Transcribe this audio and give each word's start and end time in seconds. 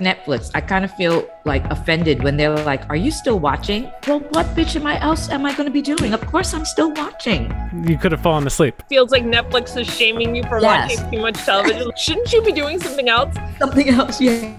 Netflix. 0.00 0.50
I 0.54 0.60
kind 0.60 0.84
of 0.84 0.90
feel 0.96 1.28
like 1.44 1.64
offended 1.70 2.22
when 2.24 2.36
they're 2.36 2.56
like, 2.64 2.82
"Are 2.90 2.96
you 2.96 3.10
still 3.10 3.38
watching?" 3.38 3.90
Well, 4.06 4.20
what 4.30 4.46
bitch 4.56 4.74
am 4.76 4.86
I 4.86 5.00
else 5.00 5.28
am 5.30 5.46
I 5.46 5.52
going 5.54 5.66
to 5.66 5.72
be 5.72 5.82
doing? 5.82 6.12
Of 6.12 6.20
course, 6.26 6.52
I'm 6.54 6.64
still 6.64 6.92
watching. 6.92 7.52
You 7.86 7.96
could 7.98 8.12
have 8.12 8.20
fallen 8.22 8.46
asleep. 8.46 8.82
Feels 8.88 9.10
like 9.12 9.24
Netflix 9.24 9.76
is 9.76 9.86
shaming 9.86 10.34
you 10.34 10.42
for 10.44 10.58
Yes. 10.60 10.96
watching 10.96 11.10
too 11.12 11.20
much 11.22 11.36
television. 11.44 11.90
Shouldn't 11.96 12.32
you 12.32 12.42
be 12.42 12.52
doing 12.52 12.80
something 12.80 13.08
else? 13.08 13.34
Something 13.58 13.88
else, 13.90 14.20
yeah. 14.20 14.54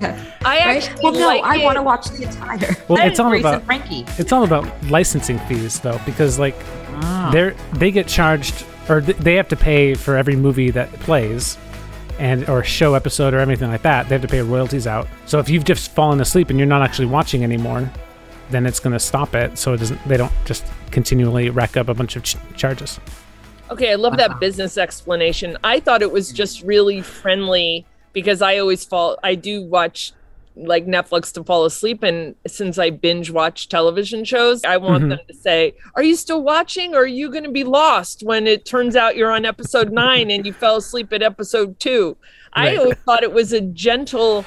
I 0.45 0.57
Right? 0.57 0.77
actually 0.77 1.03
Well, 1.03 1.13
no, 1.13 1.27
like 1.27 1.43
I 1.43 1.57
it. 1.57 1.63
want 1.65 1.75
to 1.77 1.81
watch 1.83 2.07
the 2.09 2.23
entire. 2.23 2.75
Well, 2.87 3.05
it's 3.05 3.19
all 3.19 3.33
about- 3.37 3.63
Frankie. 3.63 4.05
It's 4.17 4.31
all 4.31 4.43
about 4.43 4.65
licensing 4.89 5.39
fees 5.39 5.79
though, 5.79 5.99
because 6.05 6.39
like 6.39 6.55
Ah. 7.03 7.29
they're 7.33 7.55
they 7.73 7.89
get 7.91 8.07
charged 8.07 8.63
or 8.89 9.01
th- 9.01 9.17
they 9.17 9.35
have 9.35 9.47
to 9.47 9.55
pay 9.55 9.93
for 9.95 10.15
every 10.17 10.35
movie 10.35 10.69
that 10.71 10.91
plays 11.01 11.57
and 12.21 12.47
or 12.47 12.63
show 12.63 12.93
episode 12.93 13.33
or 13.33 13.39
anything 13.39 13.69
like 13.69 13.81
that 13.81 14.07
they 14.07 14.15
have 14.15 14.21
to 14.21 14.27
pay 14.27 14.41
royalties 14.41 14.85
out 14.85 15.07
so 15.25 15.39
if 15.39 15.49
you've 15.49 15.63
just 15.65 15.91
fallen 15.91 16.21
asleep 16.21 16.49
and 16.51 16.59
you're 16.59 16.67
not 16.67 16.81
actually 16.83 17.07
watching 17.07 17.43
anymore 17.43 17.89
then 18.51 18.65
it's 18.65 18.79
going 18.79 18.93
to 18.93 18.99
stop 18.99 19.33
it 19.33 19.57
so 19.57 19.73
it 19.73 19.77
doesn't 19.77 19.99
they 20.07 20.17
don't 20.17 20.31
just 20.45 20.63
continually 20.91 21.49
rack 21.49 21.75
up 21.77 21.89
a 21.89 21.93
bunch 21.93 22.15
of 22.15 22.23
ch- 22.23 22.37
charges 22.55 22.99
Okay, 23.71 23.91
I 23.93 23.95
love 23.95 24.13
Wow. 24.13 24.27
that 24.27 24.39
business 24.41 24.77
explanation. 24.77 25.57
I 25.63 25.79
thought 25.79 26.01
it 26.01 26.11
was 26.11 26.33
just 26.33 26.61
really 26.63 26.99
friendly 27.01 27.85
because 28.11 28.41
I 28.41 28.57
always 28.57 28.83
fall 28.83 29.17
I 29.23 29.35
do 29.35 29.63
watch 29.63 30.11
like 30.55 30.85
Netflix 30.85 31.31
to 31.33 31.43
fall 31.43 31.65
asleep 31.65 32.03
and 32.03 32.35
since 32.47 32.77
I 32.77 32.89
binge 32.89 33.31
watch 33.31 33.69
television 33.69 34.25
shows, 34.25 34.63
I 34.63 34.77
want 34.77 35.03
Mhm. 35.05 35.09
them 35.09 35.19
to 35.27 35.33
say, 35.33 35.73
"Are 35.95 36.03
you 36.03 36.15
still 36.15 36.41
watching 36.43 36.93
or 36.93 36.99
are 37.03 37.07
you 37.07 37.29
going 37.31 37.43
to 37.45 37.51
be 37.51 37.63
lost 37.63 38.21
when 38.23 38.47
it 38.47 38.65
turns 38.65 38.95
out 38.95 39.15
you're 39.15 39.31
on 39.31 39.45
episode 39.45 39.91
9 39.91 40.29
and 40.29 40.45
you 40.45 40.53
fell 40.53 40.77
asleep 40.77 41.11
at 41.13 41.21
episode 41.21 41.79
2?" 41.79 42.17
I 42.53 42.75
always 42.75 42.97
thought 43.05 43.23
it 43.23 43.31
was 43.33 43.53
a 43.53 43.61
gentle 43.61 44.43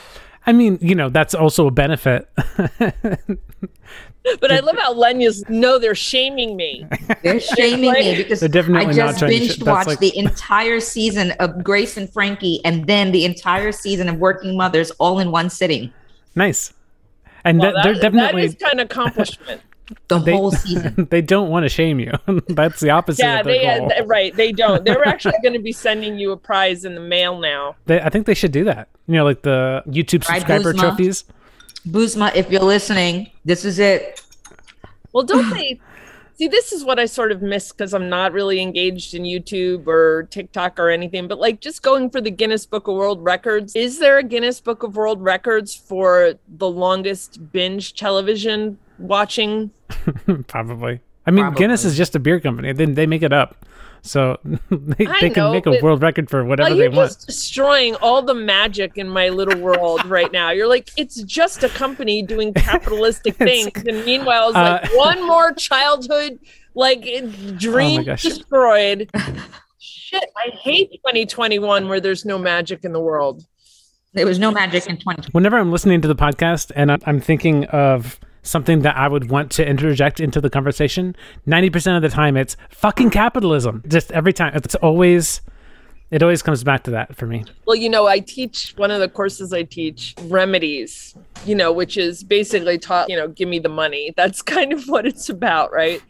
i 0.47 0.53
mean 0.53 0.77
you 0.83 0.95
know 0.95 1.09
that's 1.09 1.35
also 1.35 1.67
a 1.67 1.71
benefit 1.71 2.29
but 4.41 4.51
I 4.51 4.61
love 4.61 4.77
how 4.79 4.93
Lenya's 4.95 5.45
no, 5.49 5.79
they're 5.79 5.95
shaming 5.95 6.57
me. 6.57 6.87
They're 7.23 7.41
shaming 7.41 7.91
like- 7.91 7.99
me 8.05 8.17
because 8.17 8.41
They're 8.41 8.49
definitely 8.49 8.87
I 8.89 8.93
just 8.93 9.19
trying 9.19 9.31
to 9.33 9.39
binge 9.39 9.63
watched 9.63 9.89
like- 9.89 9.99
the 9.99 10.17
entire 10.17 10.81
season 10.81 11.33
of 11.41 11.63
Grace 11.63 11.97
and 11.97 12.11
Frankie, 12.13 12.61
and 12.65 12.87
then 12.87 13.13
the 13.13 13.25
entire 13.25 13.73
season 13.73 14.09
of 14.09 14.17
Working 14.17 14.57
Mothers 14.57 14.91
all 14.93 15.19
in 15.19 15.31
one 15.31 15.51
sitting. 15.51 15.93
nice 16.35 16.73
and 17.45 17.59
Well, 17.59 17.73
th- 17.73 17.85
they're 17.85 17.95
definitely 18.11 18.43
that 18.43 18.49
is 18.49 18.55
kind 18.55 18.81
of 18.81 18.87
accomplishment. 18.87 19.61
The 20.09 20.19
they, 20.19 20.33
whole 20.33 20.51
season. 20.51 21.07
they 21.11 21.21
don't 21.21 21.51
want 21.51 21.65
to 21.65 21.69
shame 21.69 22.01
you 22.01 22.11
that's 22.49 22.81
the 22.81 22.89
opposite 22.89 23.23
yeah, 23.23 23.41
of 23.41 23.45
their 23.45 23.59
they 23.59 23.79
goal. 23.81 23.93
uh, 24.01 24.05
right. 24.07 24.35
They 24.35 24.51
don't. 24.51 24.83
They're 24.83 25.07
actually 25.07 25.35
going 25.43 25.53
to 25.53 25.59
be 25.59 25.73
sending 25.73 26.19
you 26.19 26.33
a 26.33 26.39
prize 26.39 26.87
in 26.87 26.95
the 26.95 27.03
mail 27.03 27.39
now. 27.39 27.77
They, 27.85 28.01
I 28.01 28.09
think 28.09 28.25
they 28.25 28.33
should 28.33 28.51
do 28.51 28.65
that. 28.65 28.89
You 29.07 29.17
know, 29.17 29.25
like 29.25 29.43
the 29.43 29.83
YouTube 29.87 30.25
subscriber 30.25 30.73
Guzma? 30.73 30.81
trophies. 30.89 31.25
Buzma, 31.87 32.33
if 32.35 32.51
you're 32.51 32.63
listening, 32.63 33.31
this 33.45 33.65
is 33.65 33.79
it. 33.79 34.23
Well, 35.13 35.25
don't 35.25 35.51
they? 35.51 35.81
See, 36.37 36.49
this 36.49 36.73
is 36.73 36.85
what 36.85 36.99
I 36.99 37.07
sort 37.07 37.31
of 37.31 37.43
miss 37.43 37.71
because 37.71 37.95
I'm 37.95 38.09
not 38.09 38.33
really 38.33 38.61
engaged 38.61 39.15
in 39.15 39.23
YouTube 39.23 39.87
or 39.87 40.25
TikTok 40.31 40.81
or 40.81 40.91
anything. 40.91 41.29
But 41.29 41.39
like, 41.39 41.61
just 41.61 41.83
going 41.83 42.11
for 42.11 42.21
the 42.21 42.31
Guinness 42.31 42.67
Book 42.67 42.89
of 42.89 42.97
World 42.97 43.23
Records. 43.23 43.77
Is 43.77 44.01
there 44.01 44.19
a 44.19 44.23
Guinness 44.25 44.61
Book 44.61 44.83
of 44.83 44.97
World 44.97 45.23
Records 45.23 45.77
for 45.77 46.35
the 46.49 46.69
longest 46.69 47.53
binge 47.53 47.95
television 47.95 48.79
watching? 48.99 49.71
Probably. 50.49 51.01
I 51.27 51.31
mean, 51.31 51.53
Guinness 51.53 51.85
is 51.85 51.97
just 51.97 52.15
a 52.15 52.19
beer 52.19 52.41
company. 52.41 52.73
Then 52.73 52.95
they 52.95 53.07
make 53.07 53.23
it 53.23 53.33
up, 53.33 53.65
so 54.03 54.39
they, 54.71 55.07
I 55.07 55.21
they 55.23 55.31
can 55.31 55.45
know, 55.45 55.53
make 55.53 55.67
a 55.67 55.79
world 55.83 56.03
record 56.03 56.29
for 56.29 56.45
whatever 56.45 56.71
Well, 56.71 56.77
they 56.79 56.85
you're 56.85 56.93
want. 56.93 57.09
just 57.11 57.27
destroying 57.27 57.95
all 57.97 58.21
the 58.23 58.35
magic 58.35 58.93
in 58.97 59.09
my 59.09 59.31
little 59.31 59.59
world 59.61 60.05
right 60.05 60.31
now. 60.33 60.51
You're 60.51 60.69
like, 60.69 60.91
it's 60.97 61.23
just 61.23 61.63
a 61.65 61.69
company 61.71 62.23
doing 62.23 62.53
capitalistic 62.55 63.37
things, 63.37 63.71
and 63.87 64.05
meanwhile, 64.05 64.49
it's 64.49 64.55
like 64.57 64.85
Uh, 64.85 64.89
one 64.97 65.27
more 65.27 65.53
childhood 65.53 66.39
like 66.75 67.03
dream 67.59 68.01
Oh 68.01 68.17
destroyed. 68.17 69.11
Shit, 69.79 70.25
I 70.37 70.51
hate 70.51 70.91
2021 70.93 71.89
where 71.89 72.01
there's 72.01 72.25
no 72.25 72.39
magic 72.39 72.85
in 72.85 72.93
the 72.93 73.01
world. 73.01 73.45
There 74.13 74.27
was 74.27 74.39
no 74.39 74.51
magic 74.53 74.87
in 74.87 74.97
20. 74.99 75.29
Whenever 75.33 75.59
I'm 75.59 75.73
listening 75.73 76.01
to 76.03 76.09
the 76.09 76.15
podcast 76.15 76.71
and 76.77 76.91
I'm- 76.91 77.01
I'm 77.07 77.21
thinking 77.21 77.65
of 77.67 78.19
something 78.45 78.83
that 78.83 78.97
I 78.97 79.09
would 79.09 79.31
want 79.31 79.51
to 79.53 79.67
interject 79.67 80.21
into 80.21 80.41
the 80.41 80.49
conversation, 80.51 81.17
90% 81.49 81.97
of 81.97 82.03
the 82.03 82.09
time 82.09 82.37
it's 82.37 82.57
fucking 82.71 83.11
capitalism. 83.11 83.83
Just 83.89 84.13
every 84.13 84.33
time. 84.33 84.53
It's 84.55 84.75
always, 84.77 85.41
it 86.11 86.23
always 86.23 86.43
comes 86.43 86.63
back 86.63 86.85
to 86.85 86.93
that 86.93 87.17
for 87.17 87.27
me. 87.27 87.45
Well, 87.67 87.77
you 87.77 87.89
know, 87.89 88.07
I 88.07 88.21
teach 88.21 88.75
one 88.77 88.91
of 88.91 89.01
the 89.01 89.09
courses 89.09 89.53
I 89.53 89.65
teach 89.65 90.15
remedies, 90.25 91.17
you 91.45 91.55
know, 91.55 91.73
which 91.73 91.97
is 91.97 92.23
basically 92.23 92.79
taught, 92.79 93.11
you 93.11 93.17
know, 93.17 93.29
give 93.29 93.49
me 93.49 93.59
the 93.59 93.69
money. 93.69 94.13
That's 94.17 94.43
kind 94.57 94.73
of 94.73 94.85
what 94.85 95.07
it's 95.07 95.29
about, 95.29 95.73
right? 95.73 96.01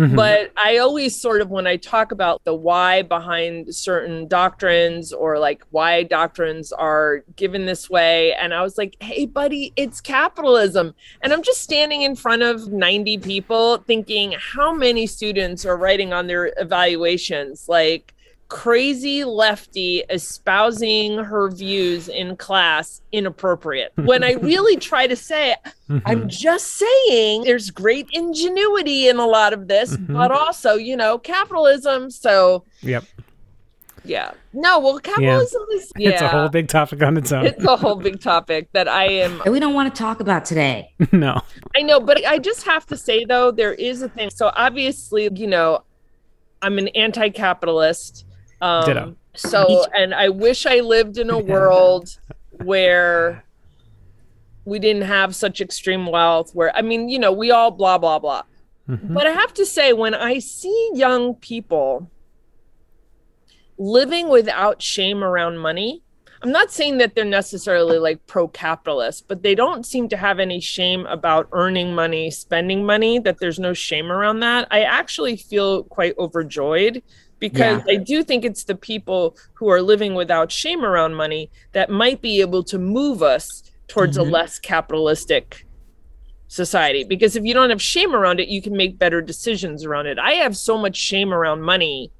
Mhm. 0.00 0.16
But 0.16 0.50
I 0.56 0.78
always 0.78 1.20
sort 1.20 1.42
of, 1.42 1.50
when 1.50 1.66
I 1.66 1.76
talk 1.76 2.10
about 2.10 2.42
the 2.44 2.54
why 2.54 3.02
behind 3.02 3.74
certain 3.74 4.26
doctrines 4.28 5.12
or 5.12 5.38
like 5.38 5.62
why 5.72 6.04
doctrines 6.04 6.72
are 6.72 7.22
given 7.36 7.66
this 7.66 7.90
way, 7.90 8.32
and 8.34 8.54
I 8.54 8.62
was 8.62 8.78
like, 8.78 8.96
hey, 9.00 9.26
buddy, 9.26 9.74
it's 9.76 10.00
capitalism. 10.00 10.94
And 11.20 11.34
I'm 11.34 11.42
just 11.42 11.60
standing 11.60 12.00
in 12.00 12.16
front 12.16 12.42
of 12.42 12.68
90 12.72 13.18
people 13.18 13.76
thinking, 13.86 14.34
how 14.38 14.72
many 14.72 15.06
students 15.06 15.66
are 15.66 15.76
writing 15.76 16.14
on 16.14 16.26
their 16.28 16.54
evaluations? 16.56 17.68
Like, 17.68 18.14
crazy 18.50 19.24
lefty 19.24 20.02
espousing 20.10 21.16
her 21.18 21.48
views 21.50 22.08
in 22.08 22.36
class 22.36 23.00
inappropriate. 23.12 23.92
When 23.96 24.22
I 24.22 24.32
really 24.42 24.76
try 24.76 25.06
to 25.06 25.16
say. 25.16 25.56
I'm 26.04 26.28
just 26.28 26.66
saying 26.74 27.44
there's 27.44 27.70
great 27.70 28.08
ingenuity 28.12 29.08
in 29.08 29.16
a 29.18 29.26
lot 29.26 29.52
of 29.54 29.66
this, 29.68 29.96
Mhm. 29.96 30.12
but 30.12 30.30
also, 30.30 30.74
you 30.74 30.96
know, 30.96 31.16
capitalism. 31.18 32.10
So, 32.10 32.64
Yep. 32.82 33.04
yeah. 34.04 34.32
No, 34.52 34.78
well, 34.80 34.98
capitalism 34.98 35.62
is, 35.74 35.90
yeah. 35.96 36.10
It's 36.12 36.22
a 36.22 36.28
whole 36.28 36.48
big 36.48 36.68
topic 36.68 37.02
on 37.02 37.16
its 37.16 37.32
own. 37.32 37.46
it's 37.46 37.64
a 37.64 37.76
whole 37.76 37.96
big 37.96 38.20
topic 38.20 38.68
that 38.72 38.86
I 38.88 39.04
am 39.06 39.38
that 39.44 39.50
we 39.52 39.58
don't 39.60 39.74
want 39.74 39.94
to 39.94 39.98
talk 39.98 40.20
about 40.20 40.44
today. 40.44 40.92
no. 41.12 41.40
I 41.76 41.82
know, 41.82 41.98
but 42.00 42.24
I 42.26 42.38
just 42.38 42.64
have 42.66 42.84
to 42.86 42.96
say 42.96 43.24
though, 43.24 43.50
there 43.50 43.74
is 43.74 44.02
a 44.02 44.08
thing. 44.08 44.30
So 44.30 44.50
obviously, 44.56 45.28
you 45.34 45.46
know, 45.46 45.82
I'm 46.62 46.78
an 46.78 46.88
anti-capitalist. 46.88 48.26
Um, 48.60 48.84
Ditto. 48.84 49.16
So, 49.34 49.84
and 49.96 50.14
I 50.14 50.28
wish 50.28 50.66
I 50.66 50.80
lived 50.80 51.18
in 51.18 51.30
a 51.30 51.38
world 51.54 52.18
where 52.50 53.44
we 54.64 54.78
didn't 54.78 55.02
have 55.02 55.34
such 55.34 55.60
extreme 55.60 56.06
wealth. 56.06 56.54
Where 56.54 56.74
I 56.76 56.82
mean, 56.82 57.08
you 57.08 57.18
know, 57.18 57.32
we 57.32 57.50
all 57.50 57.70
blah 57.70 57.98
blah 57.98 58.18
blah. 58.18 58.42
Mhm. 58.88 59.14
But 59.14 59.26
I 59.26 59.30
have 59.30 59.54
to 59.54 59.66
say, 59.66 59.92
when 59.92 60.14
I 60.14 60.38
see 60.38 60.90
young 60.94 61.34
people 61.36 62.10
living 63.78 64.28
without 64.28 64.82
shame 64.82 65.24
around 65.24 65.58
money, 65.58 66.02
I'm 66.42 66.52
not 66.52 66.70
saying 66.70 66.98
that 66.98 67.14
they're 67.14 67.24
necessarily 67.24 67.98
like 67.98 68.26
pro 68.26 68.48
capitalist, 68.48 69.28
but 69.28 69.42
they 69.42 69.54
don't 69.54 69.84
seem 69.84 70.08
to 70.08 70.16
have 70.16 70.38
any 70.38 70.60
shame 70.60 71.06
about 71.06 71.48
earning 71.52 71.94
money, 71.94 72.30
spending 72.30 72.84
money, 72.84 73.18
that 73.20 73.38
there's 73.40 73.58
no 73.58 73.74
shame 73.74 74.10
around 74.10 74.40
that. 74.40 74.66
I 74.70 74.82
actually 74.82 75.36
feel 75.36 75.84
quite 75.84 76.16
overjoyed 76.18 77.02
because 77.40 77.82
I 77.88 77.96
do 77.96 78.22
think 78.22 78.44
it's 78.44 78.64
the 78.64 78.74
people 78.76 79.36
who 79.54 79.68
are 79.68 79.82
living 79.82 80.14
without 80.14 80.52
shame 80.52 80.84
around 80.84 81.14
money 81.14 81.50
that 81.72 81.90
might 81.90 82.20
be 82.22 82.40
able 82.40 82.62
to 82.64 82.78
move 82.78 83.22
us 83.22 83.62
towards 83.88 84.16
Mhm. 84.16 84.20
a 84.20 84.24
less 84.24 84.58
capitalistic 84.58 85.66
society. 86.48 87.04
Because 87.04 87.36
if 87.36 87.44
you 87.44 87.54
don't 87.54 87.70
have 87.70 87.80
shame 87.82 88.14
around 88.14 88.40
it 88.40 88.48
you 88.48 88.60
can 88.60 88.76
make 88.76 88.98
better 88.98 89.20
decisions 89.22 89.84
around 89.84 90.06
it. 90.06 90.18
I 90.18 90.32
have 90.34 90.56
so 90.56 90.76
much 90.76 90.96
shame 90.96 91.32
around 91.32 91.62
money 91.62 92.10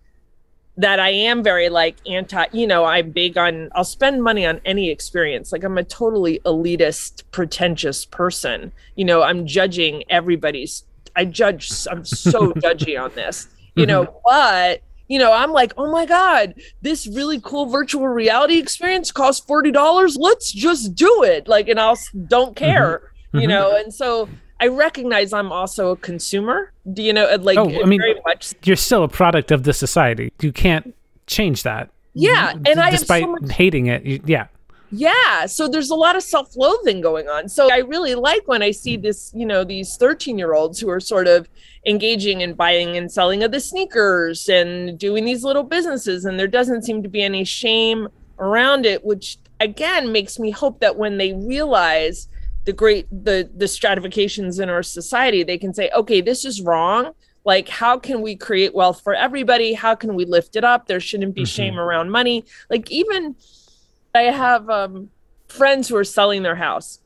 that 0.77 1.01
i 1.01 1.11
am 1.11 1.43
very 1.43 1.69
like 1.69 1.97
anti 2.09 2.47
you 2.53 2.67
know 2.67 2.85
i'm 2.85 3.11
big 3.11 3.37
on 3.37 3.69
i'll 3.75 3.85
spend 3.85 4.23
money 4.23 4.47
on 4.47 4.61
any 4.65 4.89
experience. 4.89 5.53
Like 5.53 5.65
i'm 5.65 5.77
a 5.77 5.85
totally 5.85 6.41
elitist 6.47 7.25
pretentious 7.33 8.05
person. 8.07 8.73
You 8.95 9.05
know 9.05 9.23
i'm 9.23 9.47
judging 9.47 10.05
everybody's 10.09 10.85
i 11.17 11.25
judge 11.25 11.69
i'm 11.91 12.05
so 12.05 12.53
judgy 12.65 12.99
on 13.03 13.11
this. 13.15 13.49
You 13.75 13.85
know 13.87 14.21
but 14.25 14.81
you 15.11 15.19
know 15.19 15.33
i'm 15.33 15.53
like 15.53 15.73
oh 15.77 15.91
my 15.91 16.07
god 16.07 16.55
this 16.83 17.07
really 17.09 17.41
cool 17.43 17.67
virtual 17.67 18.07
reality 18.09 18.59
experience 18.59 19.11
costs 19.11 19.45
$40 19.47 20.15
let's 20.19 20.51
just 20.53 20.95
do 20.95 21.13
it 21.25 21.47
like 21.49 21.69
and 21.69 21.79
i'll 21.81 21.99
don't 22.29 22.55
care 22.57 23.03
you 23.35 23.41
Mhm. 23.41 23.49
know 23.49 23.77
and 23.77 23.93
so 23.93 24.29
i 24.61 24.67
recognize 24.69 25.33
i'm 25.33 25.51
also 25.53 25.91
a 25.91 25.97
consumer 25.97 26.73
do 26.95 27.03
you 27.03 27.13
know 27.13 27.27
like 27.41 27.59
Oh, 27.59 27.69
I 27.69 27.85
mean- 27.85 28.01
very 28.01 28.21
much 28.25 28.55
You're 28.65 28.77
still 28.89 29.03
a 29.05 29.09
product 29.09 29.51
of 29.51 29.65
the 29.65 29.73
society. 29.73 30.33
You 30.41 30.53
can't 30.53 30.95
change 31.27 31.63
that. 31.65 31.91
yeah 32.15 32.53
and 32.69 32.79
i 32.81 32.91
have 32.91 33.01
Despite 33.01 33.25
so 33.25 33.33
much 33.33 33.51
hating 33.53 33.87
it, 33.87 34.05
you, 34.05 34.21
yeah. 34.27 34.47
Yeah 34.93 35.47
so 35.47 35.69
there's 35.69 35.91
a 35.91 35.95
lot 35.95 36.17
of 36.17 36.23
self-loathing 36.23 37.01
going 37.01 37.29
on 37.29 37.49
so 37.49 37.71
i 37.73 37.79
really 37.79 38.15
like 38.15 38.43
when 38.47 38.63
i 38.63 38.71
see 38.71 38.97
this 38.97 39.33
you 39.35 39.47
know 39.47 39.63
these 39.65 39.97
13 39.97 40.37
year 40.39 40.55
olds 40.55 40.81
who 40.81 40.89
are 40.91 41.01
sort 41.01 41.29
of 41.29 41.49
engaging 41.87 42.41
in 42.41 42.55
buying 42.55 42.97
and 42.97 43.11
selling 43.11 43.43
of 43.43 43.53
the 43.53 43.61
sneakers 43.61 44.49
and 44.49 44.99
doing 44.99 45.25
these 45.25 45.45
little 45.45 45.63
businesses 45.63 46.25
and 46.25 46.39
there 46.39 46.49
doesn't 46.49 46.83
seem 46.83 47.03
to 47.03 47.09
be 47.09 47.23
any 47.23 47.45
shame 47.45 48.09
around 48.41 48.87
it, 48.87 49.05
which 49.05 49.37
again 49.61 50.11
makes 50.13 50.39
me 50.39 50.51
hope 50.51 50.81
that 50.81 50.97
when 50.97 51.19
they 51.19 51.35
realize 51.35 52.29
the 52.65 52.73
great 52.73 53.07
the 53.25 53.49
the 53.57 53.69
stratifications 53.69 54.59
in 54.59 54.69
our 54.69 54.83
society, 54.83 55.43
they 55.43 55.59
can 55.59 55.73
say, 55.73 55.91
okay, 55.95 56.21
this 56.21 56.45
is 56.45 56.61
wrong. 56.63 57.13
Like, 57.45 57.69
how 57.69 57.99
can 57.99 58.21
we 58.21 58.37
create 58.37 58.75
wealth 58.75 59.01
for 59.03 59.15
everybody? 59.15 59.73
How 59.73 59.95
can 59.95 60.15
we 60.15 60.25
lift 60.27 60.57
it 60.57 60.65
up? 60.65 60.87
There 60.87 61.01
shouldn't 61.01 61.35
be 61.35 61.43
Mhm. 61.43 61.55
shame 61.55 61.79
around 61.79 62.11
money. 62.11 62.45
Like, 62.69 62.91
even 62.91 63.35
I 64.15 64.23
have 64.23 64.69
um, 64.71 65.11
friends 65.49 65.89
who 65.89 65.97
are 65.97 66.05
selling 66.05 66.43
their 66.43 66.57
house. 66.57 66.99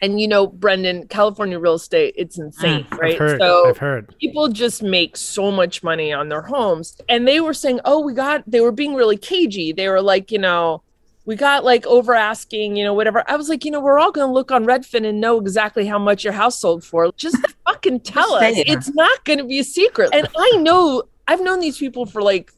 And 0.00 0.20
you 0.20 0.28
know, 0.28 0.46
Brendan, 0.46 1.08
California 1.08 1.58
real 1.58 1.74
estate, 1.74 2.14
it's 2.16 2.38
insane, 2.38 2.84
Mm, 2.84 2.98
right? 2.98 3.12
I've 3.14 3.18
heard. 3.18 3.40
So 3.40 3.68
I've 3.68 3.78
heard. 3.78 4.14
people 4.20 4.48
just 4.48 4.80
make 4.82 5.16
so 5.16 5.50
much 5.50 5.82
money 5.82 6.12
on 6.12 6.28
their 6.28 6.42
homes 6.42 6.96
and 7.08 7.26
they 7.26 7.40
were 7.40 7.54
saying 7.54 7.80
oh 7.84 8.00
we 8.00 8.12
got 8.14 8.44
they 8.46 8.60
were 8.60 8.70
being 8.70 8.94
really 8.94 9.16
cagey 9.16 9.72
they 9.72 9.88
were 9.88 10.00
like 10.00 10.30
you 10.30 10.38
know 10.38 10.82
we 11.24 11.34
got 11.34 11.64
like 11.64 11.84
over 11.86 12.14
asking 12.14 12.76
you 12.76 12.84
know 12.84 12.94
whatever 12.94 13.24
i 13.28 13.34
was 13.34 13.48
like 13.48 13.64
you 13.64 13.70
know 13.72 13.80
we're 13.80 13.98
all 13.98 14.12
going 14.12 14.26
to 14.28 14.32
look 14.32 14.52
on 14.52 14.64
redfin 14.64 15.04
and 15.06 15.20
know 15.20 15.40
exactly 15.40 15.84
how 15.84 15.98
much 15.98 16.22
your 16.22 16.32
house 16.32 16.60
sold 16.60 16.84
for 16.84 17.10
just 17.16 17.36
fucking 17.66 17.98
tell 18.00 18.34
us 18.34 18.56
it. 18.56 18.68
it's 18.68 18.88
not 18.94 19.24
going 19.24 19.38
to 19.38 19.44
be 19.44 19.58
a 19.58 19.64
secret 19.64 20.08
and 20.12 20.28
i 20.38 20.50
know 20.60 21.02
i've 21.26 21.40
known 21.42 21.58
these 21.58 21.76
people 21.78 22.06
for 22.06 22.22
like 22.22 22.52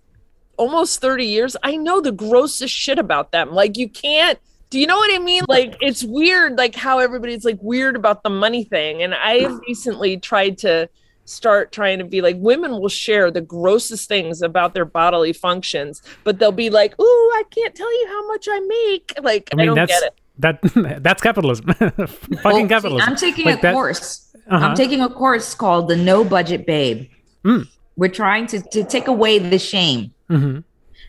almost 0.60 1.00
30 1.00 1.24
years 1.24 1.56
i 1.62 1.76
know 1.76 2.00
the 2.00 2.12
grossest 2.12 2.74
shit 2.74 2.98
about 2.98 3.32
them 3.32 3.52
like 3.60 3.76
you 3.76 3.88
can't 3.88 4.38
do 4.70 4.78
you 4.78 4.86
know 4.86 4.96
what 4.96 5.12
I 5.12 5.18
mean? 5.18 5.42
Like 5.48 5.74
it's 5.80 6.04
weird, 6.04 6.56
like 6.56 6.76
how 6.76 7.00
everybody's 7.00 7.44
like 7.44 7.58
weird 7.60 7.96
about 7.96 8.22
the 8.22 8.30
money 8.30 8.62
thing. 8.62 9.02
And 9.02 9.16
I 9.16 9.38
have 9.40 9.58
recently 9.66 10.16
tried 10.16 10.58
to 10.58 10.88
start 11.24 11.72
trying 11.72 11.98
to 11.98 12.04
be 12.04 12.20
like 12.20 12.36
women 12.38 12.70
will 12.78 12.88
share 12.88 13.32
the 13.32 13.40
grossest 13.40 14.06
things 14.06 14.42
about 14.42 14.74
their 14.74 14.84
bodily 14.84 15.32
functions, 15.32 16.02
but 16.22 16.38
they'll 16.38 16.52
be 16.52 16.70
like, 16.70 16.92
"Ooh, 17.00 17.04
I 17.40 17.42
can't 17.50 17.74
tell 17.74 17.92
you 18.00 18.06
how 18.14 18.28
much 18.28 18.46
I 18.48 18.60
make." 18.60 19.12
Like 19.20 19.48
I, 19.52 19.54
I 19.54 19.56
mean, 19.56 19.66
don't 19.66 19.74
that's 19.74 20.00
get 20.00 20.02
it. 20.04 20.14
that 20.38 21.02
that's 21.02 21.20
capitalism. 21.20 21.66
Fucking 21.74 22.38
Well, 22.44 22.68
capitalism. 22.68 23.08
I'm 23.10 23.16
taking 23.16 23.46
Like 23.46 23.58
a 23.58 23.62
that- 23.62 23.74
course. 23.74 24.28
Uh-huh. 24.48 24.66
I'm 24.66 24.76
taking 24.76 25.00
a 25.00 25.08
course 25.08 25.52
called 25.52 25.88
the 25.88 25.96
No 25.96 26.22
Budget 26.22 26.64
Babe. 26.64 27.08
Mm. 27.44 27.66
We're 27.96 28.08
trying 28.08 28.46
to, 28.48 28.60
to 28.60 28.84
take 28.84 29.08
away 29.08 29.40
the 29.40 29.58
shame. 29.58 30.12
Mhm. 30.30 30.64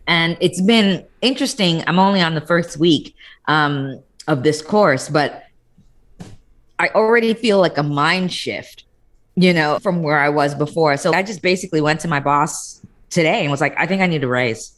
And 0.08 0.38
it's 0.42 0.62
been 0.62 1.06
interesting. 1.22 1.84
I'm 1.88 2.00
only 2.00 2.22
on 2.22 2.34
the 2.36 2.42
first 2.42 2.78
week 2.78 3.16
um, 3.48 4.02
of 4.28 4.44
this 4.44 4.62
course, 4.62 5.10
but 5.10 5.44
I 6.80 6.88
already 6.90 7.34
feel 7.36 7.60
like 7.60 7.78
a 7.78 7.84
mind 7.84 8.34
shift, 8.34 8.86
you 9.36 9.54
know, 9.54 9.78
from 9.80 10.02
where 10.02 10.18
I 10.18 10.30
was 10.30 10.56
before. 10.56 10.98
So 10.98 11.14
I 11.14 11.22
just 11.22 11.42
basically 11.42 11.82
went 11.82 12.00
to 12.02 12.08
my 12.08 12.20
boss 12.20 12.82
today 13.12 13.42
and 13.42 13.52
was 13.52 13.62
like, 13.62 13.76
I 13.78 13.86
think 13.86 14.02
I 14.02 14.08
need 14.08 14.24
a 14.24 14.28
raise. 14.28 14.74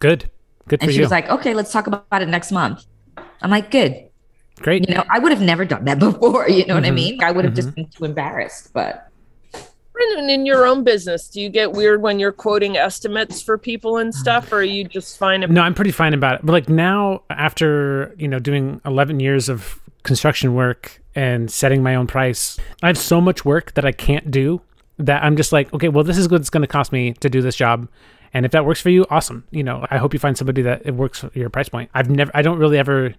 Good. 0.00 0.28
Good 0.68 0.80
for 0.80 0.84
And 0.84 0.90
she 0.92 0.98
you. 0.98 1.02
was 1.04 1.12
like, 1.12 1.28
okay, 1.30 1.54
let's 1.54 1.70
talk 1.72 1.86
about 1.86 2.20
it 2.20 2.28
next 2.28 2.50
month. 2.50 2.84
I'm 3.40 3.50
like, 3.50 3.70
good. 3.70 4.08
Great. 4.60 4.88
You 4.88 4.96
know, 4.96 5.04
I 5.08 5.20
would 5.20 5.30
have 5.30 5.40
never 5.42 5.64
done 5.64 5.84
that 5.84 5.98
before. 6.00 6.48
You 6.48 6.66
know 6.66 6.74
what 6.74 6.84
I 6.84 6.90
Mhm. 6.90 6.94
mean? 6.94 7.22
I 7.22 7.30
would 7.30 7.44
have 7.44 7.52
Mhm. 7.54 7.56
just 7.56 7.74
been 7.76 7.86
too 7.88 8.04
embarrassed. 8.04 8.72
But 8.72 9.05
Brendan, 9.96 10.28
in 10.30 10.44
your 10.44 10.66
own 10.66 10.84
business, 10.84 11.28
do 11.28 11.40
you 11.40 11.48
get 11.48 11.72
weird 11.72 12.02
when 12.02 12.18
you're 12.18 12.32
quoting 12.32 12.76
estimates 12.76 13.40
for 13.40 13.56
people 13.56 13.96
and 13.96 14.14
stuff, 14.24 14.52
or 14.52 14.56
are 14.56 14.62
you 14.62 14.84
just 14.84 15.16
fine? 15.18 15.42
About- 15.42 15.54
No, 15.54 15.62
I'm 15.62 15.74
pretty 15.74 15.90
fine 15.92 16.12
about 16.14 16.36
it. 16.36 16.40
But 16.44 16.52
like 16.52 16.68
now, 16.68 17.22
after 17.30 18.14
you 18.18 18.28
know 18.28 18.38
doing 18.38 18.80
11 18.84 19.20
years 19.20 19.48
of 19.48 19.80
construction 20.02 20.54
work 20.54 21.00
and 21.14 21.50
setting 21.50 21.82
my 21.82 21.94
own 21.94 22.06
price, 22.06 22.58
I 22.82 22.88
have 22.88 22.98
so 22.98 23.20
much 23.20 23.44
work 23.44 23.72
that 23.74 23.84
I 23.84 23.92
can't 23.92 24.30
do 24.30 24.60
that 24.98 25.22
I'm 25.24 25.36
just 25.36 25.52
like, 25.52 25.72
okay, 25.74 25.88
well, 25.88 26.04
this 26.04 26.16
is 26.18 26.28
what 26.28 26.40
it's 26.40 26.50
going 26.50 26.62
to 26.62 26.66
cost 26.68 26.92
me 26.92 27.12
to 27.14 27.28
do 27.28 27.40
this 27.42 27.56
job. 27.56 27.88
And 28.32 28.44
if 28.46 28.52
that 28.52 28.64
works 28.66 28.80
for 28.80 28.90
you, 28.90 29.06
awesome. 29.10 29.44
You 29.50 29.62
know, 29.62 29.86
I 29.90 29.98
hope 29.98 30.12
you 30.12 30.18
find 30.20 30.36
somebody 30.36 30.62
that 30.62 30.82
it 30.84 30.94
works 30.94 31.20
for 31.20 31.30
your 31.34 31.48
price 31.50 31.68
point. 31.68 31.90
I've 31.94 32.10
never, 32.10 32.30
I 32.34 32.42
don't 32.42 32.58
really 32.58 32.78
ever 32.78 33.14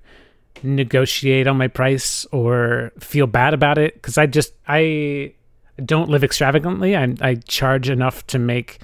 negotiate 0.63 1.47
on 1.47 1.57
my 1.57 1.67
price 1.67 2.25
or 2.31 2.91
feel 2.99 3.27
bad 3.27 3.53
about 3.53 3.77
it 3.77 3.93
because 3.95 4.17
I 4.17 4.25
just, 4.25 4.53
I 4.67 5.33
don't 5.85 6.09
live 6.09 6.23
extravagantly. 6.23 6.95
I, 6.95 7.15
I 7.21 7.35
charge 7.35 7.89
enough 7.89 8.25
to 8.27 8.39
make 8.39 8.79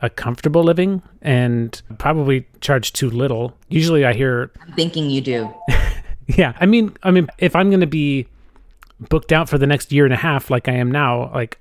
a 0.00 0.08
comfortable 0.08 0.62
living 0.62 1.02
and 1.22 1.80
probably 1.98 2.46
charge 2.60 2.92
too 2.92 3.10
little. 3.10 3.56
Usually 3.68 4.04
I 4.04 4.12
hear, 4.12 4.50
I'm 4.60 4.72
thinking 4.74 5.10
you 5.10 5.20
do. 5.20 5.52
yeah, 6.26 6.52
I 6.60 6.66
mean, 6.66 6.96
I 7.02 7.10
mean, 7.10 7.28
if 7.38 7.56
I'm 7.56 7.70
going 7.70 7.80
to 7.80 7.86
be 7.86 8.28
booked 9.00 9.32
out 9.32 9.48
for 9.48 9.58
the 9.58 9.66
next 9.66 9.92
year 9.92 10.04
and 10.04 10.14
a 10.14 10.18
half, 10.18 10.50
like 10.50 10.68
I 10.68 10.72
am 10.74 10.90
now, 10.90 11.32
like 11.34 11.58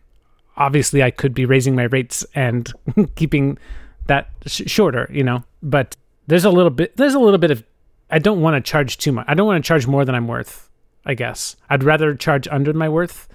obviously 0.56 1.02
I 1.02 1.12
could 1.12 1.34
be 1.34 1.46
raising 1.46 1.76
my 1.76 1.84
rates 1.84 2.26
and 2.36 2.72
keeping 3.16 3.58
that 4.06 4.30
sh- 4.46 4.64
shorter, 4.68 5.10
you 5.12 5.24
know, 5.24 5.44
but 5.64 5.96
there's 6.28 6.46
a 6.46 6.52
little 6.52 6.72
bit, 6.72 6.96
there's 6.98 7.16
a 7.16 7.20
little 7.20 7.40
bit 7.40 7.52
of, 7.52 7.64
I 8.10 8.20
don't 8.20 8.42
want 8.42 8.64
to 8.64 8.70
charge 8.72 8.98
too 8.98 9.12
much. 9.12 9.26
I 9.28 9.34
don't 9.34 9.48
want 9.48 9.64
to 9.64 9.68
charge 9.68 9.88
more 9.88 10.06
than 10.06 10.14
I'm 10.14 10.28
worth, 10.28 10.70
I 11.06 11.16
guess. 11.16 11.56
I'd 11.70 11.84
rather 11.84 12.14
charge 12.14 12.48
under 12.50 12.72
my 12.74 12.88
worth 12.88 13.28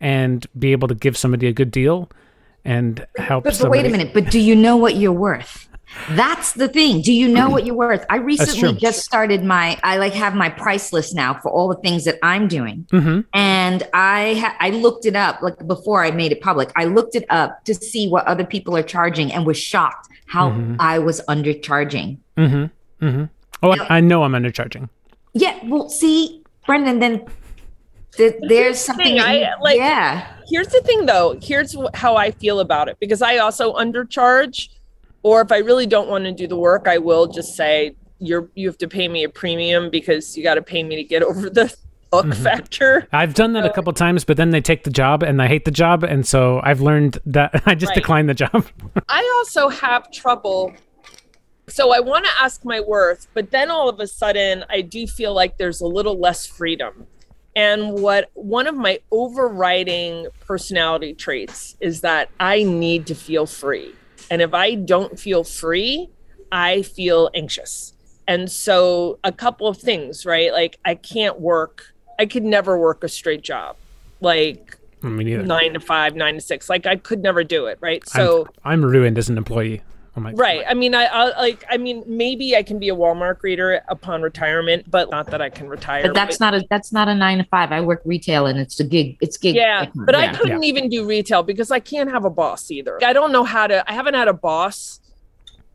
and 0.00 0.46
be 0.58 0.72
able 0.72 0.88
to 0.88 0.94
give 0.94 1.16
somebody 1.16 1.46
a 1.46 1.52
good 1.52 1.70
deal 1.70 2.10
and 2.64 3.06
help 3.16 3.44
But, 3.44 3.58
but 3.60 3.70
wait 3.70 3.86
a 3.86 3.90
minute. 3.90 4.12
But 4.14 4.30
do 4.30 4.38
you 4.38 4.54
know 4.56 4.76
what 4.76 4.96
you're 4.96 5.12
worth? 5.12 5.68
That's 6.10 6.52
the 6.52 6.68
thing. 6.68 7.00
Do 7.02 7.12
you 7.12 7.26
know 7.26 7.50
what 7.50 7.66
you're 7.66 7.74
worth? 7.74 8.06
I 8.08 8.16
recently 8.16 8.74
just 8.78 9.00
started 9.02 9.42
my. 9.42 9.76
I 9.82 9.96
like 9.96 10.12
have 10.12 10.36
my 10.36 10.48
price 10.48 10.92
list 10.92 11.16
now 11.16 11.34
for 11.34 11.50
all 11.50 11.66
the 11.68 11.80
things 11.80 12.04
that 12.04 12.16
I'm 12.22 12.46
doing, 12.46 12.86
Mhm. 12.92 13.24
and 13.34 13.82
I 13.92 14.34
ha- 14.34 14.54
I 14.60 14.70
looked 14.70 15.04
it 15.04 15.16
up 15.16 15.42
like 15.42 15.66
before 15.66 16.04
I 16.04 16.12
made 16.12 16.30
it 16.30 16.40
public. 16.40 16.70
I 16.76 16.84
looked 16.84 17.16
it 17.16 17.24
up 17.28 17.64
to 17.64 17.74
see 17.74 18.06
what 18.08 18.24
other 18.26 18.44
people 18.44 18.76
are 18.76 18.84
charging, 18.84 19.32
and 19.32 19.44
was 19.44 19.58
shocked 19.58 20.06
how 20.26 20.50
Mhm. 20.50 20.76
I 20.78 21.00
was 21.00 21.20
undercharging. 21.28 22.18
Mm-hmm. 22.36 23.04
Mm-hmm. 23.04 23.24
Oh, 23.64 23.70
I, 23.72 23.96
I 23.96 24.00
know 24.00 24.22
I'm 24.22 24.32
undercharging. 24.32 24.88
Yeah. 25.34 25.56
Well, 25.64 25.88
see, 25.88 26.42
Brendan, 26.66 27.00
then 27.00 27.24
th- 28.20 28.42
there's 28.48 28.78
something. 28.78 29.06
thing, 29.06 29.16
that 29.16 29.54
I, 29.58 29.60
like- 29.60 29.76
yeah. 29.78 30.26
here's 30.48 30.68
the 30.68 30.80
thing 30.82 31.06
though 31.06 31.36
here's 31.42 31.74
how 31.94 32.16
i 32.16 32.30
feel 32.30 32.60
about 32.60 32.88
it 32.88 32.96
because 33.00 33.22
i 33.22 33.38
also 33.38 33.72
undercharge 33.74 34.68
or 35.22 35.40
if 35.40 35.50
i 35.52 35.58
really 35.58 35.86
don't 35.86 36.08
want 36.08 36.24
to 36.24 36.32
do 36.32 36.46
the 36.46 36.56
work 36.56 36.86
i 36.88 36.98
will 36.98 37.26
just 37.26 37.54
say 37.56 37.94
you're 38.18 38.48
you 38.54 38.66
have 38.68 38.78
to 38.78 38.88
pay 38.88 39.08
me 39.08 39.24
a 39.24 39.28
premium 39.28 39.90
because 39.90 40.36
you 40.36 40.42
got 40.42 40.54
to 40.54 40.62
pay 40.62 40.82
me 40.82 40.96
to 40.96 41.04
get 41.04 41.22
over 41.30 41.48
the 41.50 41.66
hook 42.12 42.26
Mhm. 42.26 42.34
factor 42.34 43.06
I've 43.12 43.34
done 43.34 43.52
that 43.52 43.64
a 43.64 43.70
couple 43.72 43.92
times, 43.92 44.24
but 44.24 44.36
then 44.36 44.50
they 44.50 44.60
take 44.60 44.82
the 44.82 44.90
job 44.90 45.22
and 45.22 45.40
I 45.40 45.46
hate 45.46 45.64
the 45.64 45.70
job, 45.70 46.02
and 46.02 46.26
so 46.26 46.60
I've 46.64 46.80
learned 46.80 47.18
that 47.26 47.62
I 47.66 47.76
just 47.76 47.90
Right. 47.90 47.94
decline 48.02 48.26
the 48.26 48.34
job. 48.34 48.66
i 49.08 49.22
also 49.38 49.68
have 49.68 50.10
trouble 50.10 50.72
so 51.68 51.92
i 51.94 52.00
want 52.00 52.24
to 52.24 52.30
ask 52.40 52.64
my 52.64 52.80
worth 52.80 53.28
but 53.32 53.52
then 53.52 53.70
all 53.70 53.88
of 53.88 54.00
a 54.00 54.08
sudden 54.08 54.64
i 54.68 54.80
do 54.80 55.06
feel 55.06 55.32
like 55.32 55.56
there's 55.56 55.80
a 55.80 55.86
little 55.86 56.18
less 56.18 56.44
freedom 56.46 57.06
and 57.56 57.94
what 57.94 58.30
one 58.34 58.66
of 58.66 58.76
my 58.76 59.00
overriding 59.10 60.26
personality 60.40 61.14
traits 61.14 61.76
is 61.80 62.00
that 62.02 62.30
i 62.38 62.62
need 62.62 63.06
to 63.06 63.14
feel 63.14 63.46
free. 63.46 63.94
And 64.30 64.40
if 64.42 64.54
i 64.54 64.74
don't 64.74 65.18
feel 65.18 65.44
free 65.44 66.10
i 66.52 66.82
feel 66.82 67.30
anxious. 67.34 67.94
And 68.26 68.50
so 68.50 69.18
a 69.24 69.32
couple 69.32 69.66
of 69.66 69.78
things 69.78 70.24
right? 70.24 70.52
Like 70.52 70.78
i 70.84 70.94
can't 70.94 71.40
work. 71.40 71.92
I 72.18 72.26
could 72.26 72.44
never 72.44 72.78
work 72.78 73.02
a 73.02 73.08
straight 73.08 73.42
job. 73.42 73.76
Like 74.20 74.76
I 75.02 75.06
mean, 75.08 75.28
either. 75.28 75.42
nine 75.42 75.72
to 75.72 75.80
five 75.80 76.14
nine 76.14 76.34
to 76.34 76.40
six. 76.40 76.68
Like 76.68 76.86
i 76.86 76.96
could 76.96 77.22
never 77.22 77.42
do 77.42 77.66
it 77.66 77.78
right? 77.80 78.06
So 78.08 78.46
I'm, 78.64 78.84
I'm 78.84 78.84
ruined 78.84 79.18
as 79.18 79.28
an 79.28 79.38
employee. 79.38 79.82
My 80.20 80.32
Right. 80.32 80.62
I 80.68 80.74
mean, 80.74 80.94
I, 80.94 81.04
I 81.06 81.24
like. 81.40 81.64
I 81.68 81.76
mean, 81.76 82.04
maybe 82.06 82.54
I 82.56 82.62
can 82.62 82.78
be 82.78 82.88
a 82.90 82.94
Walmart 82.94 83.38
greeter 83.38 83.80
upon 83.88 84.22
retirement, 84.22 84.90
but 84.90 85.10
not 85.10 85.26
that 85.28 85.40
I 85.40 85.48
can 85.48 85.68
retire. 85.68 86.02
But 86.02 86.14
that's 86.14 86.38
not 86.40 86.54
a 86.54 86.64
that's 86.70 86.92
not 86.92 87.08
a 87.08 87.14
nine 87.14 87.38
to 87.38 87.44
five. 87.44 87.72
I 87.72 87.80
work 87.80 88.02
retail, 88.04 88.46
and 88.46 88.58
it's 88.58 88.78
a 88.80 88.84
gig. 88.84 89.16
It's 89.20 89.36
gig. 89.36 89.54
Yeah, 89.56 89.86
but 89.94 90.14
I 90.14 90.34
couldn't 90.34 90.62
even 90.64 90.88
do 90.88 91.06
retail 91.06 91.42
because 91.42 91.70
I 91.70 91.80
can't 91.80 92.10
have 92.10 92.24
a 92.24 92.30
boss 92.30 92.70
either. 92.70 92.98
I 93.02 93.12
don't 93.12 93.32
know 93.32 93.44
how 93.44 93.66
to. 93.66 93.88
I 93.90 93.94
haven't 93.94 94.14
had 94.14 94.28
a 94.28 94.34
boss 94.34 95.00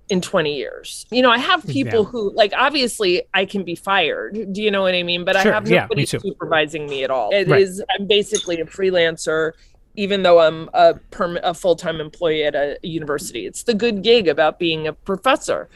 in 0.07 0.21
20 0.21 0.55
years. 0.55 1.07
You 1.09 1.23
know, 1.23 1.31
I 1.31 1.39
have 1.39 1.65
people 1.65 2.03
Yeah. 2.03 2.09
who 2.09 2.31
like 2.35 2.53
obviously 2.55 3.23
I 3.33 3.45
can 3.45 3.63
be 3.63 3.73
fired. 3.73 4.53
Do 4.53 4.61
you 4.61 4.69
know 4.69 4.83
what 4.83 4.93
I 4.93 5.01
mean? 5.01 5.25
But 5.25 5.35
Sure, 5.41 5.51
I 5.51 5.55
have 5.55 5.67
yeah, 5.67 5.73
me 5.73 5.79
nobody 5.81 6.05
too. 6.05 6.19
supervising 6.19 6.85
me 6.87 7.03
at 7.03 7.09
all. 7.09 7.31
It 7.33 7.49
is. 7.51 7.79
Right. 7.79 7.99
I'm 7.99 8.05
basically 8.05 8.59
a 8.61 8.65
freelancer 8.65 9.53
even 9.95 10.23
though 10.23 10.39
I'm 10.39 10.69
a 10.73 10.95
perm- 11.11 11.39
a 11.43 11.53
full-time 11.53 11.99
employee 12.01 12.43
at 12.43 12.55
a 12.55 12.77
university. 12.81 13.45
It's 13.45 13.63
the 13.63 13.73
good 13.73 14.01
gig 14.03 14.27
about 14.27 14.59
being 14.59 14.87
a 14.87 14.93
professor. 14.93 15.69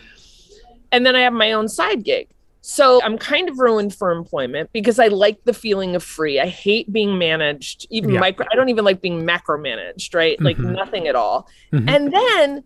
And 0.92 1.06
then 1.06 1.16
I 1.16 1.22
have 1.22 1.34
my 1.34 1.52
own 1.52 1.68
side 1.68 2.04
gig. 2.04 2.28
So 2.62 3.02
I'm 3.04 3.18
kind 3.18 3.48
of 3.50 3.58
ruined 3.60 3.96
for 3.96 4.12
employment 4.12 4.70
because 4.74 5.00
I 5.00 5.08
like 5.08 5.44
the 5.46 5.54
feeling 5.54 5.96
of 5.96 6.04
free. 6.04 6.40
I 6.40 6.48
hate 6.48 6.92
being 6.92 7.18
managed, 7.18 7.88
even 7.90 8.12
Yeah. 8.12 8.20
micro. 8.20 8.46
I 8.52 8.56
don't 8.56 8.70
even 8.70 8.84
like 8.84 9.02
being 9.02 9.24
macromanaged, 9.24 10.14
right? 10.14 10.40
Like 10.42 10.58
Mhm. 10.58 10.76
nothing 10.76 11.08
at 11.08 11.16
all. 11.16 11.48
Mhm. 11.72 11.90
And 11.90 12.14
then 12.14 12.64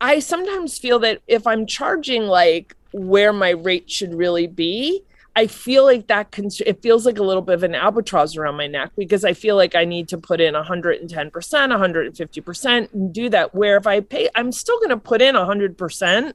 I 0.00 0.18
sometimes 0.18 0.78
feel 0.78 0.98
that 1.00 1.20
if 1.28 1.46
I'm 1.46 1.66
charging 1.66 2.24
like 2.26 2.74
where 2.92 3.32
my 3.32 3.50
rate 3.50 3.90
should 3.90 4.14
really 4.14 4.46
be, 4.46 5.02
I 5.36 5.48
feel 5.48 5.84
like 5.84 6.06
that 6.08 6.30
can, 6.30 6.48
it 6.64 6.80
feels 6.80 7.04
like 7.04 7.18
a 7.18 7.22
little 7.24 7.42
bit 7.42 7.56
of 7.56 7.64
an 7.64 7.74
albatross 7.74 8.36
around 8.36 8.56
my 8.56 8.68
neck 8.68 8.92
because 8.96 9.24
I 9.24 9.32
feel 9.32 9.56
like 9.56 9.74
I 9.74 9.84
need 9.84 10.08
to 10.08 10.18
put 10.18 10.40
in 10.40 10.54
110%, 10.54 11.08
150% 11.32 12.92
and 12.92 13.12
do 13.12 13.28
that. 13.30 13.52
Where 13.54 13.76
if 13.76 13.86
I 13.86 14.00
pay, 14.00 14.28
I'm 14.36 14.52
still 14.52 14.78
going 14.78 14.90
to 14.90 14.96
put 14.96 15.20
in 15.20 15.34
100%, 15.34 16.32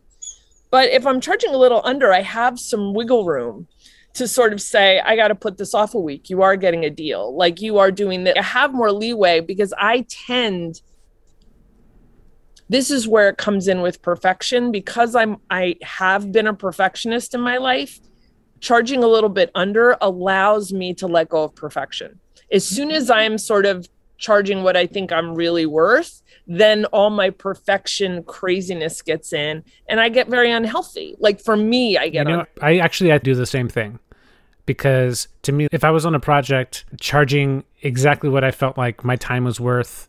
But 0.70 0.90
if 0.90 1.08
I'm 1.08 1.22
charging 1.22 1.54
a 1.54 1.58
little 1.58 1.82
under, 1.86 2.12
I 2.12 2.22
have 2.22 2.60
some 2.60 2.94
wiggle 2.94 3.26
room 3.26 3.68
to 4.16 4.28
sort 4.28 4.52
of 4.52 4.60
say, 4.60 5.00
I 5.00 5.16
got 5.16 5.30
to 5.30 5.36
put 5.36 5.58
this 5.58 5.74
off 5.74 5.96
a 5.96 6.00
week. 6.00 6.30
You 6.30 6.42
are 6.42 6.58
getting 6.58 6.84
a 6.84 6.90
deal. 6.90 7.34
Like 7.36 7.62
you 7.62 7.78
are 7.78 7.92
doing 7.92 8.26
that. 8.26 8.38
I 8.38 8.42
have 8.42 8.74
more 8.74 8.92
leeway 8.92 9.40
because 9.40 9.74
I 9.78 10.06
tend 10.10 10.82
this 12.68 12.92
is 12.92 13.08
where 13.08 13.30
it 13.30 13.38
comes 13.38 13.68
in 13.68 13.82
with 13.82 14.00
perfection 14.04 14.72
because 14.72 15.16
i'm 15.16 15.38
i 15.50 15.76
have 15.82 16.32
been 16.32 16.46
a 16.46 16.54
perfectionist 16.54 17.34
in 17.34 17.42
my 17.42 17.58
life 17.58 18.00
charging 18.60 19.04
a 19.04 19.08
little 19.08 19.30
bit 19.30 19.52
under 19.56 19.98
allows 20.02 20.74
me 20.74 20.94
to 20.96 21.08
let 21.08 21.30
go 21.30 21.44
of 21.44 21.56
perfection. 21.56 22.20
As 22.52 22.66
soon 22.66 22.92
as 22.92 23.10
i'm 23.10 23.38
sort 23.38 23.66
of 23.66 23.88
charging 24.18 24.64
what 24.64 24.76
i 24.76 24.86
think 24.86 25.12
i'm 25.12 25.34
really 25.34 25.66
worth 25.66 26.22
then 26.46 26.84
all 26.86 27.10
my 27.10 27.30
perfection 27.30 28.24
craziness 28.24 29.02
gets 29.02 29.32
in 29.32 29.64
and 29.88 30.00
i 30.00 30.10
get 30.10 30.28
very 30.28 30.52
unhealthy. 30.52 31.16
Like 31.20 31.40
for 31.40 31.56
me 31.56 31.98
i 31.98 32.10
get 32.10 32.28
You 32.28 32.38
know, 32.38 32.46
I 32.62 32.80
actually 32.80 33.12
I 33.12 33.18
do 33.20 33.36
the 33.36 33.46
same 33.46 33.70
thing 33.70 34.00
because 34.70 35.28
to 35.42 35.52
me, 35.52 35.68
if 35.72 35.84
I 35.84 35.90
was 35.90 36.06
on 36.06 36.14
a 36.14 36.20
project 36.20 36.86
charging 37.00 37.64
exactly 37.82 38.30
what 38.30 38.44
I 38.44 38.52
felt 38.52 38.78
like 38.78 39.04
my 39.04 39.16
time 39.16 39.44
was 39.44 39.60
worth 39.60 40.08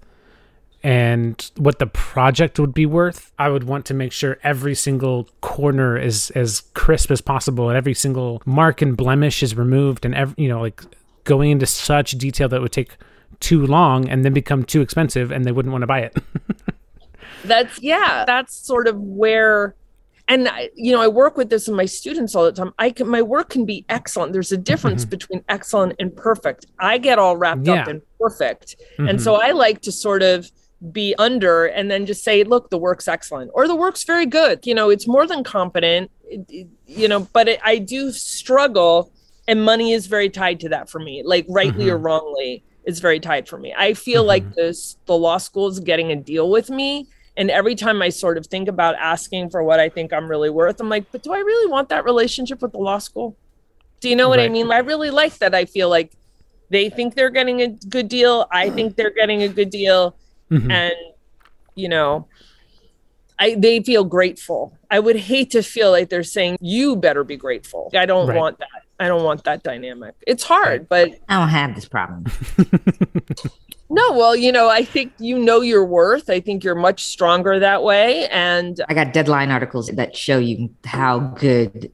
and 0.82 1.50
what 1.56 1.78
the 1.78 1.86
project 1.86 2.58
would 2.58 2.72
be 2.72 2.86
worth, 2.86 3.32
I 3.38 3.50
would 3.50 3.64
want 3.64 3.84
to 3.86 3.94
make 3.94 4.12
sure 4.12 4.38
every 4.42 4.74
single 4.74 5.28
corner 5.42 5.98
is 5.98 6.30
as 6.30 6.62
crisp 6.74 7.10
as 7.10 7.20
possible 7.20 7.68
and 7.68 7.76
every 7.76 7.94
single 7.94 8.42
mark 8.46 8.80
and 8.80 8.96
blemish 8.96 9.42
is 9.42 9.54
removed 9.54 10.04
and 10.04 10.14
every, 10.14 10.34
you 10.42 10.48
know, 10.48 10.60
like 10.60 10.82
going 11.24 11.50
into 11.50 11.66
such 11.66 12.12
detail 12.12 12.48
that 12.48 12.62
would 12.62 12.72
take 12.72 12.96
too 13.40 13.66
long 13.66 14.08
and 14.08 14.24
then 14.24 14.32
become 14.32 14.64
too 14.64 14.80
expensive 14.80 15.30
and 15.30 15.44
they 15.44 15.52
wouldn't 15.52 15.72
want 15.72 15.82
to 15.82 15.86
buy 15.86 16.00
it. 16.00 16.16
that's 17.44 17.80
yeah 17.80 18.24
that's 18.26 18.54
sort 18.54 18.86
of 18.86 19.00
where 19.00 19.74
and 20.28 20.46
I, 20.46 20.68
you 20.74 20.92
know 20.92 21.00
i 21.00 21.08
work 21.08 21.38
with 21.38 21.48
this 21.48 21.68
in 21.68 21.74
my 21.74 21.86
students 21.86 22.34
all 22.34 22.44
the 22.44 22.52
time. 22.52 22.72
I 22.78 22.90
can 22.90 23.08
my 23.08 23.22
work 23.22 23.50
can 23.50 23.64
be 23.64 23.84
excellent. 23.88 24.32
There's 24.32 24.52
a 24.52 24.56
difference 24.56 25.02
mm-hmm. 25.02 25.10
between 25.10 25.44
excellent 25.48 25.94
and 25.98 26.14
perfect. 26.14 26.66
I 26.78 26.98
get 26.98 27.18
all 27.18 27.36
wrapped 27.36 27.66
up 27.68 27.88
in 27.88 28.02
perfect. 28.18 28.76
And 28.98 29.08
mm-hmm. 29.08 29.18
so 29.18 29.36
i 29.36 29.50
like 29.52 29.80
to 29.82 29.92
sort 29.92 30.22
of 30.22 30.50
be 30.92 31.14
under 31.18 31.66
and 31.66 31.90
then 31.90 32.06
just 32.06 32.24
say 32.24 32.42
look 32.42 32.70
the 32.70 32.78
work's 32.78 33.06
excellent 33.06 33.50
or 33.54 33.68
the 33.68 33.76
work's 33.76 34.04
very 34.04 34.24
good 34.24 34.66
you 34.66 34.74
know 34.74 34.88
it's 34.88 35.06
more 35.06 35.26
than 35.26 35.44
competent 35.44 36.10
you 36.86 37.06
know 37.06 37.20
but 37.32 37.48
it, 37.48 37.60
i 37.62 37.76
do 37.76 38.10
struggle 38.10 39.12
and 39.46 39.62
money 39.62 39.92
is 39.92 40.06
very 40.06 40.30
tied 40.30 40.58
to 40.58 40.68
that 40.70 40.88
for 40.88 40.98
me 40.98 41.22
like 41.24 41.44
rightly 41.48 41.90
or 41.90 41.96
mm-hmm. 41.96 42.06
wrongly 42.06 42.64
it's 42.84 42.98
very 42.98 43.20
tied 43.20 43.46
for 43.46 43.58
me 43.58 43.74
i 43.76 43.92
feel 43.92 44.24
like 44.24 44.42
mm-hmm. 44.42 44.54
this 44.56 44.96
the 45.04 45.16
law 45.16 45.36
school 45.36 45.68
is 45.68 45.80
getting 45.80 46.12
a 46.12 46.16
deal 46.16 46.48
with 46.50 46.70
me 46.70 47.06
and 47.36 47.50
every 47.50 47.74
time 47.74 48.02
I 48.02 48.08
sort 48.08 48.36
of 48.36 48.46
think 48.46 48.68
about 48.68 48.96
asking 48.96 49.50
for 49.50 49.62
what 49.62 49.80
I 49.80 49.88
think 49.88 50.12
I'm 50.12 50.28
really 50.28 50.50
worth, 50.50 50.80
I'm 50.80 50.88
like, 50.88 51.10
but 51.10 51.22
do 51.22 51.32
I 51.32 51.38
really 51.38 51.70
want 51.70 51.88
that 51.90 52.04
relationship 52.04 52.60
with 52.60 52.72
the 52.72 52.78
law 52.78 52.98
school? 52.98 53.36
Do 54.00 54.08
you 54.08 54.16
know 54.16 54.28
what 54.28 54.40
I 54.40 54.42
Right. 54.42 54.52
mean? 54.52 54.70
I 54.72 54.78
really 54.78 55.10
like 55.10 55.38
that. 55.38 55.54
I 55.54 55.64
feel 55.64 55.88
like 55.88 56.12
they 56.70 56.90
think 56.90 57.14
they're 57.14 57.30
getting 57.30 57.62
a 57.62 57.68
good 57.68 58.08
deal. 58.08 58.46
I 58.50 58.70
think 58.76 58.96
they're 58.96 59.14
getting 59.14 59.42
a 59.42 59.48
good 59.48 59.70
deal. 59.70 60.16
Mhm. 60.50 60.70
And, 60.70 60.94
you 61.74 61.88
know, 61.88 62.26
I 63.38 63.54
they 63.54 63.80
feel 63.80 64.04
grateful. 64.04 64.76
I 64.90 64.98
would 65.00 65.16
hate 65.16 65.50
to 65.52 65.62
feel 65.62 65.90
like 65.90 66.08
they're 66.10 66.22
saying, 66.22 66.58
you 66.60 66.96
better 66.96 67.24
be 67.24 67.36
grateful. 67.36 67.90
I 67.96 68.04
don't 68.06 68.26
Right. 68.28 68.36
want 68.36 68.58
that. 68.58 68.68
I 68.98 69.08
don't 69.08 69.24
want 69.24 69.44
that 69.44 69.62
dynamic. 69.62 70.14
It's 70.26 70.42
hard, 70.42 70.88
but 70.88 71.10
I 71.28 71.38
don't 71.38 71.48
have 71.48 71.74
this 71.74 71.86
problem. 71.88 72.24
no, 73.90 74.12
well, 74.12 74.36
you 74.36 74.52
know, 74.52 74.68
I 74.68 74.84
think 74.84 75.12
you 75.18 75.38
know 75.38 75.62
your 75.62 75.86
worth. 75.86 76.28
I 76.28 76.40
think 76.40 76.62
you're 76.64 76.74
much 76.74 77.04
stronger 77.04 77.58
that 77.58 77.82
way. 77.82 78.26
And 78.28 78.78
I 78.90 78.94
got 78.94 79.14
deadline 79.14 79.50
articles 79.50 79.86
that 79.88 80.14
show 80.14 80.38
you 80.38 80.68
how 80.84 81.18
good 81.20 81.90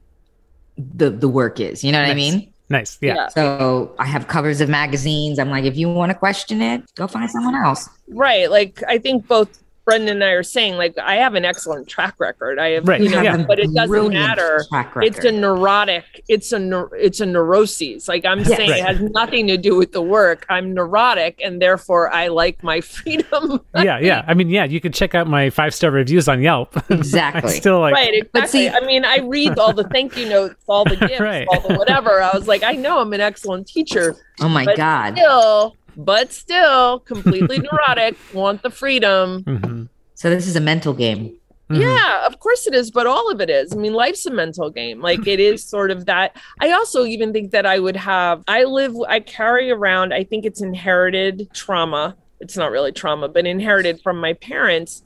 the 0.77 1.09
the 1.09 1.29
work 1.29 1.59
is. 1.61 1.81
You 1.83 1.91
know 1.93 2.01
what 2.01 2.09
I 2.09 2.13
mean? 2.13 2.51
Nice. 2.69 2.97
Yeah. 3.01 3.15
yeah. 3.15 3.27
So 3.29 3.95
I 3.97 4.05
have 4.05 4.27
covers 4.27 4.61
of 4.61 4.69
magazines. 4.69 5.39
I'm 5.39 5.49
like, 5.49 5.63
if 5.63 5.77
you 5.77 5.89
want 5.89 6.11
to 6.11 6.17
question 6.17 6.61
it, 6.61 6.83
go 6.95 7.07
find 7.07 7.29
someone 7.29 7.55
else. 7.55 7.87
Right. 8.09 8.49
Like 8.51 8.83
I 8.87 8.97
think 8.97 9.27
both 9.27 9.63
Brendan 9.87 10.17
and 10.17 10.23
I 10.25 10.31
are 10.31 10.43
saying, 10.43 10.75
like, 10.75 10.97
I 10.97 11.15
have 11.15 11.33
an 11.35 11.45
excellent 11.45 11.87
track 11.87 12.15
record. 12.19 12.59
I 12.59 12.71
have, 12.71 12.85
Right, 12.85 12.99
you 12.99 13.09
know, 13.09 13.21
yeah. 13.21 13.37
but 13.37 13.57
it 13.57 13.73
doesn't 13.73 13.87
brilliant 13.87 14.15
matter. 14.15 14.61
It's 14.97 15.23
a 15.23 15.31
neurotic. 15.31 16.03
It's 16.27 16.51
a 16.51 16.57
neur- 16.57 16.89
it's 16.99 17.21
a 17.21 17.25
neuroses. 17.25 18.09
Like 18.09 18.25
I'm 18.25 18.39
Yes. 18.39 18.47
saying, 18.49 18.69
it 18.71 18.83
has 18.85 18.99
nothing 18.99 19.47
to 19.47 19.57
do 19.57 19.77
with 19.77 19.93
the 19.93 20.01
work. 20.01 20.45
I'm 20.49 20.73
neurotic, 20.73 21.39
and 21.41 21.61
therefore 21.61 22.13
I 22.13 22.27
like 22.27 22.61
my 22.63 22.81
freedom. 22.95 23.61
yeah, 23.75 23.97
yeah. 23.99 24.25
I 24.27 24.33
mean, 24.33 24.49
yeah, 24.49 24.65
you 24.65 24.81
could 24.81 24.93
check 24.93 25.15
out 25.15 25.25
my 25.27 25.49
five 25.49 25.73
star 25.73 25.89
reviews 25.89 26.27
on 26.27 26.41
Yelp. 26.41 26.75
Exactly. 26.89 27.51
Still 27.53 27.79
like 27.79 27.93
right. 27.93 28.13
Exactly. 28.13 28.29
But 28.41 28.49
see- 28.49 28.67
I 28.69 28.81
mean, 28.81 29.05
I 29.05 29.19
read 29.19 29.57
all 29.57 29.71
the 29.71 29.85
thank 29.85 30.17
you 30.17 30.27
notes, 30.27 30.55
all 30.67 30.83
the 30.83 30.95
gifts, 31.07 31.21
Right. 31.21 31.47
all 31.47 31.61
the 31.61 31.75
whatever. 31.75 32.21
I 32.21 32.35
was 32.35 32.45
like, 32.47 32.61
I 32.63 32.73
know 32.73 32.99
I'm 32.99 33.13
an 33.13 33.21
excellent 33.21 33.67
teacher, 33.69 34.17
oh 34.41 34.49
my 34.49 34.65
but 34.65 34.75
god. 34.75 35.13
still, 35.15 35.77
but 35.97 36.31
still, 36.31 36.99
completely 36.99 37.57
neurotic. 37.71 38.15
Want 38.33 38.61
the 38.63 38.69
freedom. 38.69 39.43
Mhm. 39.43 39.89
So 40.13 40.29
this 40.29 40.47
is 40.47 40.55
a 40.55 40.61
mental 40.61 40.93
game. 40.93 41.35
Mhm. 41.69 41.81
Yeah, 41.81 42.25
of 42.25 42.39
course 42.39 42.65
it 42.67 42.73
is, 42.73 42.91
but 42.91 43.05
all 43.07 43.29
of 43.29 43.41
it 43.41 43.49
is. 43.49 43.73
I 43.73 43.75
mean, 43.75 43.93
life's 43.93 44.25
a 44.25 44.31
mental 44.31 44.69
game. 44.69 45.01
Like 45.01 45.27
it 45.27 45.39
is 45.41 45.63
sort 45.67 45.91
of 45.91 46.05
that. 46.05 46.37
I 46.61 46.71
also 46.71 47.03
even 47.03 47.33
think 47.33 47.51
that 47.51 47.65
I 47.65 47.79
would 47.79 47.97
have, 47.97 48.43
I 48.47 48.63
live, 48.63 48.95
I 49.09 49.19
carry 49.19 49.69
around, 49.69 50.13
I 50.13 50.23
think 50.23 50.45
it's 50.45 50.61
inherited 50.61 51.49
trauma. 51.53 52.15
It's 52.39 52.55
not 52.55 52.71
really 52.71 52.91
trauma, 52.93 53.27
but 53.27 53.45
inherited 53.45 53.99
from 54.01 54.21
my 54.21 54.33
parents. 54.33 55.03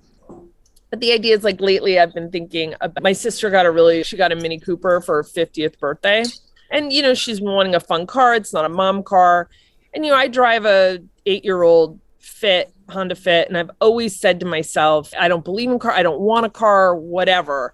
But 0.91 0.99
the 0.99 1.13
idea 1.13 1.35
is 1.35 1.43
like 1.43 1.61
lately 1.61 1.97
I've 1.97 2.13
been 2.13 2.29
thinking 2.29 2.75
about 2.81 3.01
my 3.01 3.13
sister 3.13 3.49
got 3.49 3.65
a 3.65 3.71
really, 3.71 4.03
she 4.03 4.17
got 4.17 4.33
a 4.33 4.35
Mini 4.35 4.59
Cooper 4.59 4.99
for 5.01 5.15
her 5.15 5.23
50th 5.23 5.79
birthday. 5.79 6.25
And, 6.69 6.91
you 6.93 7.01
know, 7.01 7.13
she's 7.13 7.39
been 7.39 7.49
wanting 7.51 7.75
a 7.75 7.79
fun 7.79 8.05
car. 8.05 8.35
It's 8.35 8.53
not 8.53 8.65
a 8.65 8.69
mom 8.69 9.01
car. 9.03 9.49
And, 9.93 10.05
you 10.05 10.11
know, 10.11 10.17
I 10.17 10.27
drive 10.27 10.65
a 10.65 10.99
eight 11.25 11.43
year 11.43 11.63
old 11.63 11.99
Fit, 12.19 12.73
Honda 12.89 13.15
Fit, 13.15 13.47
and 13.47 13.57
I've 13.57 13.71
always 13.79 14.19
said 14.19 14.39
to 14.39 14.45
myself, 14.45 15.11
I 15.19 15.27
don't 15.27 15.43
believe 15.43 15.69
in 15.69 15.79
car, 15.79 15.91
I 15.91 16.03
don't 16.03 16.21
want 16.21 16.45
a 16.45 16.49
car, 16.49 16.95
whatever. 16.95 17.73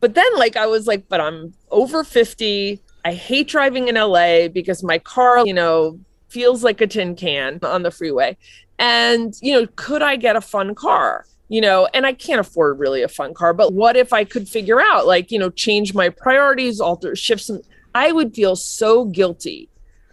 But 0.00 0.14
then, 0.14 0.36
like, 0.36 0.56
I 0.56 0.66
was 0.66 0.86
like, 0.86 1.08
but 1.08 1.20
I'm 1.20 1.54
over 1.70 2.04
50. 2.04 2.80
I 3.04 3.12
hate 3.12 3.48
driving 3.48 3.88
in 3.88 3.96
LA 3.96 4.48
because 4.48 4.82
my 4.82 4.98
car, 4.98 5.46
you 5.46 5.54
know, 5.54 5.98
feels 6.28 6.62
like 6.62 6.80
a 6.80 6.86
tin 6.86 7.16
can 7.16 7.58
on 7.62 7.82
the 7.82 7.90
freeway. 7.90 8.36
And, 8.78 9.34
you 9.40 9.54
know, 9.54 9.66
could 9.76 10.02
I 10.02 10.16
get 10.16 10.36
a 10.36 10.40
fun 10.40 10.74
car? 10.74 11.26
You 11.48 11.60
know, 11.62 11.88
and 11.94 12.04
I 12.04 12.12
can't 12.12 12.40
afford 12.40 12.78
really 12.78 13.02
a 13.02 13.08
fun 13.08 13.32
car, 13.32 13.54
but 13.54 13.72
what 13.72 13.96
if 13.96 14.12
I 14.12 14.24
could 14.24 14.48
figure 14.48 14.80
out, 14.80 15.06
like, 15.06 15.30
you 15.30 15.38
know, 15.38 15.48
change 15.50 15.94
my 15.94 16.10
priorities, 16.10 16.78
alter, 16.80 17.16
shift 17.16 17.42
some? 17.42 17.62
I 17.94 18.12
would 18.12 18.34
feel 18.34 18.54
so 18.54 19.06
guilty 19.06 19.67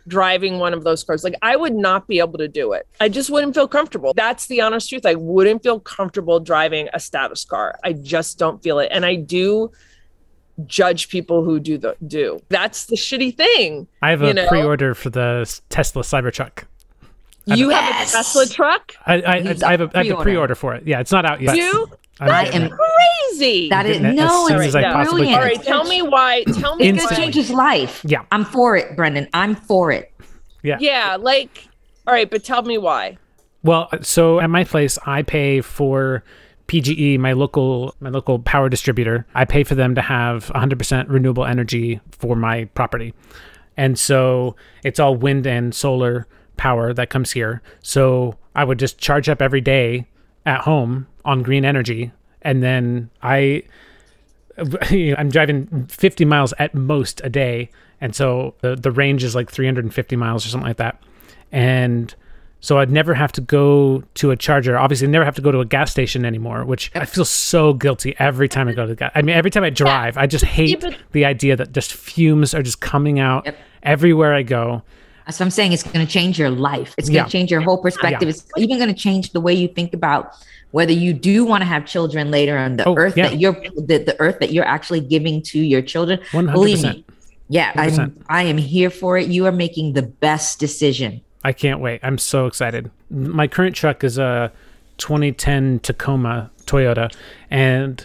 driving 0.08 0.60
one 0.60 0.74
of 0.74 0.84
those 0.84 1.04
cars. 1.04 1.24
Like 1.24 1.36
I 1.42 1.56
would 1.56 1.74
not 1.76 2.08
be 2.08 2.20
able 2.20 2.38
to 2.38 2.48
do 2.48 2.74
it. 2.74 2.88
I 3.00 3.10
just 3.10 3.30
wouldn't 3.30 3.56
feel 3.56 3.68
comfortable. 3.68 4.14
That's 4.16 4.48
the 4.48 4.62
honest 4.62 4.90
truth. 4.90 5.06
I 5.06 5.16
wouldn't 5.16 5.64
feel 5.64 5.80
comfortable 5.80 6.40
driving 6.40 6.90
a 6.94 7.00
status 7.00 7.44
car. 7.46 7.80
I 7.84 7.94
just 7.94 8.38
don't 8.38 8.62
feel 8.62 8.80
it. 8.80 8.90
And 8.92 9.06
I 9.06 9.16
do 9.16 9.72
judge 10.68 11.10
people 11.10 11.44
who 11.44 11.60
do 11.60 11.78
the 11.78 11.98
do. 12.08 12.42
That's 12.50 12.86
the 12.86 12.96
shitty 12.96 13.36
thing. 13.36 13.88
I 14.02 14.12
have 14.12 14.22
a 14.22 14.28
you 14.28 14.34
know? 14.34 14.48
pre-order 14.48 14.94
for 14.94 15.10
the 15.10 15.60
Tesla 15.70 16.04
Cybertruck. 16.04 16.64
You 17.48 17.70
Yes. 17.70 17.84
have 17.84 18.08
a 18.08 18.12
Tesla 18.12 18.46
truck? 18.48 18.94
I, 19.06 19.22
I, 19.22 19.42
He's 19.42 19.62
I 19.62 19.72
have 19.72 19.82
a, 19.82 19.90
I 19.94 19.98
have 19.98 20.06
a 20.06 20.10
pre-order. 20.10 20.24
pre-order 20.24 20.56
for 20.56 20.74
it. 20.74 20.88
Yeah, 20.88 21.00
it's 21.00 21.12
not 21.12 21.26
out 21.26 21.42
yet. 21.42 21.56
You? 21.58 21.88
I'm 22.19 22.29
I 22.29 22.45
am. 22.45 22.69
Crazy. 22.69 23.69
that 23.69 23.86
is 23.86 23.98
getting 23.98 24.13
it 24.13 24.22
no, 24.22 24.48
it's 24.48 24.67
as 24.67 24.75
I 24.75 25.03
brilliant. 25.03 25.27
can. 25.29 25.34
All 25.36 25.41
right, 25.41 25.62
tell 25.63 25.84
me 25.84 26.01
why. 26.01 26.43
Tell 26.45 26.75
me 26.77 26.88
It's 26.88 26.98
gonna 27.03 27.12
why. 27.13 27.17
change 27.17 27.36
his 27.36 27.50
life. 27.51 28.01
Yeah. 28.07 28.24
I'm 28.31 28.45
for 28.45 28.75
it, 28.77 28.95
Brendan. 28.95 29.27
I'm 29.34 29.55
for 29.55 29.91
it. 29.91 30.13
Yeah. 30.63 30.77
Yeah, 30.79 31.17
like 31.19 31.67
all 32.07 32.13
right, 32.13 32.29
but 32.29 32.43
tell 32.43 32.62
me 32.62 32.77
why. 32.77 33.17
Well, 33.63 33.89
so 34.01 34.39
at 34.39 34.50
my 34.50 34.63
place, 34.63 34.98
I 35.05 35.24
pay 35.24 35.60
for 35.62 36.24
PGE, 36.67 37.19
my 37.19 37.34
local 37.34 37.95
my 38.00 38.10
local 38.10 38.39
power 38.39 38.69
distributor. 38.69 39.25
I 39.36 39.45
pay 39.45 39.63
for 39.63 39.75
them 39.75 39.95
to 39.95 40.01
have 40.01 40.48
100% 40.53 41.10
renewable 41.10 41.45
energy 41.45 42.00
for 42.12 42.36
my 42.36 42.65
property, 42.75 43.13
and 43.75 44.00
so 44.00 44.55
it's 44.84 45.00
all 45.00 45.15
wind 45.15 45.45
and 45.45 45.75
solar 45.75 46.27
power 46.57 46.93
that 46.93 47.10
comes 47.10 47.31
here. 47.34 47.62
So 47.81 48.38
I 48.55 48.63
would 48.63 48.79
just 48.79 48.98
charge 48.98 49.27
up 49.29 49.41
every 49.41 49.62
day 49.62 50.07
at 50.46 50.62
home 50.62 51.08
on 51.24 51.44
green 51.44 51.66
energy, 51.66 52.12
and 52.42 52.62
then 52.62 53.10
I 53.22 53.64
I'm 55.18 55.30
driving 55.30 55.88
50 55.88 56.25
miles 56.25 56.54
at 56.60 56.74
most 56.74 57.22
a 57.24 57.30
day, 57.30 57.70
and 58.02 58.16
so 58.16 58.56
the 58.62 58.75
the 58.75 58.92
range 58.92 59.24
is 59.24 59.36
like 59.36 59.52
350 59.52 60.16
miles 60.16 60.46
or 60.46 60.50
something 60.50 60.68
like 60.68 60.78
that, 60.78 61.02
and 61.52 62.14
so 62.66 62.80
I'd 62.80 62.90
never 62.90 63.14
have 63.14 63.32
to 63.34 63.42
go 63.42 64.04
to 64.16 64.32
a 64.32 64.36
charger. 64.36 64.75
Obviously, 64.75 65.08
never 65.08 65.24
have 65.24 65.36
to 65.36 65.42
go 65.42 65.52
to 65.52 65.60
a 65.60 65.66
gas 65.66 65.92
station 65.92 66.25
anymore, 66.25 66.66
which 66.66 66.92
I 66.96 67.06
feel 67.06 67.24
so 67.24 67.74
guilty 67.74 68.16
every 68.18 68.50
time 68.50 68.68
I 68.68 68.74
go 68.74 68.84
to 68.84 68.88
the 68.88 68.96
gas. 68.96 69.12
I 69.14 69.22
mean, 69.22 69.36
every 69.36 69.52
time 69.52 69.64
I 69.64 69.70
drive, 69.70 70.18
I 70.18 70.25
just 70.25 70.46
hate 70.46 70.84
the 71.12 71.25
idea 71.25 71.56
that 71.58 71.74
just 71.74 71.94
fumes 71.94 72.56
are 72.56 72.64
just 72.64 72.82
coming 72.82 73.20
out 73.20 73.48
everywhere 73.84 74.34
I 74.34 74.42
go. 74.42 74.82
What 75.25 75.41
I'm 75.41 75.50
saying. 75.51 75.74
It's 75.74 75.84
going 75.84 76.05
to 76.05 76.12
change 76.12 76.38
your 76.38 76.50
life. 76.50 76.94
It's 76.98 77.10
going 77.10 77.24
to 77.24 77.27
Yeah. 77.27 77.39
change 77.39 77.51
your 77.51 77.62
whole 77.62 77.77
perspective. 77.77 78.29
It's 78.29 78.46
even 78.58 78.77
going 78.77 78.94
to 78.94 79.00
change 79.00 79.32
the 79.32 79.41
way 79.41 79.53
you 79.53 79.67
think 79.67 79.94
about 79.94 80.34
whether 80.72 80.91
you 80.94 81.13
do 81.13 81.46
want 81.46 81.62
to 81.62 81.65
have 81.65 81.86
children 81.86 82.32
later 82.32 82.58
on 82.58 82.77
the 82.77 82.86
Oh, 82.86 82.96
earth 82.98 83.15
yeah. 83.17 83.29
that 83.29 83.39
you're 83.39 83.53
the, 83.75 83.98
the 84.00 84.15
earth 84.20 84.39
that 84.39 84.51
you're 84.51 84.65
actually 84.65 85.00
giving 85.00 85.41
to 85.44 85.60
your 85.60 85.82
children. 85.82 86.20
Believe 86.32 86.79
100%. 86.79 86.94
me. 86.96 87.05
Yeah, 87.50 87.72
I'm 87.75 88.24
I 88.27 88.44
am 88.44 88.58
here 88.58 88.89
for 88.89 89.17
it. 89.17 89.27
You 89.27 89.46
are 89.46 89.51
making 89.51 89.94
the 89.94 90.01
best 90.01 90.60
decision. 90.60 91.22
I 91.44 91.53
can't 91.53 91.79
wait. 91.79 92.00
I'm 92.03 92.17
so 92.17 92.48
excited. 92.48 92.89
My 93.12 93.48
current 93.48 93.75
truck 93.75 94.03
is 94.03 94.17
a 94.17 94.51
2010 94.98 95.79
Tacoma 95.79 96.50
Toyota, 96.65 97.13
and 97.51 98.03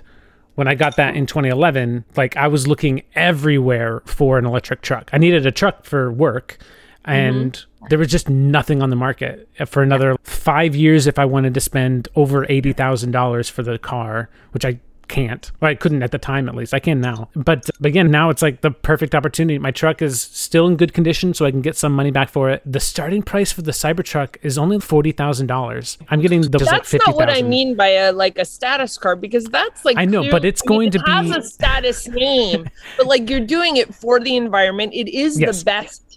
when 0.57 0.69
I 0.69 0.75
got 0.75 0.97
that 0.97 1.17
in 1.17 1.25
2011, 1.25 2.05
like 2.17 2.37
I 2.37 2.49
was 2.49 2.67
looking 2.69 3.03
everywhere 3.15 4.03
for 4.05 4.37
an 4.39 4.45
electric 4.45 4.83
truck. 4.83 5.09
I 5.13 5.19
needed 5.19 5.47
a 5.47 5.51
truck 5.51 5.85
for 5.85 6.13
work, 6.13 6.59
Mm-hmm. 7.07 7.11
and 7.13 7.65
there 7.89 7.99
was 7.99 8.09
just 8.09 8.29
nothing 8.29 8.83
on 8.83 8.91
the 8.91 8.97
market 8.97 9.49
uh, 9.59 9.65
for 9.65 9.83
another 9.83 10.17
five 10.23 10.77
years. 10.77 11.07
If 11.07 11.19
I 11.19 11.25
wanted 11.25 11.55
to 11.55 11.61
spend 11.61 12.09
over 12.15 12.45
eighty 12.51 12.73
thousand 12.75 13.13
dollars 13.13 13.49
for 13.49 13.63
the 13.63 13.79
car, 13.79 14.29
which 14.53 14.65
I 14.67 14.79
can't. 15.09 15.51
Well, 15.61 15.71
I 15.73 15.75
couldn't 15.75 16.05
at 16.05 16.13
the 16.13 16.19
time, 16.19 16.49
at 16.49 16.55
least. 16.55 16.73
I 16.73 16.79
can 16.79 17.01
now. 17.01 17.31
But, 17.35 17.69
again, 17.83 18.13
now 18.13 18.31
it's 18.31 18.43
like 18.43 18.61
the 18.61 18.71
perfect 18.71 19.13
opportunity. 19.13 19.59
My 19.59 19.73
truck 19.73 20.03
is 20.03 20.21
still 20.23 20.69
in 20.69 20.77
good 20.77 20.95
condition, 20.95 21.35
so 21.35 21.45
I 21.45 21.51
can 21.51 21.63
get 21.63 21.75
some 21.77 21.93
money 21.93 22.13
back 22.13 22.29
for 22.29 22.49
it. 22.49 22.63
The 22.65 22.79
starting 22.79 23.23
price 23.25 23.51
for 23.51 23.63
the 23.63 23.73
Cybertruck 23.73 24.37
is 24.43 24.57
only 24.57 24.79
forty 24.79 25.11
thousand 25.11 25.49
dollars. 25.49 25.99
I'm 26.11 26.21
getting 26.21 26.43
the 26.43 26.59
like 26.59 26.69
That's 26.69 26.91
fifty 26.91 27.11
not 27.11 27.17
what 27.17 27.29
I 27.29 27.43
mean 27.43 27.75
by 27.75 27.89
a 27.89 28.13
like 28.13 28.39
a 28.39 28.45
status 28.45 28.97
car 28.99 29.17
because 29.17 29.47
that's 29.47 29.85
like 29.85 29.97
I 29.97 30.05
know, 30.05 30.31
but 30.31 30.45
it's 30.45 30.63
I 30.65 30.71
mean, 30.71 30.79
going 30.79 30.91
to 30.93 30.99
it 30.99 31.09
has 31.09 31.31
be- 31.33 31.39
a 31.39 31.43
status 31.43 32.07
name, 32.07 32.69
but 32.97 33.07
like 33.07 33.29
you're 33.29 33.41
doing 33.41 33.79
it 33.79 33.93
for 33.93 34.21
the 34.21 34.37
environment. 34.37 34.93
It 34.95 35.09
is 35.09 35.41
Yes. 35.41 35.59
the 35.59 35.65
best. 35.65 36.10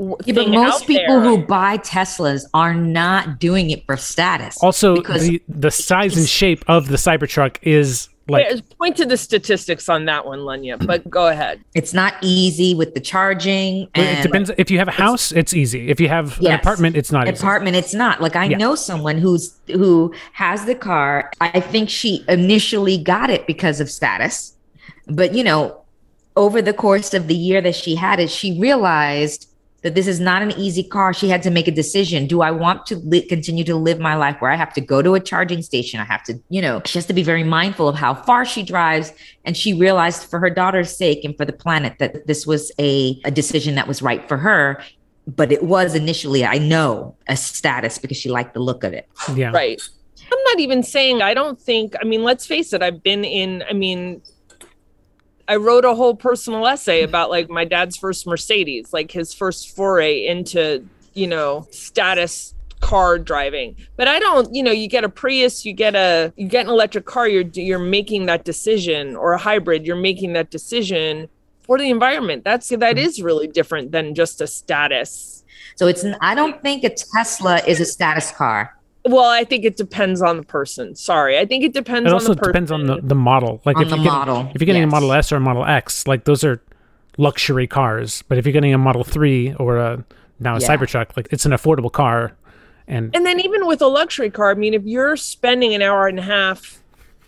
W- 0.00 0.16
Yeah, 0.24 0.34
but 0.34 0.48
most 0.48 0.86
people 0.86 1.20
there. 1.20 1.30
who 1.30 1.38
buy 1.46 1.78
Teslas 1.78 2.44
are 2.54 2.74
not 2.74 3.38
doing 3.38 3.70
it 3.70 3.84
for 3.86 3.96
status. 3.96 4.56
Also, 4.62 4.96
because 4.96 5.22
the 5.28 5.42
the 5.48 5.70
size 5.70 6.16
and 6.16 6.28
shape 6.28 6.64
of 6.68 6.88
the 6.88 6.96
Cybertruck 6.96 7.56
is 7.62 8.08
like 8.28 8.46
Wait, 8.48 8.78
point 8.78 8.96
to 8.96 9.04
the 9.06 9.16
statistics 9.16 9.88
on 9.88 10.04
that 10.04 10.24
one, 10.24 10.40
Lenya. 10.40 10.76
But 10.86 11.08
go 11.10 11.26
ahead. 11.28 11.60
it's 11.74 11.92
not 11.92 12.14
easy 12.22 12.74
with 12.76 12.94
the 12.94 13.00
charging. 13.00 13.88
And 13.96 14.18
it 14.18 14.22
depends. 14.22 14.50
If 14.56 14.70
you 14.70 14.78
have 14.78 14.86
a 14.88 14.92
house, 14.92 15.32
it's 15.32 15.52
easy. 15.52 15.90
If 15.90 16.00
you 16.00 16.08
have 16.08 16.38
an 16.40 16.52
apartment, 16.52 16.96
it's 16.96 17.10
not 17.10 17.26
easy. 17.28 17.36
apartment 17.42 17.74
it's 17.76 17.92
not 17.94 18.20
like 18.22 18.36
i 18.36 18.44
Yeah. 18.46 18.56
know 18.56 18.74
someone 18.76 19.18
who's 19.18 19.54
who 19.68 20.14
has 20.32 20.64
the 20.64 20.74
car 20.76 21.30
i 21.40 21.58
think 21.60 21.90
she 21.90 22.24
initially 22.28 22.96
got 22.98 23.30
it 23.30 23.46
because 23.46 23.80
of 23.80 23.90
status 23.90 24.54
but 25.08 25.34
you 25.34 25.42
know 25.42 25.76
over 26.36 26.62
the 26.62 26.72
course 26.72 27.12
of 27.14 27.26
the 27.26 27.34
year 27.34 27.60
that 27.60 27.74
she 27.74 27.96
had 27.96 28.20
it 28.20 28.30
she 28.30 28.56
realized 28.60 29.48
that 29.82 29.94
this 29.94 30.06
is 30.06 30.20
not 30.20 30.42
an 30.42 30.52
easy 30.52 30.82
car. 30.82 31.14
She 31.14 31.28
had 31.28 31.42
to 31.42 31.50
make 31.50 31.66
a 31.66 31.70
decision. 31.70 32.26
Do 32.26 32.42
i 32.42 32.50
want 32.50 32.86
to 32.86 32.96
li- 32.96 33.26
continue 33.26 33.64
to 33.64 33.76
live 33.76 33.98
my 33.98 34.14
life 34.14 34.36
where 34.40 34.50
i 34.50 34.56
have 34.56 34.72
to 34.74 34.80
go 34.80 35.02
to 35.02 35.14
a 35.14 35.20
charging 35.20 35.62
station? 35.62 36.00
I 36.00 36.04
have 36.04 36.22
to 36.24 36.38
you 36.48 36.62
know 36.62 36.82
she 36.84 36.98
has 36.98 37.06
to 37.06 37.12
be 37.12 37.22
very 37.22 37.44
mindful 37.44 37.88
of 37.88 37.96
how 37.96 38.14
far 38.14 38.44
she 38.44 38.62
drives. 38.62 39.12
And 39.44 39.56
she 39.56 39.72
realized 39.72 40.24
for 40.24 40.38
her 40.38 40.50
daughter's 40.50 40.94
sake 40.94 41.24
and 41.24 41.36
for 41.36 41.44
the 41.44 41.52
planet 41.52 41.98
that 41.98 42.26
this 42.26 42.46
was 42.46 42.70
a, 42.78 43.20
a 43.24 43.30
decision 43.30 43.74
that 43.76 43.88
was 43.88 44.02
right 44.02 44.26
for 44.28 44.36
her. 44.36 44.82
But 45.26 45.52
it 45.52 45.62
was 45.62 45.94
initially 45.94 46.44
i 46.44 46.58
know 46.58 47.16
a 47.28 47.36
status 47.36 47.98
because 47.98 48.16
she 48.16 48.28
liked 48.28 48.54
the 48.54 48.60
look 48.60 48.84
of 48.84 48.92
it. 48.92 49.08
Yeah. 49.34 49.50
Right. 49.50 49.80
I'm 50.32 50.42
not 50.44 50.60
even 50.60 50.82
saying 50.82 51.22
I 51.22 51.34
don't 51.34 51.60
think, 51.60 51.94
I 52.00 52.04
mean, 52.04 52.22
let's 52.22 52.46
face 52.46 52.72
it, 52.72 52.82
I've 52.82 53.02
been 53.02 53.24
in, 53.24 53.64
I 53.68 53.72
mean, 53.72 54.22
I 55.50 55.56
wrote 55.56 55.84
a 55.84 55.96
whole 55.96 56.14
personal 56.14 56.64
essay 56.64 57.02
about 57.02 57.28
like 57.28 57.50
my 57.50 57.64
dad's 57.64 57.96
first 57.96 58.24
Mercedes, 58.24 58.92
like 58.92 59.10
his 59.10 59.34
first 59.34 59.74
foray 59.74 60.24
into, 60.24 60.86
you 61.14 61.26
know, 61.26 61.66
status 61.72 62.54
car 62.78 63.18
driving. 63.18 63.74
But 63.96 64.06
I 64.06 64.20
don't, 64.20 64.54
you 64.54 64.62
know, 64.62 64.70
you 64.70 64.86
get 64.86 65.02
a 65.02 65.08
Prius, 65.08 65.66
you 65.66 65.72
get 65.72 65.96
a 65.96 66.32
you 66.36 66.46
get 66.46 66.66
an 66.66 66.70
electric 66.70 67.04
car, 67.04 67.26
you're 67.26 67.42
you're 67.54 67.80
making 67.80 68.26
that 68.26 68.44
decision 68.44 69.16
or 69.16 69.32
a 69.32 69.38
hybrid, 69.38 69.84
you're 69.84 69.96
making 69.96 70.34
that 70.34 70.52
decision 70.52 71.28
for 71.62 71.78
the 71.78 71.90
environment. 71.90 72.44
That's 72.44 72.68
that 72.68 72.96
is 72.96 73.20
really 73.20 73.48
different 73.48 73.90
than 73.90 74.14
just 74.14 74.40
a 74.40 74.46
status. 74.46 75.44
so 75.74 75.88
it's 75.88 76.04
i 76.20 76.32
don't 76.34 76.62
think 76.62 76.84
a 76.84 76.90
tesla 76.90 77.60
is 77.66 77.80
a 77.80 77.84
status 77.84 78.30
car 78.32 78.76
Well, 79.10 79.24
I 79.28 79.44
think 79.44 79.64
it 79.64 79.76
depends 79.76 80.22
on 80.22 80.36
the 80.36 80.42
person. 80.42 80.94
Sorry. 80.94 81.38
I 81.38 81.44
think 81.46 81.64
it 81.64 81.72
depends 81.72 82.06
It 82.06 82.08
on 82.08 82.14
also 82.14 82.34
the 82.34 82.36
person. 82.36 82.52
depends 82.52 82.72
on 82.72 82.86
the, 82.86 83.00
the 83.02 83.14
model. 83.14 83.60
Like 83.64 83.76
On 83.76 83.82
if 83.82 83.90
the 83.90 83.96
you're 83.96 84.04
getting, 84.26 84.46
if 84.54 84.60
you're 84.60 84.66
getting 84.66 84.82
a. 84.82 84.86
Model 84.86 85.12
S 85.12 85.32
or 85.32 85.36
a 85.36 85.40
Model 85.40 85.64
X, 85.64 86.06
like 86.06 86.24
those 86.24 86.44
are 86.44 86.62
luxury 87.18 87.66
cars. 87.66 88.22
But 88.28 88.38
if 88.38 88.46
you're 88.46 88.52
getting 88.52 88.74
a 88.74 88.78
Model 88.78 89.04
Three 89.04 89.54
or 89.54 89.76
a 89.78 90.04
now 90.38 90.56
a 90.56 90.60
Yeah. 90.60 90.68
Cybertruck, 90.68 91.16
like 91.16 91.28
it's 91.30 91.44
an 91.46 91.52
affordable 91.52 91.92
car. 91.92 92.36
And 92.88 93.14
And 93.14 93.24
then 93.24 93.40
even 93.40 93.66
with 93.66 93.80
a 93.82 93.86
luxury 93.86 94.30
car, 94.30 94.50
I 94.50 94.54
mean, 94.54 94.74
if 94.74 94.82
you're 94.84 95.16
spending 95.16 95.74
an 95.74 95.82
hour 95.82 96.08
and 96.08 96.18
a 96.18 96.22
half 96.22 96.82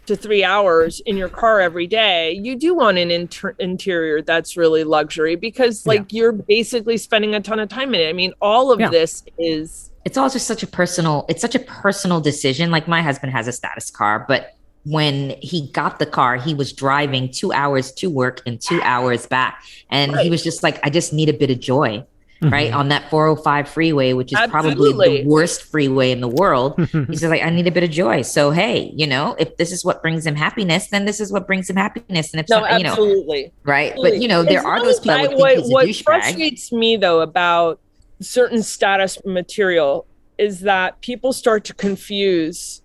to 0.07 0.17
three 0.17 0.43
hours 0.43 0.99
in 1.07 1.17
your 1.17 1.29
car 1.29 1.61
every 1.61 1.87
day, 1.87 2.33
you 2.33 2.57
do 2.57 2.75
want 2.75 2.99
an 2.99 3.13
inter- 3.13 3.55
interior 3.61 4.21
that's 4.21 4.57
really 4.57 4.83
luxury 4.83 5.37
because, 5.37 5.87
like, 5.87 6.13
you're 6.13 6.33
basically 6.33 6.97
spending 6.97 7.37
a 7.37 7.41
ton 7.41 7.61
of 7.61 7.69
time 7.69 7.95
in 7.95 8.01
it. 8.01 8.09
I 8.09 8.13
mean, 8.13 8.33
all 8.41 8.73
of 8.73 8.81
Yeah. 8.81 8.89
this 8.89 9.23
is 9.39 9.92
it's 10.05 10.17
also 10.17 10.39
such 10.39 10.63
a 10.63 10.67
personal 10.67 11.25
it's 11.29 11.41
such 11.41 11.55
a 11.55 11.61
personal 11.61 12.21
decision. 12.21 12.71
Like 12.71 12.89
my 12.89 13.03
husband 13.03 13.33
has 13.33 13.49
a 13.49 13.53
status 13.53 13.91
car 13.91 14.25
but 14.27 14.55
when 14.85 15.31
he 15.41 15.71
got 15.71 16.01
the 16.01 16.07
car 16.07 16.37
he 16.37 16.55
was 16.55 16.73
driving 16.73 17.31
two 17.31 17.53
hours 17.53 17.93
to 17.93 18.11
work 18.11 18.41
and 18.47 18.61
two 18.61 18.81
hours 18.83 19.27
back. 19.27 19.63
And 19.91 20.17
he 20.19 20.31
was 20.31 20.43
just 20.43 20.63
like 20.63 20.81
i 20.85 20.91
just 20.91 21.13
need 21.13 21.29
a 21.29 21.33
bit 21.33 21.51
of 21.51 21.61
joy 21.61 22.05
mm-hmm. 22.43 22.53
right? 22.53 22.73
On 22.73 22.89
that 22.89 23.09
405 23.11 23.69
freeway 23.69 24.13
which 24.13 24.33
is 24.33 24.39
probably 24.49 24.93
the 24.93 25.25
worst 25.27 25.63
freeway 25.63 26.11
in 26.11 26.21
the 26.21 26.29
world. 26.29 26.75
He's 27.09 27.21
just 27.21 27.25
like 27.25 27.43
i 27.43 27.51
need 27.51 27.67
a 27.67 27.71
bit 27.71 27.85
of 27.85 27.91
joy. 27.91 28.23
So 28.23 28.51
hey 28.51 28.93
you 28.97 29.07
know 29.07 29.37
if 29.39 29.57
this 29.57 29.73
is 29.73 29.85
what 29.85 30.03
brings 30.03 30.27
him 30.27 30.35
happiness 30.35 30.89
then 30.89 31.05
this 31.05 31.21
is 31.21 31.33
what 31.33 31.47
brings 31.47 31.71
him 31.71 31.77
happiness. 31.77 32.33
And 32.33 32.41
if 32.41 32.49
no, 32.49 32.67
some- 32.67 32.79
you 32.79 32.85
know 32.85 32.91
absolutely. 32.91 33.53
right? 33.65 33.95
But 33.97 34.21
you 34.21 34.29
know 34.29 34.43
there 34.43 34.59
As 34.59 34.65
are 34.65 34.83
those 34.83 35.01
people 35.01 35.13
I- 35.13 35.29
what, 35.29 35.59
what 35.67 35.97
frustrates 35.97 36.73
me 36.73 36.97
though 36.97 37.21
about 37.21 37.81
certain 38.23 38.63
status 38.63 39.19
material 39.25 40.07
is 40.39 40.61
that 40.61 41.01
people 41.01 41.33
start 41.33 41.65
to 41.65 41.75
confuse 41.75 42.81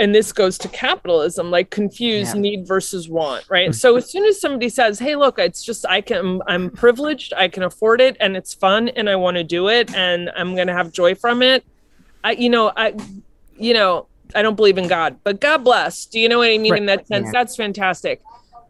and 0.00 0.12
this 0.12 0.32
goes 0.32 0.58
to 0.58 0.66
capitalism 0.68 1.50
like 1.52 1.70
confuse 1.70 2.34
Yeah. 2.34 2.40
need 2.40 2.66
versus 2.66 3.08
want 3.08 3.48
right 3.48 3.68
mm-hmm. 3.68 3.72
so 3.74 3.94
as 3.96 4.10
soon 4.10 4.24
as 4.24 4.40
somebody 4.40 4.68
says 4.68 4.98
hey 4.98 5.14
look 5.14 5.38
it's 5.38 5.62
just 5.62 5.86
i 5.86 6.00
can 6.00 6.40
i'm 6.48 6.68
privileged 6.70 7.32
i 7.34 7.46
can 7.46 7.62
afford 7.62 8.00
it 8.00 8.16
and 8.18 8.36
it's 8.36 8.52
fun 8.52 8.88
and 8.88 9.08
i 9.08 9.14
want 9.14 9.36
to 9.36 9.44
do 9.44 9.68
it 9.68 9.94
and 9.94 10.30
i'm 10.36 10.56
going 10.56 10.66
to 10.66 10.72
have 10.72 10.90
joy 10.92 11.14
from 11.14 11.42
it 11.42 11.64
i 12.24 12.32
you 12.32 12.50
know 12.50 12.72
i 12.76 12.92
you 13.56 13.72
know 13.72 14.08
i 14.34 14.42
don't 14.42 14.56
believe 14.56 14.78
in 14.78 14.88
god 14.88 15.16
but 15.22 15.40
god 15.40 15.58
bless 15.58 16.06
do 16.06 16.18
you 16.18 16.28
know 16.28 16.38
what 16.38 16.50
i 16.50 16.58
mean 16.58 16.72
Right. 16.72 16.80
in 16.80 16.86
that 16.86 17.06
sense 17.06 17.26
Yeah. 17.26 17.30
that's 17.32 17.54
fantastic 17.54 18.20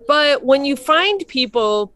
but 0.06 0.44
when 0.44 0.66
you 0.66 0.76
find 0.76 1.26
people 1.26 1.94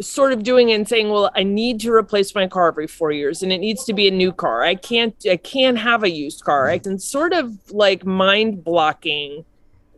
sort 0.00 0.32
of 0.32 0.42
doing 0.42 0.72
and 0.72 0.88
saying, 0.88 1.08
"Well, 1.10 1.30
I 1.34 1.42
need 1.42 1.80
to 1.80 1.92
replace 1.92 2.34
my 2.34 2.46
car 2.46 2.68
every 2.68 2.86
four 2.86 3.12
years, 3.12 3.42
and 3.42 3.52
it 3.52 3.58
needs 3.58 3.84
to 3.84 3.92
be 3.92 4.08
a 4.08 4.10
new 4.10 4.32
car. 4.32 4.62
I 4.62 4.74
can't, 4.74 5.14
I 5.30 5.36
can't 5.36 5.78
have 5.78 6.02
a 6.02 6.10
used 6.10 6.44
car." 6.44 6.68
I 6.68 6.78
can 6.78 6.98
sort 6.98 7.32
of 7.32 7.52
like 7.70 8.04
mind 8.04 8.64
blocking, 8.64 9.44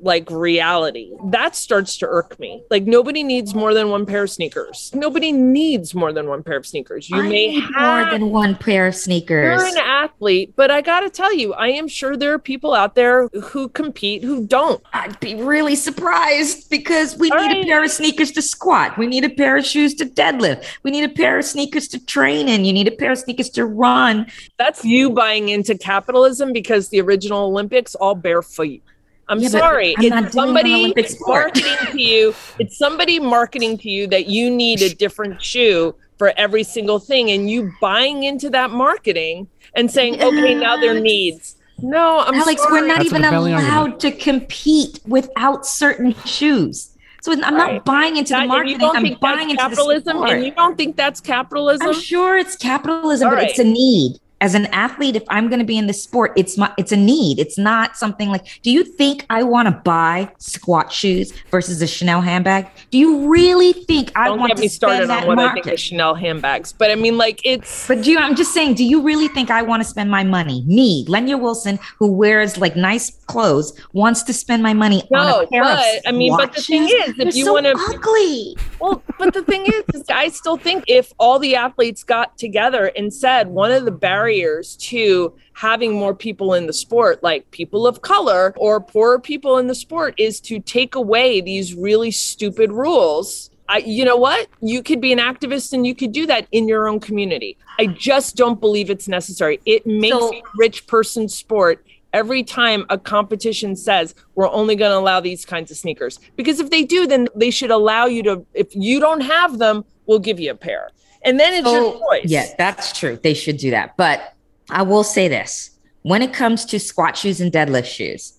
like 0.07 0.31
reality. 0.31 1.13
That 1.27 1.55
starts 1.55 1.99
to 1.99 2.07
irk 2.07 2.39
me. 2.39 2.63
Like 2.71 2.85
nobody 2.85 3.23
needs 3.23 3.55
more 3.55 3.75
than 3.75 3.91
one 3.91 4.07
pair 4.07 4.23
of 4.23 4.31
sneakers. 4.31 4.91
Nobody 4.95 5.33
needs 5.33 5.95
more 5.95 6.13
than 6.13 6.29
one 6.29 6.43
pair 6.43 6.57
of 6.57 6.67
sneakers. 6.67 7.11
You 7.11 7.19
I 7.19 7.23
may 7.23 7.49
need 7.49 7.65
have 7.75 8.07
more 8.09 8.19
than 8.19 8.31
one 8.31 8.55
pair 8.55 8.87
of 8.87 8.95
sneakers 8.95 9.27
you're 9.27 9.67
an 9.67 9.77
athlete, 9.79 10.55
but 10.57 10.71
I 10.71 10.81
got 10.81 11.01
to 11.01 11.11
tell 11.11 11.35
you, 11.35 11.53
I 11.55 11.69
am 11.69 11.89
sure 11.89 12.17
there 12.17 12.33
are 12.33 12.39
people 12.39 12.75
out 12.75 12.95
there 12.95 13.29
who 13.29 13.69
compete 13.69 14.23
who 14.23 14.47
don't. 14.47 14.83
I'd 14.93 15.19
be 15.21 15.35
really 15.35 15.75
surprised 15.75 16.71
because 16.71 17.17
we 17.17 17.31
All 17.31 17.39
need 17.39 17.53
right. 17.53 17.65
a 17.65 17.67
pair 17.67 17.85
of 17.85 17.91
sneakers 17.91 18.31
to 18.33 18.43
squat. 18.43 18.97
We 18.97 19.07
need 19.07 19.25
a 19.25 19.31
pair 19.31 19.57
of 19.57 19.67
shoes 19.67 19.95
to 19.97 20.07
deadlift. 20.07 20.65
We 20.83 20.91
need 20.91 21.05
a 21.05 21.13
pair 21.13 21.39
of 21.39 21.45
sneakers 21.45 21.89
to 21.89 22.05
train 22.05 22.49
in. 22.49 22.65
You 22.65 22.73
need 22.73 22.89
a 22.89 22.93
pair 22.93 23.13
of 23.13 23.19
sneakers 23.19 23.51
to 23.51 23.67
run. 23.67 24.27
That's 24.59 24.85
you 24.85 25.11
buying 25.11 25.49
into 25.49 25.77
capitalism 25.77 26.53
because 26.53 26.89
the 26.89 27.01
original 27.01 27.47
Olympics 27.47 27.95
all 27.95 28.15
bare 28.15 28.43
feet. 28.43 28.83
I'm 29.29 29.41
Yeah, 29.41 29.49
sorry. 29.49 29.95
I'm 29.99 30.25
it's 30.27 30.35
somebody 30.35 30.75
Olympic 30.75 31.11
marketing 31.27 31.77
to 31.93 32.01
you. 32.01 32.35
It's 32.59 32.79
somebody 32.79 33.19
marketing 33.19 33.77
to 33.79 33.91
you 33.91 34.07
that 34.09 34.27
you 34.27 34.51
need 34.51 34.83
a 34.83 34.95
different 34.95 35.43
shoe 35.43 35.95
for 36.17 36.33
every 36.37 36.63
single 36.63 36.99
thing, 36.99 37.31
and 37.31 37.51
you 37.51 37.73
buying 37.81 38.23
into 38.23 38.49
that 38.51 38.71
marketing 38.71 39.49
and 39.75 39.91
saying, 39.91 40.23
"Okay, 40.23 40.55
now 40.55 40.77
their 40.77 40.99
needs." 41.01 41.57
No, 41.83 42.21
I'm 42.21 42.35
Alex, 42.35 42.63
sorry. 42.63 42.81
we're 42.83 42.87
not 42.87 42.99
That's 42.99 43.07
even 43.11 43.25
allowed 43.25 43.53
argument. 43.53 44.01
to 44.01 44.11
compete 44.13 45.01
without 45.07 45.67
certain 45.67 46.15
shoes. 46.25 46.91
So 47.23 47.33
I'm 47.33 47.41
Right. 47.57 47.75
not 47.75 47.85
buying 47.85 48.17
into 48.17 48.31
That- 48.31 48.37
the 48.37 48.43
and 48.43 48.49
marketing. 48.49 48.73
you 48.75 48.79
don't 48.79 48.97
I'm 48.97 49.03
think 49.03 49.21
buying 49.21 49.37
that's 49.49 49.51
into 49.51 49.57
capitalism, 49.63 50.17
the 50.19 50.23
and 50.23 50.45
you 50.45 50.53
don't 50.53 50.79
think 50.79 50.97
that's 50.97 51.21
capitalism. 51.21 51.89
I'm 51.89 51.95
sure 52.01 52.39
it's 52.39 52.57
capitalism, 52.57 53.29
All 53.29 53.35
but 53.35 53.43
it's 53.45 53.59
a 53.59 53.65
need. 53.65 54.19
As 54.43 54.55
an 54.55 54.67
athlete, 54.67 55.17
if 55.17 55.23
I'm 55.29 55.49
going 55.49 55.61
to 55.61 55.65
be 55.65 55.79
in 55.79 55.87
this 55.87 56.03
sport, 56.03 56.33
it's 56.37 56.59
my 56.59 56.71
it's 56.77 56.93
a 56.93 56.97
need. 56.97 57.39
It's 57.39 57.57
not 57.57 57.97
something 57.97 58.29
like. 58.29 58.61
Do 58.63 58.71
you 58.71 58.85
think 58.85 59.25
I 59.31 59.43
want 59.43 59.67
to 59.67 59.73
buy 59.73 60.31
squat 60.39 60.93
shoes 60.93 61.33
versus 61.51 61.81
a 61.81 61.87
Chanel 61.87 62.21
handbag? 62.21 62.69
Do 62.91 62.99
you 62.99 63.29
really 63.29 63.73
think 63.73 64.13
I 64.15 64.27
Don't 64.29 64.39
want 64.39 64.51
get 64.51 64.57
to 64.57 64.63
me 64.63 64.69
started 64.69 65.09
that 65.09 65.23
on 65.23 65.29
what 65.29 65.39
I 65.39 65.45
market? 65.47 65.65
think 65.65 65.75
of 65.75 65.81
Chanel 65.81 66.15
handbags, 66.15 66.73
but 66.73 66.91
I 66.91 66.97
mean, 66.97 67.17
like 67.17 67.41
it's 67.45 67.89
But 67.89 68.03
do 68.03 68.11
you, 68.11 68.19
I'm 68.19 68.37
just 68.37 68.53
saying, 68.53 68.75
do 68.75 68.85
you 68.85 69.01
really 69.03 69.29
think 69.29 69.51
I 69.51 69.63
want 69.63 69.83
to 69.83 69.89
spend 69.89 70.11
my 70.11 70.23
money? 70.23 70.63
Me, 70.67 71.07
Lenya 71.07 71.41
Wilson, 71.41 71.79
who 71.99 72.13
wears 72.13 72.59
like 72.59 72.77
nice 72.77 73.11
clothes, 73.27 73.73
wants 73.95 74.23
to 74.25 74.33
spend 74.35 74.63
my 74.63 74.75
money 74.75 75.03
on 75.15 75.27
No, 75.27 75.41
a 75.43 75.47
pair 75.47 75.63
of 75.63 75.79
but, 75.79 76.03
I 76.09 76.13
mean, 76.13 76.37
but 76.37 76.53
the 76.53 76.61
thing 76.61 76.85
is, 76.85 76.91
if 77.11 77.17
They're 77.17 77.27
you 77.29 77.45
so 77.47 77.55
wanna- 77.55 77.73
ugly. 77.89 78.57
Well, 78.81 79.03
but 79.19 79.33
the 79.33 79.43
thing 79.43 79.65
is, 79.65 79.83
is, 79.95 80.05
I 80.11 80.29
still 80.29 80.59
think 80.59 80.85
if 80.89 81.13
all 81.19 81.39
the 81.39 81.57
athletes 81.57 82.05
got 82.05 82.37
together 82.37 82.93
and 82.97 83.13
said 83.13 83.49
one 83.49 83.73
of 83.73 83.87
the 83.87 83.91
barriers 83.91 84.26
to 84.33 85.35
having 85.53 85.93
more 85.93 86.15
people 86.15 86.55
in 86.55 86.67
the 86.67 86.73
sport, 86.73 87.23
like 87.23 87.51
people 87.51 87.87
of 87.87 88.03
color 88.03 88.53
or 88.57 88.81
poorer 88.81 89.19
people 89.19 89.59
in 89.59 89.67
the 89.67 89.75
sport, 89.75 90.15
is 90.19 90.41
to 90.41 90.61
take 90.61 90.95
away 90.95 91.41
these 91.41 91.75
really 91.75 92.11
stupid 92.11 92.73
rules. 92.73 93.51
I, 93.69 93.79
you 93.79 94.05
know 94.05 94.17
what? 94.17 94.49
You 94.61 94.83
could 94.83 95.01
be 95.01 95.13
an 95.13 95.19
activist 95.19 95.73
and 95.73 95.87
you 95.87 95.95
could 95.95 96.13
do 96.13 96.27
that 96.27 96.47
in 96.53 96.69
your 96.69 96.89
own 96.89 97.01
community. 97.01 97.59
I 97.79 97.87
just 97.87 98.37
don't 98.37 98.61
believe 98.61 98.91
it's 98.91 99.09
necessary. 99.09 99.61
It 99.67 99.87
makes 99.87 100.17
So- 100.17 100.35
a 100.35 100.43
rich 100.57 100.87
person 100.87 101.29
sport 101.29 101.85
every 102.13 102.43
time 102.43 102.87
a 102.89 102.97
competition 102.97 103.77
says 103.77 104.15
we're 104.37 104.49
only 104.51 104.77
going 104.77 104.91
to 104.91 104.97
allow 104.97 105.21
these 105.21 105.45
kinds 105.45 105.71
of 105.71 105.77
sneakers 105.77 106.19
because 106.37 106.61
if 106.61 106.71
they 106.71 106.83
do 106.83 107.07
then 107.07 107.29
they 107.35 107.51
should 107.51 107.71
allow 107.71 108.07
you 108.07 108.23
to 108.23 108.47
if 108.55 108.75
you 108.75 108.99
don't 109.01 109.21
have 109.21 109.59
them 109.59 109.85
we'll 110.07 110.19
give 110.21 110.41
you 110.41 110.51
a 110.51 110.55
pair 110.55 110.89
and 111.27 111.39
then 111.39 111.53
it's 111.53 111.71
your 111.71 111.93
So, 111.93 111.99
choice 111.99 112.25
Yeah, 112.25 112.47
that's 112.57 112.99
true. 112.99 113.19
They 113.23 113.35
should 113.35 113.59
do 113.59 113.71
that. 113.73 113.97
But 113.97 114.35
I 114.71 114.83
will 114.83 115.05
say 115.05 115.29
this 115.29 115.71
when 116.03 116.23
it 116.23 116.33
comes 116.33 116.65
to 116.67 116.79
squat 116.79 117.17
shoes 117.17 117.41
and 117.41 117.53
deadlift 117.53 117.87
shoes, 117.87 118.39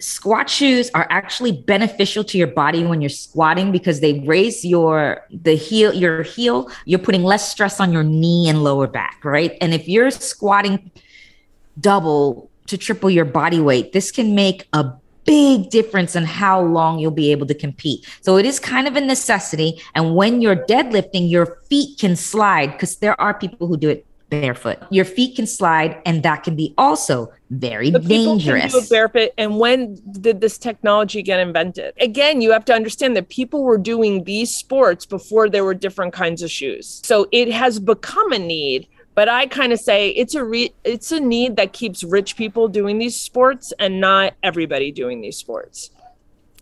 squat 0.00 0.50
shoes 0.50 0.90
are 0.94 1.06
actually 1.10 1.52
beneficial 1.52 2.24
to 2.24 2.36
your 2.36 2.48
body 2.48 2.84
when 2.84 3.00
you're 3.00 3.08
squatting 3.08 3.70
because 3.70 4.00
they 4.00 4.18
raise 4.20 4.64
your 4.64 5.24
the 5.30 5.54
heel 5.54 5.94
your 5.94 6.22
heel 6.22 6.68
you're 6.84 6.98
putting 6.98 7.22
less 7.22 7.48
stress 7.48 7.78
on 7.78 7.92
your 7.92 8.02
knee 8.02 8.48
and 8.48 8.64
lower 8.64 8.88
back 8.88 9.24
right 9.24 9.56
and 9.60 9.72
if 9.72 9.86
you're 9.86 10.10
squatting 10.10 10.90
double 11.78 12.50
to 12.66 12.76
triple 12.76 13.08
your 13.08 13.24
body 13.24 13.60
weight 13.60 13.92
this 13.92 14.10
can 14.10 14.34
make 14.34 14.66
a 14.72 14.92
big 15.24 15.70
difference 15.70 16.16
in 16.16 16.24
how 16.24 16.60
long 16.60 16.98
you'll 16.98 17.10
be 17.10 17.30
able 17.30 17.46
to 17.46 17.54
compete 17.54 18.06
so 18.20 18.36
it 18.36 18.46
is 18.46 18.58
kind 18.58 18.88
of 18.88 18.96
a 18.96 19.00
necessity 19.00 19.80
and 19.94 20.14
when 20.14 20.40
you're 20.40 20.56
deadlifting 20.56 21.30
your 21.30 21.58
feet 21.68 21.98
can 21.98 22.16
slide 22.16 22.72
because 22.72 22.96
there 22.96 23.18
are 23.20 23.34
people 23.34 23.66
who 23.66 23.76
do 23.76 23.88
it 23.88 24.06
barefoot 24.30 24.78
your 24.90 25.04
feet 25.04 25.36
can 25.36 25.46
slide 25.46 26.00
and 26.04 26.22
that 26.22 26.42
can 26.42 26.56
be 26.56 26.74
also 26.78 27.32
very 27.52 27.90
But 27.90 28.02
people 28.02 28.38
dangerous 28.38 28.74
it 28.74 28.88
barefoot. 28.88 29.30
And 29.36 29.58
when 29.58 30.00
did 30.20 30.40
this 30.40 30.56
technology 30.56 31.22
get 31.22 31.38
invented? 31.38 31.92
Again, 32.00 32.40
you 32.40 32.50
have 32.50 32.64
to 32.66 32.74
understand 32.74 33.14
that 33.16 33.28
people 33.28 33.62
were 33.62 33.78
doing 33.78 34.24
these 34.24 34.54
sports 34.54 35.04
before 35.04 35.50
there 35.50 35.64
were 35.64 35.74
different 35.74 36.14
kinds 36.14 36.42
of 36.42 36.50
shoes. 36.50 37.02
So 37.04 37.28
it 37.30 37.52
has 37.52 37.78
become 37.78 38.32
a 38.32 38.38
need. 38.38 38.88
But 39.14 39.28
I 39.28 39.46
kind 39.46 39.72
of 39.72 39.80
say 39.80 40.10
it's 40.10 40.34
a 40.34 40.44
re- 40.44 40.72
it's 40.84 41.12
a 41.12 41.20
need 41.20 41.56
that 41.56 41.72
keeps 41.72 42.02
rich 42.02 42.36
people 42.36 42.68
doing 42.68 42.98
these 42.98 43.20
sports 43.20 43.72
and 43.78 44.00
not 44.00 44.34
everybody 44.42 44.90
doing 44.90 45.20
these 45.20 45.36
sports. 45.36 45.90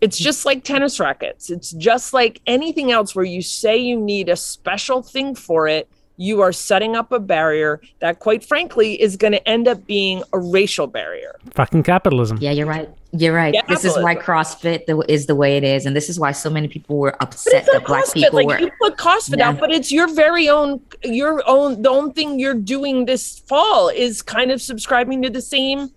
It's 0.01 0.17
hmm. 0.17 0.23
just 0.23 0.45
like 0.45 0.63
tennis 0.63 0.99
rackets. 0.99 1.49
It's 1.49 1.71
just 1.71 2.13
like 2.13 2.41
anything 2.45 2.91
else 2.91 3.15
where 3.15 3.25
you 3.25 3.41
say 3.41 3.77
you 3.77 3.99
need 3.99 4.29
a 4.29 4.35
special 4.35 5.01
thing 5.01 5.35
for 5.35 5.67
it 5.67 5.89
you 6.21 6.41
are 6.41 6.51
setting 6.51 6.95
up 6.95 7.11
a 7.11 7.19
barrier 7.19 7.81
that, 7.99 8.19
quite 8.19 8.45
frankly, 8.45 9.01
is 9.01 9.17
going 9.17 9.33
to 9.33 9.47
end 9.49 9.67
up 9.67 9.87
being 9.87 10.21
a 10.33 10.39
racial 10.39 10.85
barrier. 10.85 11.35
Fucking 11.55 11.81
capitalism. 11.81 12.37
Yeah, 12.39 12.51
you're 12.51 12.67
right. 12.67 12.87
You're 13.13 13.33
right. 13.35 13.53
Yeah, 13.53 13.61
this 13.67 13.83
is 13.83 13.97
why 13.97 14.15
CrossFit 14.15 14.83
is 15.09 15.25
the 15.25 15.35
way 15.35 15.57
it 15.57 15.63
is, 15.65 15.85
and 15.85 15.93
this 15.95 16.09
is 16.09 16.17
why 16.19 16.31
so 16.31 16.49
many 16.49 16.67
people 16.69 16.97
were 16.97 17.15
upset 17.21 17.65
that 17.71 17.85
black 17.85 18.05
CrossFit. 18.05 18.13
people 18.13 18.35
like 18.37 18.47
were. 18.47 18.59
you 18.59 18.71
put 18.81 18.95
CrossFit 18.97 19.39
Yeah. 19.39 19.49
out, 19.49 19.59
but 19.59 19.69
it's 19.71 19.91
your 19.91 20.07
very 20.13 20.47
own, 20.47 20.79
your 21.03 21.43
own. 21.45 21.81
The 21.81 21.89
only 21.89 22.13
thing 22.13 22.39
you're 22.39 22.53
doing 22.53 23.05
this 23.05 23.39
fall 23.39 23.89
is 23.89 24.21
kind 24.21 24.49
of 24.49 24.61
subscribing 24.61 25.21
to 25.23 25.29
the 25.29 25.41
same 25.41 25.89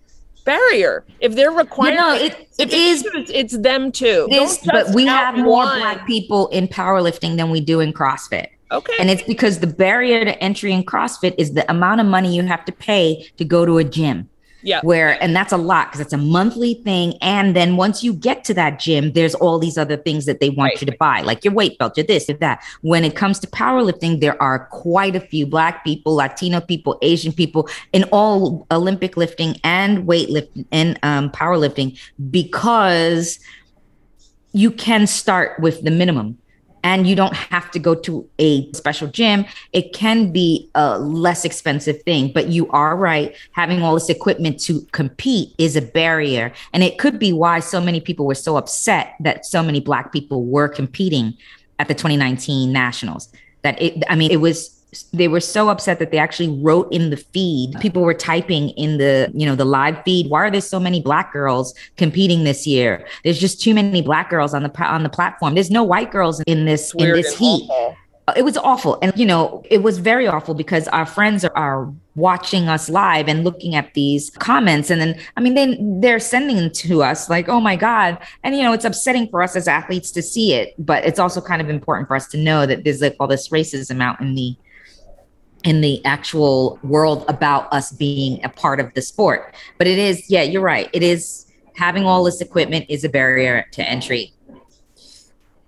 barrier. 0.43 1.05
If 1.21 1.35
they're 1.35 1.51
requiring, 1.51 1.95
know, 1.97 2.13
it, 2.15 2.49
it 2.59 2.73
is. 2.73 3.05
it's, 3.13 3.31
it's 3.33 3.57
them 3.57 3.91
too. 3.91 4.27
It 4.29 4.41
is, 4.41 4.59
but 4.65 4.93
we 4.93 5.05
have 5.05 5.35
more 5.35 5.63
one. 5.65 5.79
black 5.79 6.05
people 6.05 6.49
in 6.49 6.67
powerlifting 6.67 7.37
than 7.37 7.49
we 7.49 7.61
do 7.61 7.79
in 7.79 7.93
CrossFit. 7.93 8.47
Okay. 8.71 8.93
And 8.99 9.09
it's 9.09 9.23
because 9.23 9.59
the 9.59 9.67
barrier 9.67 10.25
to 10.25 10.37
entry 10.43 10.73
in 10.73 10.83
CrossFit 10.83 11.35
is 11.37 11.53
the 11.53 11.69
amount 11.71 12.01
of 12.01 12.07
money 12.07 12.35
you 12.35 12.43
have 12.43 12.65
to 12.65 12.71
pay 12.71 13.25
to 13.37 13.45
go 13.45 13.65
to 13.65 13.77
a 13.77 13.83
gym. 13.83 14.27
Yeah. 14.65 14.81
Where, 14.81 15.21
and 15.21 15.35
that's 15.35 15.53
a 15.53 15.57
lot 15.57 15.87
because 15.87 16.01
it's 16.01 16.11
a 16.11 16.17
monthly 16.17 16.73
thing. 16.83 17.13
And 17.21 17.55
then 17.55 17.77
once 17.77 18.03
you 18.03 18.13
get 18.13 18.43
to 18.45 18.53
that 18.55 18.79
gym, 18.79 19.13
there's 19.13 19.35
all 19.35 19.59
these 19.59 19.77
other 19.77 19.95
things 19.95 20.25
that 20.25 20.39
they 20.39 20.49
want 20.49 20.71
Right. 20.71 20.81
you 20.81 20.87
to 20.87 20.97
buy, 20.97 21.21
like 21.21 21.45
your 21.45 21.53
weight 21.53 21.77
belt, 21.77 21.95
your 21.95 22.05
this, 22.05 22.27
your 22.27 22.37
that. 22.39 22.63
When 22.81 23.05
it 23.05 23.15
comes 23.15 23.37
to 23.39 23.47
powerlifting, 23.47 24.21
there 24.21 24.41
are 24.41 24.65
quite 24.71 25.15
a 25.15 25.19
few 25.19 25.45
Black 25.45 25.83
people, 25.83 26.15
Latino 26.15 26.61
people, 26.61 26.97
Asian 27.03 27.31
people 27.31 27.69
in 27.93 28.05
all 28.05 28.65
Olympic 28.71 29.15
lifting 29.17 29.55
and 29.63 30.07
weightlifting 30.07 30.65
and 30.71 30.99
um, 31.03 31.29
powerlifting 31.29 31.99
because 32.31 33.39
you 34.51 34.71
can 34.71 35.05
start 35.05 35.59
with 35.59 35.83
the 35.83 35.91
minimum 35.91 36.39
and 36.85 37.07
you 37.07 37.15
don't 37.15 37.33
have 37.33 37.71
to 37.71 37.79
go 37.79 37.95
to 37.95 38.29
a 38.37 38.71
special 38.73 39.07
gym. 39.07 39.43
It 39.73 39.91
can 39.91 40.31
be 40.31 40.69
a 40.75 40.99
less 40.99 41.43
expensive 41.43 42.03
thing, 42.03 42.31
but 42.31 42.49
you 42.49 42.69
are 42.69 42.95
right. 42.95 43.35
Having 43.53 43.81
all 43.81 43.95
this 43.95 44.07
equipment 44.07 44.59
to 44.61 44.81
compete 44.91 45.55
is 45.57 45.75
a 45.75 45.81
barrier. 45.81 46.53
And 46.73 46.83
it 46.83 46.99
could 46.99 47.17
be 47.17 47.33
why 47.33 47.59
so 47.59 47.81
many 47.81 47.99
people 47.99 48.27
were 48.27 48.35
so 48.35 48.55
upset 48.55 49.15
that 49.21 49.47
so 49.47 49.63
many 49.63 49.79
Black 49.79 50.13
people 50.13 50.45
were 50.45 50.69
competing 50.69 51.35
at 51.79 51.87
the 51.87 51.95
2019 51.95 52.71
Nationals. 52.71 53.29
That 53.63 53.81
it, 53.81 54.03
I 54.07 54.15
mean, 54.15 54.29
it 54.29 54.37
was 54.41 54.74
they 55.03 55.27
were 55.27 55.39
so 55.39 55.69
upset 55.69 55.99
that 55.99 56.11
they 56.11 56.17
actually 56.17 56.49
wrote 56.49 56.91
in 56.91 57.09
the 57.09 57.17
feed. 57.17 57.75
Uh. 57.75 57.79
People 57.79 58.01
were 58.03 58.13
typing 58.13 58.69
in 58.71 58.97
the 58.97 59.31
you 59.33 59.45
know 59.45 59.55
the 59.55 59.65
live 59.65 60.01
feed 60.03 60.29
why 60.29 60.41
are 60.41 60.51
there 60.51 60.61
so 60.61 60.79
many 60.79 61.01
black 61.01 61.31
girls 61.33 61.73
competing 61.97 62.43
this 62.43 62.65
year? 62.67 63.05
There's 63.23 63.39
just 63.39 63.61
too 63.61 63.73
many 63.73 64.01
black 64.01 64.29
girls 64.29 64.53
on 64.53 64.63
the 64.63 64.83
on 64.83 65.03
the 65.03 65.09
platform. 65.09 65.53
There's 65.53 65.71
no 65.71 65.83
white 65.83 66.11
girls 66.11 66.41
in 66.41 66.65
this 66.65 66.93
in 66.97 67.11
this 67.13 67.37
heat. 67.37 67.67
awful. 67.69 67.97
Uh, 68.27 68.33
it 68.35 68.41
was 68.41 68.57
awful. 68.57 68.97
And 69.01 69.13
you 69.15 69.25
know 69.25 69.63
it 69.69 69.83
was 69.83 69.99
very 69.99 70.27
awful 70.27 70.53
because 70.55 70.87
our 70.89 71.05
friends 71.05 71.45
are, 71.45 71.55
are 71.55 71.93
watching 72.15 72.69
us 72.69 72.89
live 72.89 73.27
and 73.27 73.43
looking 73.43 73.75
at 73.75 73.93
these 73.93 74.29
comments. 74.31 74.89
And 74.89 74.99
then 74.99 75.19
i 75.37 75.41
mean 75.41 75.53
they 75.53 75.77
they're 76.01 76.19
sending 76.19 76.55
them 76.55 76.71
to 76.71 77.03
us 77.03 77.29
like 77.29 77.49
oh 77.49 77.59
my 77.59 77.75
god. 77.75 78.17
And 78.43 78.55
you 78.55 78.63
know 78.63 78.73
it's 78.73 78.85
upsetting 78.85 79.29
for 79.29 79.43
us 79.43 79.55
as 79.55 79.67
athletes 79.67 80.11
to 80.11 80.21
see 80.21 80.53
it 80.53 80.73
but 80.79 81.05
it's 81.05 81.19
also 81.19 81.39
kind 81.39 81.61
of 81.61 81.69
important 81.69 82.07
for 82.07 82.15
us 82.15 82.27
to 82.29 82.37
know 82.37 82.65
that 82.65 82.83
there's 82.83 83.01
like 83.01 83.15
all 83.19 83.27
this 83.27 83.49
racism 83.49 84.01
out 84.01 84.19
in 84.21 84.33
the 84.35 84.55
in 85.65 85.81
the 85.81 86.03
actual 86.05 86.79
world 86.83 87.25
about 87.27 87.67
us 87.73 87.91
being 87.91 88.41
a 88.45 88.49
part 88.49 88.79
of 88.79 88.93
the 88.93 89.01
sport. 89.01 89.53
But 89.77 89.87
it 89.87 89.97
is 89.97 90.29
yeah 90.29 90.43
you're 90.43 90.61
right. 90.61 90.89
It 90.93 91.03
is 91.03 91.45
having 91.75 92.05
all 92.05 92.23
this 92.23 92.39
equipment 92.39 92.85
is 92.87 93.03
a 93.03 93.09
barrier 93.09 93.65
to 93.73 93.83
entry. 93.83 94.31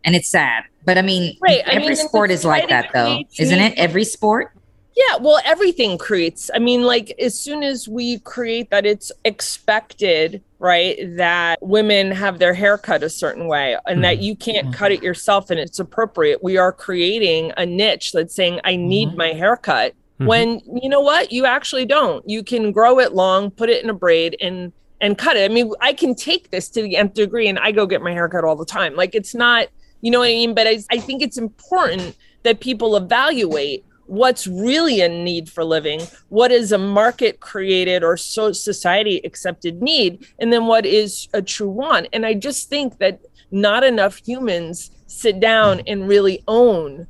And 0.06 0.16
it's 0.16 0.30
sad. 0.30 0.64
But 0.86 0.98
i 0.98 1.02
mean 1.02 1.36
Right, 1.42 1.62
I 1.68 1.72
every 1.72 1.88
mean, 1.90 1.96
sport 1.98 2.32
is 2.32 2.46
like 2.46 2.70
that 2.70 2.92
though 2.94 3.22
isn't 3.38 3.60
it? 3.60 3.74
every 3.78 4.06
sport 4.06 4.54
Yeah, 4.98 5.18
well, 5.18 5.40
everything 5.46 6.00
creates. 6.00 6.50
I 6.56 6.58
mean, 6.58 6.82
like 6.82 7.14
as 7.20 7.40
soon 7.40 7.62
as 7.62 7.88
we 7.88 8.18
create 8.20 8.72
that 8.72 8.84
it's 8.84 9.12
expected, 9.26 10.42
right, 10.58 10.98
that 11.18 11.60
women 11.62 12.10
have 12.10 12.40
their 12.40 12.56
hair 12.56 12.80
cut 12.80 13.04
a 13.04 13.10
certain 13.10 13.48
way 13.48 13.78
and 13.86 14.04
that 14.04 14.20
you 14.20 14.36
can't 14.36 14.74
cut 14.74 14.92
it 14.92 15.04
yourself 15.04 15.52
and 15.52 15.60
it's 15.60 15.78
appropriate, 15.78 16.44
we 16.44 16.58
are 16.58 16.72
creating 16.72 17.54
a 17.58 17.66
niche 17.66 18.12
that's 18.12 18.34
saying, 18.34 18.60
I 18.64 18.76
need 18.76 19.10
Mhm. 19.10 19.18
my 19.18 19.28
haircut. 19.34 19.94
Mhm. 20.20 20.26
When 20.26 20.62
you 20.82 20.90
know 20.90 21.02
what? 21.02 21.32
You 21.32 21.46
actually 21.46 21.86
don't. 21.86 22.28
You 22.28 22.42
can 22.42 22.72
grow 22.72 22.98
it 22.98 23.14
long, 23.14 23.52
put 23.52 23.70
it 23.70 23.84
in 23.84 23.92
a 23.92 23.94
braid 23.94 24.36
and 24.42 24.72
and 25.00 25.16
cut 25.16 25.38
it. 25.38 25.52
I 25.52 25.54
mean, 25.54 25.72
I 25.80 25.94
can 25.94 26.16
take 26.16 26.50
this 26.50 26.70
to 26.70 26.82
the 26.82 26.96
nth 26.98 27.14
degree 27.14 27.48
and 27.48 27.60
I 27.60 27.72
go 27.72 27.86
get 27.86 28.02
my 28.02 28.14
haircut 28.14 28.44
all 28.44 28.56
the 28.56 28.66
time. 28.66 28.96
Like 28.96 29.14
it's 29.14 29.36
not, 29.36 29.68
you 30.02 30.10
know 30.10 30.18
what 30.22 30.30
I 30.30 30.34
mean? 30.34 30.56
But 30.56 30.66
I, 30.66 30.80
I 30.90 30.98
think 30.98 31.22
it's 31.22 31.38
important 31.38 32.16
that 32.42 32.62
people 32.62 32.96
evaluate 32.96 33.86
what's 34.08 34.48
really 34.48 35.02
a 35.02 35.10
need 35.10 35.50
for 35.50 35.64
living, 35.64 36.02
what 36.30 36.52
is 36.52 36.72
a 36.72 36.78
market 36.78 37.40
created 37.40 38.04
or 38.04 38.18
so 38.18 38.52
society 38.52 39.22
accepted 39.24 39.82
need, 39.82 40.26
and 40.40 40.52
then 40.52 40.66
what 40.66 40.86
is 40.86 41.28
a 41.34 41.42
true 41.42 41.70
want. 41.70 42.08
And 42.14 42.26
I 42.26 42.34
just 42.34 42.70
think 42.70 42.98
that 43.00 43.20
not 43.52 43.84
enough 43.84 44.18
humans 44.26 44.92
sit 45.08 45.40
down 45.40 45.82
and 45.88 46.08
really 46.08 46.44
own 46.48 47.08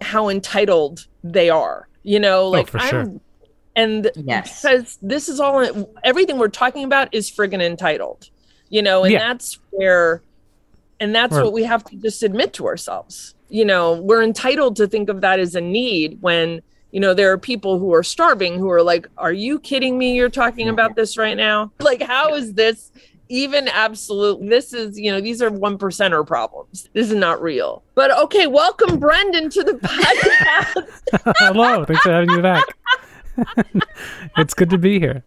how 0.00 0.28
entitled 0.28 1.06
they 1.22 1.48
are. 1.50 1.88
You 2.02 2.20
know, 2.20 2.42
oh, 2.42 2.50
like 2.50 2.68
for 2.68 2.78
I'm 2.78 2.90
sure. 2.90 3.20
and 3.76 4.10
yes 4.16 4.60
because 4.62 4.98
this 5.02 5.28
is 5.28 5.40
all 5.40 5.88
everything 6.04 6.38
we're 6.38 6.48
talking 6.48 6.84
about 6.84 7.12
is 7.12 7.30
friggin' 7.30 7.60
entitled 7.62 8.28
you 8.68 8.80
know 8.82 9.02
and 9.04 9.12
Yeah. 9.12 9.18
that's 9.18 9.58
where 9.70 10.22
and 11.00 11.12
that's 11.14 11.34
Or- 11.34 11.44
what 11.44 11.52
we 11.52 11.64
have 11.64 11.82
to 11.86 11.96
just 11.96 12.22
admit 12.22 12.52
to 12.54 12.66
ourselves 12.66 13.33
you 13.48 13.64
know 13.64 14.00
we're 14.00 14.22
entitled 14.22 14.76
to 14.76 14.86
think 14.86 15.08
of 15.08 15.20
that 15.20 15.38
as 15.38 15.54
a 15.54 15.60
need 15.60 16.18
when 16.20 16.60
you 16.94 17.00
know, 17.00 17.12
there 17.12 17.32
are 17.32 17.38
people 17.38 17.80
who 17.80 17.92
are 17.92 18.04
starving 18.04 18.56
who 18.56 18.70
are 18.70 18.80
like, 18.80 19.08
Are 19.18 19.32
you 19.32 19.58
kidding 19.58 19.98
me? 19.98 20.14
You're 20.14 20.28
talking 20.28 20.68
about 20.68 20.94
this 20.94 21.18
right 21.18 21.36
now? 21.36 21.72
Like, 21.80 22.00
how 22.00 22.34
is 22.34 22.54
this 22.54 22.92
even 23.28 23.66
absolute? 23.66 24.48
This 24.48 24.72
is, 24.72 24.96
you 24.96 25.10
know, 25.10 25.20
these 25.20 25.42
are 25.42 25.50
one 25.50 25.76
percenter 25.76 26.24
problems. 26.24 26.88
This 26.92 27.10
is 27.10 27.16
not 27.16 27.42
real. 27.42 27.82
But 27.96 28.16
okay, 28.16 28.46
welcome, 28.46 29.00
Brendan, 29.00 29.50
to 29.50 29.64
the 29.64 29.72
podcast. 29.82 31.34
Hello, 31.38 31.84
thanks 31.84 32.02
for 32.02 32.12
having 32.12 32.32
me 32.32 32.40
back. 32.40 32.62
it's 34.36 34.54
good 34.54 34.70
to 34.70 34.78
be 34.78 35.00
here. 35.00 35.24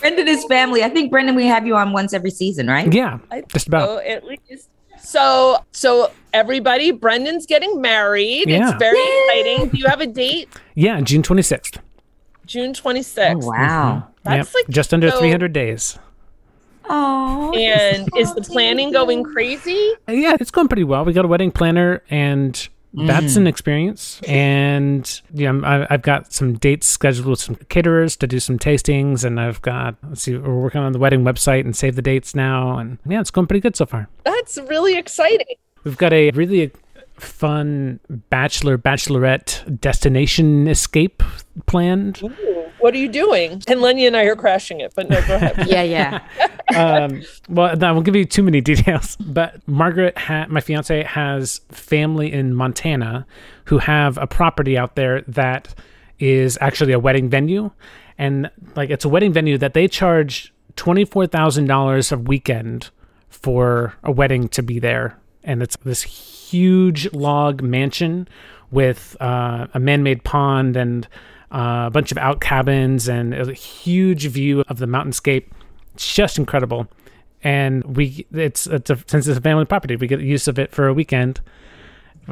Brendan 0.00 0.26
is 0.26 0.44
family. 0.46 0.82
I 0.82 0.88
think 0.88 1.12
Brendan, 1.12 1.36
we 1.36 1.46
have 1.46 1.64
you 1.64 1.76
on 1.76 1.92
once 1.92 2.12
every 2.12 2.32
season, 2.32 2.66
right? 2.66 2.92
Yeah, 2.92 3.20
just 3.46 3.68
about. 3.68 3.86
So 3.86 3.98
at 3.98 4.24
least. 4.24 4.68
So, 5.02 5.64
so 5.72 6.10
everybody, 6.32 6.90
Brendan's 6.90 7.46
getting 7.46 7.80
married. 7.80 8.48
Yeah. 8.48 8.68
It's 8.70 8.78
very 8.78 8.98
exciting. 9.00 9.68
Do 9.68 9.78
you 9.78 9.86
have 9.86 10.00
a 10.00 10.06
date? 10.06 10.48
Yeah, 10.74 11.00
June 11.00 11.22
26th. 11.22 11.78
June 12.46 12.72
26th. 12.72 13.42
Oh, 13.42 13.48
wow. 13.48 13.94
Mm-hmm. 13.96 14.08
That's 14.24 14.48
Yep, 14.48 14.54
like 14.54 14.74
just 14.74 14.94
under 14.94 15.10
so- 15.10 15.18
300 15.18 15.52
days. 15.52 15.98
Oh. 16.88 17.52
And 17.54 18.08
is 18.16 18.34
the 18.34 18.42
planning 18.42 18.90
going 18.92 19.22
crazy? 19.22 19.92
Yeah, 20.08 20.36
it's 20.40 20.50
going 20.50 20.68
pretty 20.68 20.84
well. 20.84 21.04
We 21.04 21.12
got 21.12 21.24
a 21.24 21.28
wedding 21.28 21.52
planner, 21.52 22.02
and 22.10 22.68
that's 22.94 23.36
an 23.36 23.44
mm. 23.44 23.48
experience. 23.48 24.20
And 24.28 25.20
yeah, 25.32 25.48
I'm- 25.48 25.64
I, 25.64 25.86
I've 25.90 26.02
got 26.02 26.32
some 26.32 26.54
dates 26.54 26.86
scheduled 26.86 27.26
with 27.26 27.40
some 27.40 27.56
caterers 27.68 28.16
to 28.16 28.26
do 28.26 28.40
some 28.40 28.58
tastings, 28.58 29.24
and 29.24 29.40
I've 29.40 29.62
got 29.62 29.96
let's 30.08 30.22
see, 30.22 30.36
we're 30.36 30.54
working 30.54 30.80
on 30.80 30.92
the 30.92 30.98
wedding 30.98 31.24
website 31.24 31.60
and 31.60 31.74
save 31.76 31.96
the 31.96 32.02
dates 32.02 32.34
now, 32.34 32.78
and 32.78 32.98
yeah, 33.06 33.20
it's 33.20 33.30
going 33.30 33.46
pretty 33.46 33.60
good 33.60 33.76
so 33.76 33.86
far. 33.86 34.08
That's 34.24 34.58
really 34.68 34.96
exciting. 34.96 35.56
We've 35.84 35.96
got 35.96 36.12
a 36.12 36.30
really 36.32 36.70
fun 37.18 38.00
bachelor 38.30 38.76
bachelorette 38.76 39.80
destination 39.80 40.68
escape 40.68 41.22
planned. 41.66 42.22
Ooh, 42.22 42.70
what 42.80 42.94
are 42.94 42.98
you 42.98 43.08
doing? 43.08 43.62
And 43.68 43.80
Lenny 43.80 44.06
and 44.06 44.16
I 44.16 44.24
are 44.24 44.36
crashing 44.36 44.80
it, 44.80 44.92
but 44.94 45.08
no, 45.08 45.24
go 45.26 45.36
ahead. 45.36 45.66
Yeah, 45.72 45.82
yeah. 45.82 46.20
Um, 46.74 47.22
well, 47.48 47.84
I 47.84 47.92
won't 47.92 48.04
give 48.04 48.16
you 48.16 48.24
too 48.24 48.42
many 48.42 48.60
details, 48.72 49.16
but 49.16 49.66
Margaret, 49.66 50.16
ha- 50.18 50.46
my 50.48 50.60
fiance, 50.60 51.02
has 51.04 51.60
family 51.70 52.32
in 52.32 52.54
Montana 52.54 53.26
who 53.66 53.78
have 53.78 54.18
a 54.18 54.26
property 54.26 54.76
out 54.76 54.96
there 54.96 55.22
that 55.22 55.74
is 56.18 56.58
actually 56.60 56.92
a 56.92 56.98
wedding 56.98 57.28
venue, 57.28 57.70
and 58.18 58.50
like 58.76 58.90
it's 58.90 59.04
a 59.04 59.08
wedding 59.08 59.32
venue 59.32 59.58
that 59.58 59.74
they 59.74 59.88
charge 59.88 60.52
twenty 60.76 61.04
four 61.04 61.26
thousand 61.26 61.66
dollars 61.66 62.12
a 62.12 62.18
weekend 62.18 62.90
for 63.28 63.94
a 64.02 64.12
wedding 64.12 64.48
to 64.48 64.62
be 64.62 64.78
there, 64.78 65.18
and 65.42 65.62
it's 65.62 65.76
this 65.78 66.02
huge 66.02 67.12
log 67.12 67.62
mansion 67.62 68.28
with 68.70 69.16
uh, 69.20 69.66
a 69.74 69.78
man-made 69.80 70.24
pond 70.24 70.76
and 70.76 71.06
uh, 71.52 71.84
a 71.86 71.90
bunch 71.90 72.10
of 72.10 72.18
out 72.18 72.40
cabins 72.40 73.08
and 73.08 73.34
a 73.34 73.52
huge 73.52 74.26
view 74.28 74.64
of 74.68 74.78
the 74.78 74.86
mountainscape. 74.86 75.44
It's 75.94 76.14
just 76.14 76.38
incredible, 76.38 76.88
and 77.44 77.84
we 77.96 78.26
it's 78.32 78.66
it's 78.66 78.90
a, 78.90 78.98
since 79.06 79.26
it's 79.26 79.38
a 79.38 79.42
family 79.42 79.64
property, 79.64 79.96
we 79.96 80.06
get 80.06 80.20
use 80.20 80.48
of 80.48 80.58
it 80.58 80.72
for 80.72 80.88
a 80.88 80.94
weekend 80.94 81.40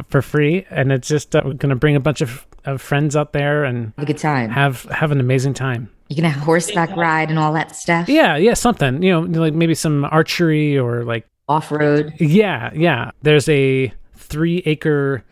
for 0.08 0.22
free, 0.22 0.66
and 0.70 0.92
it's 0.92 1.08
just 1.08 1.34
uh, 1.34 1.42
we're 1.44 1.54
gonna 1.54 1.76
bring 1.76 1.96
a 1.96 2.00
bunch 2.00 2.20
of, 2.20 2.46
of 2.64 2.80
friends 2.80 3.16
out 3.16 3.32
there 3.32 3.64
and 3.64 3.92
Have 3.96 4.02
a 4.04 4.06
good 4.06 4.18
time. 4.18 4.50
have 4.50 4.84
have 4.84 5.10
an 5.12 5.20
amazing 5.20 5.54
time. 5.54 5.90
You 6.08 6.16
can 6.16 6.24
have 6.24 6.42
horseback 6.42 6.96
ride 6.96 7.28
and 7.30 7.38
all 7.38 7.52
that 7.52 7.76
stuff. 7.76 8.08
Yeah, 8.08 8.36
yeah, 8.36 8.54
something 8.54 9.02
you 9.02 9.12
know, 9.12 9.40
like 9.40 9.54
maybe 9.54 9.74
some 9.74 10.04
archery 10.06 10.76
or 10.78 11.04
like 11.04 11.26
Off 11.48 11.70
road. 11.70 12.14
yeah, 12.18 12.70
yeah. 12.74 13.10
There's 13.22 13.48
a 13.48 13.92
three 14.16 14.62
acre 14.66 15.24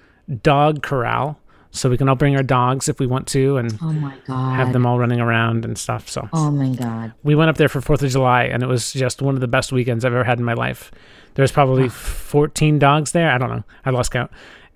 dog 0.43 0.83
corral, 0.83 1.39
so 1.79 1.89
we 1.89 1.97
can 1.97 2.09
all 2.09 2.15
bring 2.17 2.37
our 2.37 2.43
dogs 2.43 2.89
if 2.89 2.99
we 3.01 3.07
want 3.07 3.27
to, 3.29 3.57
and 3.57 3.79
Oh 3.83 3.93
my 3.93 4.15
god. 4.27 4.57
have 4.57 4.73
them 4.73 4.85
all 4.87 4.99
running 4.99 5.21
around 5.21 5.65
and 5.65 5.79
stuff. 5.79 6.09
So 6.09 6.29
Oh 6.33 6.51
my 6.51 6.75
god. 6.75 7.13
we 7.23 7.35
went 7.35 7.49
up 7.51 7.57
there 7.57 7.69
for 7.69 7.81
Fourth 7.81 8.03
of 8.03 8.11
July, 8.11 8.45
and 8.45 8.63
it 8.63 8.67
was 8.67 8.93
just 8.93 9.23
one 9.23 9.35
of 9.35 9.41
the 9.41 9.49
best 9.49 9.73
weekends 9.73 10.05
I've 10.05 10.13
ever 10.13 10.25
had 10.25 10.39
in 10.39 10.45
my 10.45 10.55
life. 10.55 10.91
There's 11.35 11.53
probably 11.53 11.89
14 11.89 12.79
dogs 12.79 13.13
there. 13.13 13.31
I 13.31 13.39
don't 13.39 13.51
know. 13.51 13.65
I 13.85 13.91
lost 13.91 14.11
count. 14.11 14.31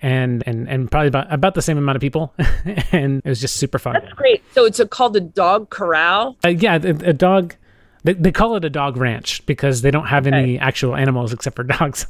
And, 0.04 0.42
and 0.46 0.68
and 0.68 0.90
probably 0.90 1.08
about 1.08 1.32
about 1.32 1.54
the 1.54 1.62
same 1.62 1.78
amount 1.78 1.94
of 1.94 2.00
people, 2.00 2.34
and 2.92 3.22
it 3.24 3.28
was 3.28 3.40
just 3.40 3.56
super 3.56 3.78
fun. 3.78 3.92
That's 3.94 4.12
great. 4.14 4.42
So 4.52 4.64
it's 4.64 4.80
a, 4.80 4.88
called 4.88 5.12
the 5.12 5.20
Dog 5.20 5.70
Corral. 5.70 6.36
Uh, 6.44 6.48
yeah, 6.48 6.74
a, 6.82 7.10
a 7.10 7.12
dog. 7.12 7.54
They, 8.02 8.14
they 8.14 8.32
call 8.32 8.56
it 8.56 8.64
a 8.64 8.70
dog 8.70 8.96
ranch 8.96 9.46
because 9.46 9.82
they 9.82 9.92
don't 9.92 10.06
have 10.06 10.26
any 10.26 10.58
actual 10.58 10.96
animals 10.96 11.32
except 11.32 11.54
for 11.54 11.62
dogs. 11.78 12.08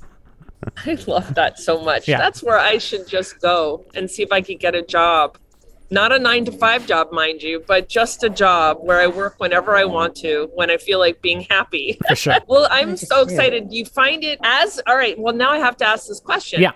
I 0.87 0.97
love 1.07 1.35
that 1.35 1.59
so 1.59 1.81
much. 1.83 2.09
Yeah. 2.09 2.19
That's 2.19 2.43
where 2.43 2.59
I 2.59 2.79
should 2.79 3.07
just 3.09 3.41
go 3.41 3.85
and 3.95 4.11
see 4.11 4.23
if 4.23 4.33
I 4.33 4.41
could 4.41 4.61
get 4.61 4.75
a 4.75 4.83
job. 4.83 5.39
Not 5.91 6.11
a 6.11 6.19
nine 6.19 6.47
to 6.47 6.53
five 6.53 6.87
job, 6.87 7.13
mind 7.13 7.43
you, 7.43 7.63
but 7.67 7.89
just 7.89 8.25
a 8.25 8.31
job 8.31 8.79
where 8.81 8.99
I 9.01 9.07
work 9.09 9.35
whenever 9.39 9.77
I 9.77 9.85
want 9.85 10.15
to, 10.17 10.51
when 10.55 10.71
I 10.71 10.79
feel 10.79 10.99
like 10.99 11.21
being 11.21 11.43
happy. 11.43 11.99
For 12.09 12.17
sure. 12.17 12.35
well, 12.47 12.67
I'm 12.71 12.97
so 12.97 13.21
excited. 13.23 13.69
Do 13.69 13.77
you 13.77 13.85
find 13.85 14.25
it 14.25 14.39
as 14.43 14.81
all 14.87 14.97
right? 14.97 15.19
Well, 15.19 15.35
now 15.35 15.51
I 15.51 15.59
have 15.59 15.77
to 15.79 15.87
ask 15.87 16.09
this 16.09 16.21
question. 16.21 16.63
Yeah. 16.63 16.73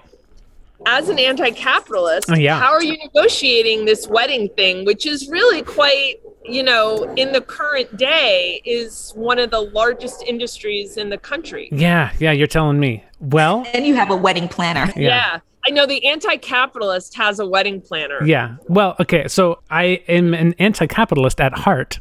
As 0.85 1.09
an 1.09 1.19
anti 1.19 1.51
capitalist, 1.53 2.31
Oh, 2.31 2.35
yeah. 2.35 2.61
how 2.61 2.73
are 2.73 2.83
you 2.85 2.99
negotiating 2.99 3.87
this 3.87 4.07
wedding 4.07 4.51
thing, 4.51 4.85
which 4.85 5.07
is 5.07 5.29
really 5.31 5.63
quite, 5.63 6.17
you 6.49 6.63
know, 6.63 7.03
in 7.17 7.33
the 7.33 7.41
current 7.41 7.97
day, 7.97 8.61
is 8.65 9.13
one 9.15 9.39
of 9.39 9.51
the 9.51 9.61
largest 9.61 10.23
industries 10.23 10.97
in 10.97 11.11
the 11.11 11.19
country? 11.19 11.69
Yeah, 11.73 12.13
yeah, 12.19 12.33
you're 12.33 12.47
telling 12.47 12.79
me. 12.81 13.05
Well, 13.21 13.67
And 13.73 13.87
you 13.87 13.95
have 13.95 14.11
a 14.11 14.17
wedding 14.17 14.49
planner. 14.49 14.87
yeah. 14.97 15.09
Yeah. 15.09 15.41
I 15.67 15.71
know 15.71 15.85
the 15.85 16.07
anti 16.07 16.37
capitalist 16.37 17.17
has 17.17 17.41
a 17.41 17.47
wedding 17.47 17.81
planner. 17.81 18.25
Yeah. 18.25 18.57
Well, 18.69 18.95
okay. 19.01 19.27
So 19.27 19.59
I 19.69 20.01
am 20.07 20.33
an 20.33 20.55
anti 20.61 20.87
capitalist 20.87 21.41
at 21.41 21.53
heart. 21.59 21.99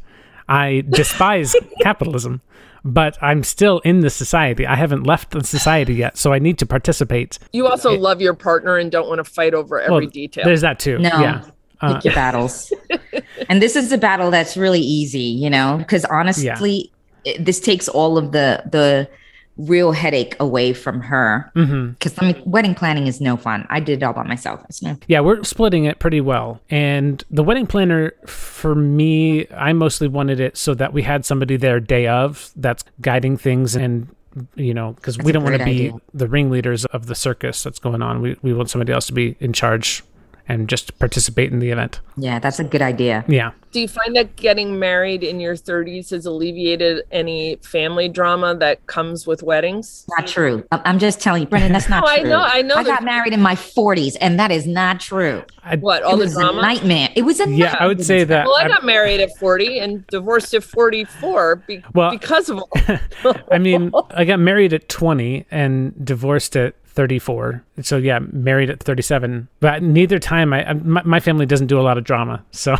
I 0.48 0.84
despise 0.88 1.56
capitalism, 1.82 2.42
but 2.84 3.18
I'm 3.24 3.42
still 3.44 3.80
in 3.80 4.02
the 4.02 4.12
society. 4.12 4.68
I 4.68 4.76
haven't 4.76 5.06
left 5.06 5.32
the 5.32 5.44
society 5.44 5.96
yet, 5.96 6.16
so 6.20 6.32
I 6.32 6.38
need 6.38 6.60
to 6.60 6.68
participate. 6.68 7.40
You 7.54 7.66
also 7.66 7.96
eh, 7.96 7.98
love 7.98 8.22
your 8.22 8.36
partner 8.36 8.78
and 8.78 8.92
don't 8.92 9.08
want 9.08 9.18
to 9.18 9.24
fight 9.24 9.56
over 9.56 9.82
every 9.82 9.92
Well, 10.06 10.10
detail. 10.12 10.44
There's 10.46 10.62
that 10.62 10.78
too. 10.78 11.00
No. 11.00 11.10
Yeah. 11.20 11.42
Uh, 11.82 11.96
Pick 11.96 12.06
your 12.06 12.14
battles. 12.14 12.72
and 13.50 13.62
this 13.62 13.76
is 13.76 13.92
a 13.92 13.98
battle 13.98 14.32
that's 14.32 14.56
really 14.56 14.82
easy, 14.82 15.20
you 15.20 15.50
know, 15.50 15.78
because 15.78 16.06
honestly, 16.06 16.92
it, 17.26 17.44
this 17.44 17.60
takes 17.60 17.88
all 17.88 18.18
of 18.18 18.32
the 18.32 18.64
the 18.72 19.10
real 19.58 19.94
headache 19.94 20.36
away 20.40 20.74
from 20.74 21.00
her. 21.02 21.50
Because 21.54 22.14
I 22.18 22.34
mean, 22.34 22.44
wedding 22.46 22.76
planning 22.76 23.08
is 23.08 23.22
no 23.22 23.38
fun. 23.38 23.66
I 23.70 23.80
did 23.80 24.02
it 24.02 24.04
all 24.04 24.14
by 24.14 24.24
myself. 24.24 24.62
It's 24.70 24.82
no. 24.82 24.98
Yeah, 25.08 25.22
we're 25.22 25.44
splitting 25.44 25.86
it 25.86 26.00
pretty 26.00 26.22
well. 26.22 26.60
And 26.70 27.24
the 27.32 27.44
wedding 27.44 27.68
planner, 27.68 28.12
for 28.26 28.76
me, 28.76 29.48
I 29.52 29.74
mostly 29.74 30.08
wanted 30.08 30.40
it 30.40 30.58
so 30.58 30.74
that 30.76 30.94
we 30.94 31.04
had 31.04 31.26
somebody 31.26 31.58
there 31.58 31.80
day 31.80 32.08
of 32.08 32.52
that's 32.56 32.84
guiding 33.02 33.38
things 33.38 33.76
and 33.76 34.08
you 34.56 34.74
know, 34.74 34.92
because 34.92 35.18
we 35.18 35.32
don't 35.32 35.44
want 35.44 35.58
to 35.58 35.64
be 35.64 35.88
idea. 35.88 35.94
the 36.14 36.28
ringleaders 36.28 36.84
of 36.86 37.06
the 37.06 37.16
circus 37.16 37.64
that's 37.64 37.80
going 37.80 38.02
on. 38.02 38.22
We, 38.22 38.36
we 38.42 38.54
want 38.54 38.70
somebody 38.70 38.92
else 38.92 39.08
to 39.08 39.14
be 39.14 39.38
in 39.40 39.54
charge 39.54 40.04
and 40.48 40.68
just 40.70 40.98
participate 41.00 41.52
in 41.52 41.60
the 41.60 41.70
event. 41.72 42.00
Yeah, 42.18 42.40
that's 42.40 42.60
a 42.60 42.64
good 42.64 42.82
idea. 42.82 43.26
Yeah. 43.28 43.52
Do 43.72 43.82
you 43.82 43.88
find 43.90 44.16
that 44.16 44.36
getting 44.38 44.80
married 44.80 45.22
in 45.24 45.40
your 45.42 45.56
30s 45.56 46.12
has 46.12 46.26
alleviated 46.26 47.04
any 47.12 47.58
family 47.58 48.08
drama 48.08 48.56
that 48.56 48.86
comes 48.88 49.28
with 49.28 49.44
weddings? 49.44 50.06
Not 50.18 50.28
true. 50.28 50.64
I- 50.72 50.82
I'm 50.86 50.98
just 51.00 51.20
telling 51.20 51.42
you, 51.42 51.48
Brendan. 51.48 51.74
That's 51.74 51.90
not 51.90 52.04
No, 52.04 52.08
I 52.12 52.20
know- 52.24 52.40
I 52.42 52.62
know 52.62 52.76
I 52.76 52.84
got 52.84 53.04
married 53.04 53.34
in 53.34 53.42
my 53.42 53.56
40s, 53.56 54.16
and 54.22 54.40
that 54.40 54.52
is 54.52 54.66
not 54.66 55.00
true. 55.02 55.44
I, 55.64 55.76
What, 55.76 56.00
It 56.02 56.06
all 56.06 56.16
the 56.16 56.24
was 56.26 56.38
a 56.38 56.42
drama? 56.42 56.62
nightmare. 56.62 57.10
It 57.16 57.24
was 57.24 57.40
a 57.42 57.50
yeah, 57.50 57.76
I 57.80 57.88
would 57.88 58.06
say 58.06 58.24
that. 58.24 58.46
Well, 58.46 58.56
I 58.58 58.66
I- 58.66 58.68
got 58.70 58.86
married 58.86 59.20
at 59.20 59.36
40 59.38 59.80
and 59.80 60.08
divorced 60.08 60.54
at 60.54 60.64
44 60.64 61.56
be- 61.68 61.84
Well- 61.94 62.12
because 62.12 62.50
of 62.50 62.60
all. 62.60 62.70
I 63.52 63.58
mean, 63.58 63.92
I 64.12 64.24
got 64.26 64.40
married 64.40 64.74
at 64.74 64.88
20 64.90 65.48
and 65.52 66.06
divorced 66.06 66.56
at 66.56 66.76
34. 66.96 67.64
So 67.82 67.98
yeah, 67.98 68.20
married 68.32 68.70
at 68.70 68.82
37. 68.82 69.48
But 69.60 69.84
neither 69.84 70.18
time, 70.20 70.54
I 70.54 70.70
I- 70.70 70.74
my, 70.74 71.04
my 71.04 71.20
family 71.20 71.46
doesn't 71.46 71.68
do 71.68 71.80
a 71.80 71.84
lot 71.84 71.98
of 71.98 72.04
drama. 72.04 72.44
So 72.52 72.76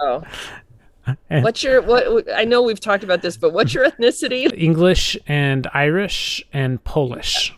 Oh. 0.00 0.22
And- 1.28 1.42
What's 1.42 1.62
your 1.64 1.80
what 1.82 2.26
I 2.34 2.44
know 2.44 2.62
we've 2.62 2.78
talked 2.80 3.02
about 3.04 3.22
this, 3.22 3.36
but 3.36 3.52
what's 3.52 3.72
your 3.74 3.84
ethnicity? 3.90 4.52
English 4.56 5.16
and 5.26 5.66
Irish 5.74 6.42
and 6.52 6.82
Polish. 6.84 7.52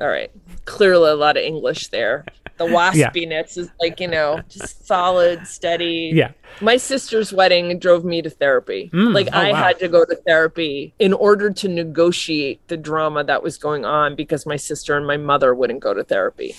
All 0.00 0.08
right. 0.08 0.30
Clearly 0.64 1.10
a 1.10 1.14
lot 1.14 1.36
of 1.36 1.42
English 1.42 1.88
there. 1.88 2.24
The 2.66 2.74
waspiness 2.74 3.58
is 3.58 3.70
like, 3.80 4.00
you 4.00 4.08
know, 4.08 4.40
just 4.48 4.86
solid, 4.86 5.46
steady. 5.46 6.12
Yeah. 6.14 6.32
My 6.60 6.76
sister's 6.76 7.32
wedding 7.32 7.78
drove 7.78 8.04
me 8.04 8.22
to 8.22 8.30
therapy. 8.30 8.90
Mm, 8.92 9.14
like 9.14 9.28
oh, 9.32 9.38
I 9.38 9.52
wow. 9.52 9.62
had 9.62 9.78
to 9.80 9.88
go 9.88 10.04
to 10.04 10.14
therapy 10.14 10.94
in 10.98 11.12
order 11.12 11.50
to 11.50 11.68
negotiate 11.68 12.66
the 12.68 12.76
drama 12.76 13.24
that 13.24 13.42
was 13.42 13.58
going 13.58 13.84
on 13.84 14.14
because 14.14 14.46
my 14.46 14.56
sister 14.56 14.96
and 14.96 15.06
my 15.06 15.16
mother 15.16 15.54
wouldn't 15.54 15.80
go 15.80 15.94
to 15.94 16.04
therapy. 16.04 16.54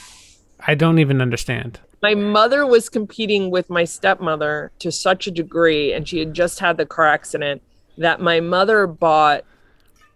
I 0.65 0.75
don't 0.75 0.99
even 0.99 1.21
understand. 1.21 1.79
My 2.01 2.15
mother 2.15 2.65
was 2.65 2.89
competing 2.89 3.49
with 3.49 3.69
my 3.69 3.85
stepmother 3.85 4.71
to 4.79 4.91
such 4.91 5.27
a 5.27 5.31
degree, 5.31 5.93
and 5.93 6.07
she 6.07 6.19
had 6.19 6.33
just 6.33 6.59
had 6.59 6.77
the 6.77 6.85
car 6.85 7.07
accident 7.07 7.61
that 7.97 8.19
my 8.19 8.39
mother 8.39 8.87
bought 8.87 9.45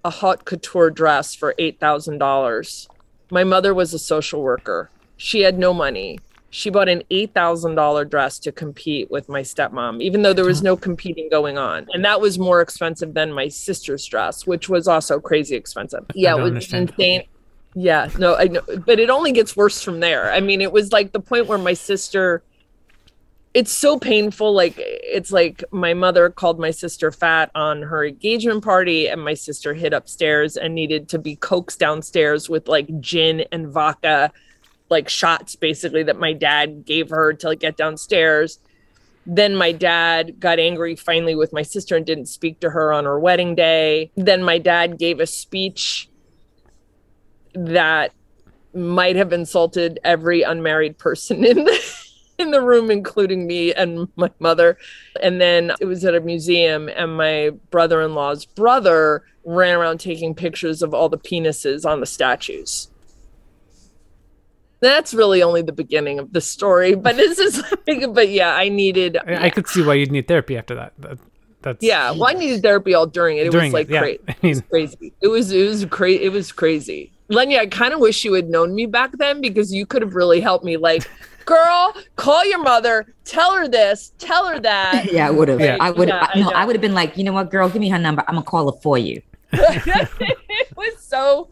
a 0.04 0.10
haute 0.10 0.46
couture 0.46 0.90
dress 0.90 1.36
for 1.36 1.54
$8,000. 1.60 2.88
My 3.30 3.44
mother 3.44 3.74
was 3.74 3.94
a 3.94 4.00
social 4.00 4.42
worker. 4.42 4.90
She 5.18 5.42
had 5.42 5.58
no 5.58 5.74
money. 5.74 6.20
she 6.50 6.70
bought 6.70 6.88
an 6.88 7.04
$8,000 7.12 8.10
dress 8.10 8.40
to 8.40 8.52
compete 8.52 9.12
with 9.12 9.28
my 9.28 9.42
stepmom, 9.42 10.02
even 10.02 10.22
though 10.22 10.34
there 10.34 10.46
was 10.46 10.64
no 10.64 10.78
competing 10.78 11.30
going 11.30 11.58
on. 11.58 11.88
And 11.94 12.06
that 12.06 12.22
was 12.22 12.40
more 12.40 12.62
expensive 12.62 13.14
than 13.14 13.34
my 13.34 13.50
sister's 13.50 14.06
dress, 14.06 14.48
which 14.48 14.70
was 14.70 14.88
also 14.88 15.20
crazy 15.20 15.56
expensive. 15.56 16.06
Yeah, 16.16 16.36
it 16.36 16.42
was 16.42 16.48
understand. 16.48 16.90
insane. 16.92 17.24
Yeah, 17.76 18.10
no, 18.18 18.36
I 18.36 18.46
know, 18.46 18.62
but 18.86 19.00
it 19.00 19.10
only 19.10 19.32
gets 19.34 19.56
worse 19.56 19.82
from 19.84 20.00
there. 20.00 20.32
I 20.32 20.40
mean, 20.40 20.62
it 20.62 20.72
was 20.72 20.92
like 20.92 21.12
the 21.12 21.20
point 21.20 21.48
where 21.48 21.60
my 21.60 21.74
sister, 21.74 22.42
it's 23.54 23.72
so 23.72 24.00
painful. 24.00 24.54
Like, 24.54 24.76
it's 24.78 25.32
like 25.32 25.64
my 25.72 25.94
mother 25.94 26.30
called 26.30 26.60
my 26.60 26.72
sister 26.72 27.12
fat 27.12 27.52
on 27.54 27.84
her 27.84 28.06
engagement 28.06 28.64
party, 28.64 29.10
and 29.10 29.22
my 29.22 29.36
sister 29.36 29.74
hid 29.74 29.94
upstairs 29.94 30.58
and 30.58 30.74
needed 30.74 31.10
to 31.10 31.20
be 31.20 31.36
coaxed 31.36 31.78
downstairs 31.78 32.50
with 32.50 32.68
like 32.68 33.00
gin 33.02 33.44
and 33.52 33.68
vodka 33.68 34.32
like 34.90 35.10
shots 35.10 35.56
basically 35.56 36.04
that 36.04 36.20
my 36.20 36.34
dad 36.34 36.86
gave 36.86 37.10
her 37.10 37.34
to 37.34 37.48
like, 37.48 37.60
get 37.60 37.78
downstairs. 37.78 38.60
Then 39.26 39.56
my 39.56 39.74
dad 39.74 40.40
got 40.40 40.60
angry 40.60 40.96
finally 40.96 41.36
with 41.36 41.52
my 41.52 41.62
sister 41.62 41.96
and 41.96 42.06
didn't 42.06 42.28
speak 42.28 42.60
to 42.62 42.70
her 42.70 42.94
on 42.94 43.04
her 43.04 43.20
wedding 43.20 43.56
day. 43.56 44.12
Then 44.16 44.42
my 44.42 44.58
dad 44.58 44.98
gave 44.98 45.20
a 45.20 45.28
speech 45.28 46.10
that 47.54 48.14
might 48.74 49.16
have 49.16 49.34
insulted 49.34 50.00
every 50.04 50.44
unmarried 50.44 50.98
person 50.98 51.44
in 51.44 51.66
the 51.66 51.96
in 52.38 52.52
the 52.52 52.62
room 52.62 52.92
including 52.92 53.48
me 53.48 53.74
and 53.74 54.08
my 54.16 54.32
mother. 54.40 54.78
And 55.22 55.42
then 55.42 55.74
it 55.82 55.86
was 55.86 56.06
at 56.06 56.14
a 56.16 56.22
museum 56.22 56.88
and 56.88 57.18
my 57.18 57.52
brother-in-law's 57.72 58.46
brother 58.46 59.24
ran 59.44 59.76
around 59.76 60.00
taking 60.00 60.36
pictures 60.36 60.82
of 60.82 60.94
all 60.94 61.10
the 61.10 61.18
penises 61.18 61.84
on 61.86 62.00
the 62.00 62.06
statues 62.06 62.90
that's 64.80 65.14
really 65.14 65.42
only 65.42 65.62
the 65.62 65.72
beginning 65.72 66.20
of 66.20 66.32
the 66.34 66.42
story 66.42 66.96
but 66.96 67.16
this 67.16 67.40
is 67.40 67.64
like 67.88 68.14
but 68.14 68.30
yeah 68.30 68.54
i 68.56 68.70
needed 68.70 69.18
I, 69.28 69.46
I 69.46 69.50
could 69.50 69.68
see 69.68 69.84
why 69.84 69.96
you'd 69.96 70.12
need 70.12 70.28
therapy 70.28 70.58
after 70.58 70.76
that. 70.76 70.94
that 71.00 71.18
that's 71.62 71.84
yeah 71.84 72.12
well 72.12 72.28
i 72.28 72.34
needed 72.34 72.62
therapy 72.62 72.94
all 72.94 73.08
during 73.08 73.38
it 73.38 73.48
it 73.48 73.52
During 73.52 73.72
was 73.72 73.82
it, 73.82 73.90
like 73.90 73.90
yeah. 73.90 74.00
cra- 74.00 74.36
I 74.36 74.36
it 74.42 74.48
was 74.50 74.62
crazy 74.70 75.14
it 75.22 75.28
was 75.28 75.52
it 75.52 75.68
was 75.68 75.86
crazy 75.86 76.24
it 76.24 76.30
was 76.30 76.52
crazy 76.52 77.12
lenya 77.30 77.60
i 77.60 77.66
kind 77.66 77.94
of 77.94 78.00
wish 78.00 78.24
you 78.24 78.34
had 78.34 78.50
known 78.50 78.76
me 78.76 78.86
back 78.86 79.12
then 79.18 79.42
because 79.42 79.74
you 79.74 79.86
could 79.86 80.02
have 80.02 80.16
really 80.16 80.40
helped 80.40 80.64
me 80.64 80.78
like 80.78 81.10
girl 81.46 81.96
call 82.18 82.46
your 82.46 82.62
mother 82.62 83.14
tell 83.24 83.56
her 83.56 83.68
this 83.68 84.12
tell 84.20 84.46
her 84.48 84.60
that 84.60 85.12
yeah, 85.12 85.28
I 85.28 85.32
would 85.32 85.48
have. 85.48 85.60
Yeah. 85.62 85.78
I 85.80 85.92
would. 85.92 86.10
Yeah, 86.10 86.28
I, 86.34 86.38
I 86.38 86.42
no. 86.42 86.50
I 86.52 86.66
would 86.66 86.76
have 86.76 86.82
been 86.82 86.94
like, 86.94 87.18
you 87.18 87.24
know 87.24 87.32
what, 87.32 87.50
girl, 87.50 87.70
give 87.70 87.80
me 87.82 87.88
her 87.90 87.98
number. 87.98 88.22
I'm 88.28 88.36
gonna 88.36 88.46
call 88.46 88.70
her 88.72 88.78
for 88.82 88.98
you. 88.98 89.22
it 89.54 90.76
was 90.76 91.00
so 91.00 91.50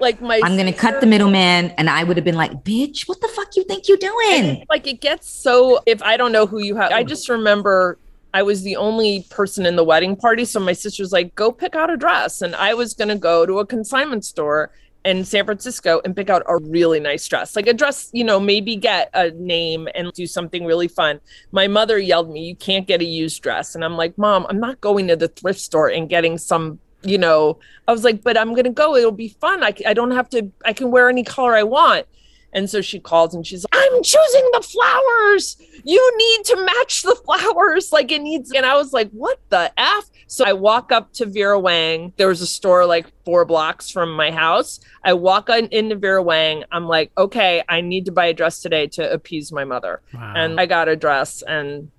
like 0.00 0.20
my 0.20 0.40
I'm 0.42 0.56
gonna 0.56 0.72
cut 0.72 1.00
the 1.00 1.06
middleman, 1.06 1.70
and 1.78 1.90
I 1.90 2.04
would 2.04 2.16
have 2.16 2.24
been 2.24 2.36
like, 2.36 2.64
bitch, 2.64 3.08
what 3.08 3.20
the 3.20 3.28
fuck 3.28 3.56
you 3.56 3.64
think 3.64 3.88
you're 3.88 3.96
doing? 3.96 4.64
like 4.68 4.86
it 4.86 5.00
gets 5.00 5.28
so 5.28 5.80
if 5.86 6.02
i 6.02 6.16
don't 6.16 6.32
know 6.32 6.46
who 6.46 6.60
you 6.60 6.76
have 6.76 6.92
i 6.92 7.02
just 7.02 7.28
remember 7.28 7.98
i 8.32 8.42
was 8.42 8.62
the 8.62 8.76
only 8.76 9.26
person 9.30 9.66
in 9.66 9.76
the 9.76 9.84
wedding 9.84 10.16
party 10.16 10.44
so 10.44 10.60
my 10.60 10.72
sister's 10.72 11.12
like 11.12 11.34
go 11.34 11.50
pick 11.50 11.74
out 11.74 11.90
a 11.90 11.96
dress. 11.96 12.42
And 12.42 12.54
i 12.54 12.74
was 12.74 12.94
going 12.94 13.08
to 13.08 13.16
go 13.16 13.46
to 13.46 13.58
a 13.58 13.66
consignment 13.66 14.24
store 14.24 14.70
in 15.04 15.24
san 15.24 15.44
francisco 15.46 16.00
and 16.04 16.14
pick 16.14 16.28
out 16.28 16.42
a 16.46 16.58
really 16.58 17.00
nice 17.00 17.26
dress. 17.26 17.56
Like 17.56 17.66
a 17.66 17.74
dress 17.74 18.10
you 18.12 18.24
know 18.24 18.38
maybe 18.38 18.76
get 18.76 19.10
a 19.14 19.30
name 19.30 19.88
and 19.94 20.12
do 20.12 20.26
something 20.26 20.64
really 20.64 20.88
fun. 20.88 21.20
My 21.52 21.66
mother 21.66 21.98
yelled 21.98 22.30
me 22.30 22.44
you 22.44 22.56
can't 22.56 22.86
get 22.86 23.00
a 23.00 23.04
used 23.04 23.42
dress. 23.42 23.74
And 23.74 23.84
i'm 23.84 23.96
like 23.96 24.16
mom 24.18 24.46
i'm 24.48 24.60
not 24.60 24.80
going 24.80 25.08
to 25.08 25.16
the 25.16 25.28
thrift 25.28 25.60
store 25.60 25.88
and 25.88 26.08
getting 26.08 26.38
some 26.38 26.78
you 27.02 27.16
know 27.18 27.58
i 27.88 27.92
was 27.92 28.04
like 28.04 28.22
but 28.22 28.36
i'm 28.36 28.50
going 28.50 28.64
to 28.64 28.70
go 28.70 28.94
it'll 28.94 29.10
be 29.10 29.28
fun 29.40 29.62
I 29.62 29.94
don't 29.94 30.10
have 30.10 30.28
to 30.30 30.50
i 30.64 30.72
can 30.72 30.90
wear 30.90 31.08
any 31.08 31.24
color 31.24 31.54
i 31.54 31.62
want 31.62 32.06
and 32.52 32.68
so 32.68 32.80
she 32.80 32.98
calls 32.98 33.32
and 33.32 33.46
she's 33.46 33.64
like, 33.64 33.80
I'm 33.80 34.02
choosing 34.02 34.50
the 34.52 34.60
flowers. 34.62 35.56
You 35.84 36.16
need 36.18 36.44
to 36.46 36.56
match 36.64 37.02
the 37.02 37.14
flowers. 37.24 37.92
Like 37.92 38.10
it 38.10 38.22
needs. 38.22 38.50
And 38.52 38.66
I 38.66 38.74
was 38.74 38.92
like, 38.92 39.10
what 39.10 39.38
the 39.50 39.72
F? 39.78 40.10
So 40.26 40.44
I 40.44 40.52
walk 40.52 40.90
up 40.90 41.12
to 41.14 41.26
Vera 41.26 41.58
Wang. 41.58 42.12
There 42.16 42.28
was 42.28 42.40
a 42.40 42.46
store 42.46 42.86
like 42.86 43.06
four 43.24 43.44
blocks 43.44 43.88
from 43.90 44.12
my 44.12 44.30
house. 44.30 44.80
I 45.04 45.12
walk 45.12 45.48
on, 45.48 45.66
into 45.66 45.96
Vera 45.96 46.22
Wang. 46.22 46.64
I'm 46.72 46.86
like, 46.86 47.12
okay, 47.16 47.62
I 47.68 47.80
need 47.80 48.06
to 48.06 48.12
buy 48.12 48.26
a 48.26 48.34
dress 48.34 48.60
today 48.60 48.86
to 48.88 49.12
appease 49.12 49.52
my 49.52 49.64
mother. 49.64 50.02
Wow. 50.12 50.32
And 50.36 50.60
I 50.60 50.66
got 50.66 50.88
a 50.88 50.96
dress. 50.96 51.42
And 51.42 51.90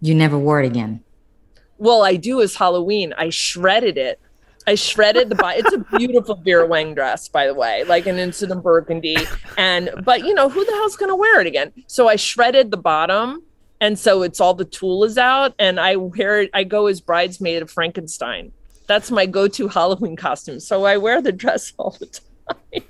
You 0.00 0.14
never 0.14 0.38
wore 0.38 0.60
it 0.62 0.66
again. 0.66 1.02
well, 1.78 2.02
I 2.02 2.16
do 2.16 2.40
is 2.40 2.56
Halloween. 2.56 3.14
I 3.16 3.30
shredded 3.30 3.96
it. 3.96 4.20
I 4.66 4.74
shredded 4.76 5.28
the 5.28 5.34
body. 5.34 5.58
It's 5.60 5.72
a 5.72 5.98
beautiful 5.98 6.36
Vera 6.36 6.66
Wang 6.66 6.94
dress, 6.94 7.28
by 7.28 7.46
the 7.46 7.54
way, 7.54 7.84
like 7.84 8.06
an 8.06 8.18
incident 8.18 8.62
burgundy. 8.62 9.16
And 9.58 9.90
but 10.04 10.24
you 10.24 10.32
know 10.34 10.48
who 10.48 10.64
the 10.64 10.72
hell's 10.72 10.96
gonna 10.96 11.16
wear 11.16 11.40
it 11.40 11.46
again? 11.46 11.72
So 11.86 12.08
I 12.08 12.16
shredded 12.16 12.70
the 12.70 12.76
bottom, 12.78 13.42
and 13.80 13.98
so 13.98 14.22
it's 14.22 14.40
all 14.40 14.54
the 14.54 14.64
tulle 14.64 15.04
is 15.04 15.18
out, 15.18 15.54
and 15.58 15.78
I 15.78 15.96
wear 15.96 16.42
it. 16.42 16.50
I 16.54 16.64
go 16.64 16.86
as 16.86 17.00
bridesmaid 17.00 17.62
of 17.62 17.70
Frankenstein. 17.70 18.52
That's 18.86 19.10
my 19.10 19.26
go-to 19.26 19.68
Halloween 19.76 20.16
costume. 20.16 20.60
So 20.60 20.84
I 20.84 20.96
wear 20.96 21.20
the 21.20 21.32
dress 21.32 21.72
all 21.78 21.96
the 21.98 22.06
time. 22.06 22.82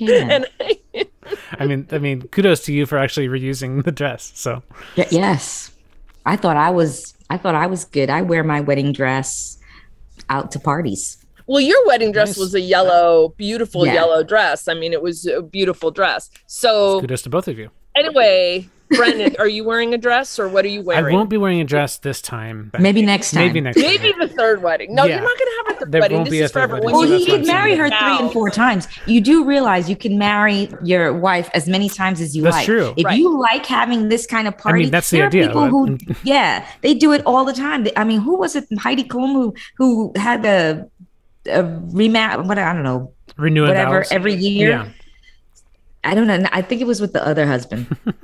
And 0.00 0.46
I, 0.60 1.06
I 1.58 1.66
mean, 1.66 1.86
I 1.92 1.98
mean, 1.98 2.22
kudos 2.28 2.64
to 2.64 2.72
you 2.72 2.86
for 2.86 2.98
actually 2.98 3.28
reusing 3.28 3.84
the 3.84 3.92
dress. 3.92 4.32
So 4.34 4.62
Y- 4.96 5.06
yes, 5.10 5.70
I 6.26 6.36
thought 6.36 6.56
I 6.56 6.70
was. 6.70 7.14
I 7.30 7.36
thought 7.38 7.54
I 7.54 7.66
was 7.68 7.84
good. 7.84 8.10
I 8.10 8.22
wear 8.22 8.42
my 8.42 8.60
wedding 8.60 8.92
dress 8.92 9.56
out 10.30 10.50
to 10.52 10.58
parties. 10.60 11.18
Well, 11.46 11.60
your 11.60 11.84
wedding 11.86 12.12
dress 12.12 12.28
Nice. 12.30 12.38
was 12.38 12.54
a 12.54 12.60
yellow, 12.60 13.34
beautiful 13.36 13.84
Yeah. 13.84 13.94
yellow 13.94 14.22
dress. 14.22 14.68
I 14.68 14.74
mean, 14.74 14.92
it 14.92 15.02
was 15.02 15.26
a 15.26 15.42
beautiful 15.42 15.90
dress. 15.90 16.30
So 16.46 17.00
kudos 17.00 17.22
to 17.22 17.30
both 17.30 17.48
of 17.48 17.58
you. 17.58 17.70
anyway, 17.96 18.68
Brendan, 18.90 19.36
are 19.38 19.48
you 19.48 19.64
wearing 19.64 19.94
a 19.94 19.98
dress 19.98 20.38
or 20.38 20.48
what 20.48 20.64
are 20.64 20.68
you 20.68 20.82
wearing? 20.82 21.14
I 21.14 21.16
won't 21.16 21.30
be 21.30 21.36
wearing 21.36 21.60
a 21.60 21.64
dress 21.64 21.98
this 21.98 22.20
time. 22.20 22.70
Maybe 22.78 23.02
next 23.02 23.30
time. 23.30 23.46
Maybe 23.46 23.60
next. 23.60 23.76
time. 23.80 23.84
Maybe 23.84 24.12
the 24.18 24.28
third 24.28 24.62
wedding. 24.62 24.94
No, 24.94 25.04
Yeah. 25.04 25.14
you're 25.16 25.22
not 25.24 25.38
going 25.38 25.48
to 25.50 25.56
have 25.56 25.76
a 25.76 25.80
third 25.80 25.92
There 25.92 26.00
wedding. 26.00 26.16
won't 26.18 26.26
This 26.28 26.32
be 26.32 26.40
a 26.40 26.44
is 26.46 26.50
third 26.50 26.70
forever. 26.70 26.72
wedding, 26.74 26.86
When 26.86 26.94
Well, 26.94 27.06
so 27.08 27.14
you 27.14 27.20
you 27.20 27.26
can 27.38 27.46
marry 27.46 27.76
her 27.76 27.88
now- 27.88 28.16
three 28.16 28.24
and 28.26 28.32
four 28.32 28.50
times. 28.50 28.88
You 29.06 29.20
do 29.20 29.44
realize 29.44 29.88
you 29.88 29.96
can 29.96 30.18
marry 30.18 30.68
your 30.82 31.12
wife 31.12 31.48
as 31.54 31.68
many 31.68 31.88
times 31.88 32.20
as 32.20 32.36
you 32.36 32.42
like. 32.42 32.52
That's 32.52 32.56
like. 32.56 32.66
true. 32.66 32.94
If 32.96 33.04
Right. 33.06 33.18
you 33.18 33.38
like 33.40 33.64
having 33.66 34.08
this 34.08 34.26
kind 34.26 34.48
of 34.48 34.58
party, 34.58 34.86
that's 34.86 35.10
the 35.10 35.18
there 35.18 35.26
idea, 35.28 35.44
Are 35.44 35.48
people 35.48 35.66
who, 35.68 35.98
yeah, 36.24 36.66
they 36.82 36.94
do 36.94 37.12
it 37.12 37.22
all 37.26 37.44
the 37.44 37.52
time. 37.52 37.86
I 37.96 38.04
mean, 38.04 38.20
who 38.20 38.36
was 38.36 38.56
it? 38.56 38.66
Heidi 38.78 39.04
Klum 39.04 39.32
who 39.32 39.54
who 39.78 40.12
had 40.16 40.42
the 40.42 40.88
a 41.46 41.62
rematch? 41.62 42.44
What 42.44 42.58
I 42.58 42.72
don't 42.74 42.82
know, 42.82 43.12
Renewing 43.36 43.68
whatever 43.68 44.00
vows. 44.02 44.12
every 44.12 44.34
year. 44.34 44.68
Yeah. 44.70 44.88
I 46.02 46.14
don't 46.14 46.26
know. 46.26 46.48
I 46.52 46.62
think 46.62 46.80
it 46.80 46.86
was 46.86 47.00
with 47.00 47.12
the 47.12 47.26
other 47.26 47.46
husband. 47.46 47.86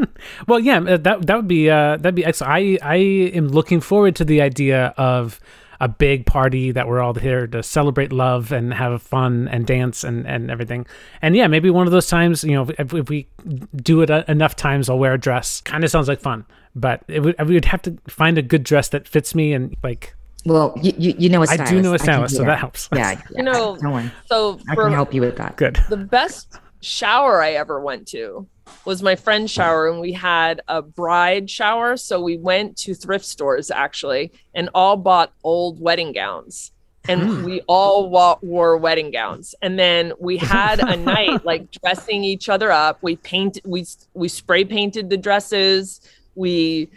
Well, 0.49 0.59
yeah, 0.59 0.79
uh, 0.81 0.97
that 0.97 1.27
that 1.27 1.37
would 1.37 1.47
be 1.47 1.69
uh, 1.71 1.99
that'd 1.99 2.15
be 2.15 2.25
excellent. 2.25 2.53
I 2.53 2.79
I 2.83 2.97
am 3.37 3.49
looking 3.49 3.81
forward 3.81 4.17
to 4.17 4.25
the 4.25 4.41
idea 4.41 4.95
of 4.97 5.39
a 5.79 5.87
big 5.89 6.25
party 6.25 6.73
that 6.73 6.89
we're 6.89 7.01
all 7.01 7.13
here 7.15 7.47
to 7.47 7.63
celebrate 7.63 8.13
love 8.13 8.51
and 8.51 8.73
have 8.73 9.03
fun 9.03 9.47
and 9.49 9.67
dance 9.67 10.05
and, 10.05 10.27
and 10.27 10.51
everything. 10.51 10.87
And 11.21 11.37
yeah, 11.37 11.47
maybe 11.49 11.69
one 11.69 11.87
of 11.87 11.93
those 11.93 12.09
times, 12.09 12.43
you 12.45 12.53
know, 12.53 12.67
if, 12.79 12.95
if 12.95 13.11
we 13.11 13.29
do 13.77 14.01
it 14.01 14.11
uh, 14.11 14.25
enough 14.27 14.57
times, 14.57 14.89
I'll 14.89 14.99
wear 14.99 15.13
a 15.13 15.19
dress. 15.19 15.61
Kind 15.61 15.85
of 15.85 15.91
sounds 15.91 16.09
like 16.09 16.21
fun, 16.21 16.47
but 16.75 17.03
it 17.09 17.21
would, 17.21 17.37
we 17.47 17.55
would 17.55 17.67
have 17.67 17.83
to 17.83 17.97
find 18.09 18.39
a 18.39 18.43
good 18.43 18.65
dress 18.65 18.89
that 18.89 19.07
fits 19.07 19.35
me 19.35 19.53
and 19.53 19.77
like 19.83 20.15
Well, 20.47 20.75
you 20.83 20.93
you, 20.97 21.15
you 21.19 21.29
know 21.29 21.41
a 21.41 21.43
I 21.43 21.57
stylist. 21.57 21.73
I 21.73 21.77
do 21.77 21.83
know 21.83 21.93
a 21.95 21.99
can- 21.99 22.05
stylist, 22.07 22.37
so 22.37 22.43
yeah. 22.43 22.49
that 22.49 22.59
helps. 22.59 22.89
Yeah, 22.95 23.11
yeah, 23.11 23.21
You 23.37 23.43
know, 23.45 23.77
don't. 23.77 24.11
So 24.25 24.59
I 24.71 24.75
for 24.75 24.85
can 24.85 24.93
help 24.95 25.13
you 25.13 25.21
with 25.21 25.37
that. 25.37 25.57
Good. 25.57 25.79
the 25.91 25.99
best 25.99 26.59
shower 26.87 27.43
I 27.43 27.53
ever 27.53 27.81
went 27.81 28.07
to 28.09 28.47
was 28.85 29.03
my 29.03 29.17
friend's 29.17 29.51
shower, 29.51 29.89
and 29.89 30.01
we 30.01 30.13
had 30.13 30.61
a 30.69 30.81
bride 30.83 31.51
shower. 31.51 31.97
So 31.97 32.21
we 32.21 32.37
went 32.37 32.77
to 32.79 32.95
thrift 32.95 33.25
stores 33.25 33.71
actually, 33.71 34.33
and 34.55 34.71
all 34.75 34.97
bought 34.97 35.33
old 35.45 35.81
wedding 35.81 36.13
gowns. 36.13 36.73
And 37.09 37.23
Hmm. 37.23 37.45
we 37.45 37.61
all 37.69 38.11
wa- 38.11 38.39
wore 38.43 38.77
wedding 38.79 39.13
gowns, 39.13 39.55
and 39.63 39.79
then 39.79 40.13
we 40.19 40.37
had 40.55 40.81
a 40.81 40.97
night 40.97 41.45
like 41.45 41.71
dressing 41.71 42.25
each 42.25 42.49
other 42.49 42.73
up. 42.73 42.99
We 43.03 43.17
painted, 43.17 43.63
we 43.65 43.87
we 44.15 44.29
spray 44.29 44.65
painted 44.65 45.11
the 45.11 45.17
dresses. 45.17 46.01
We 46.35 46.91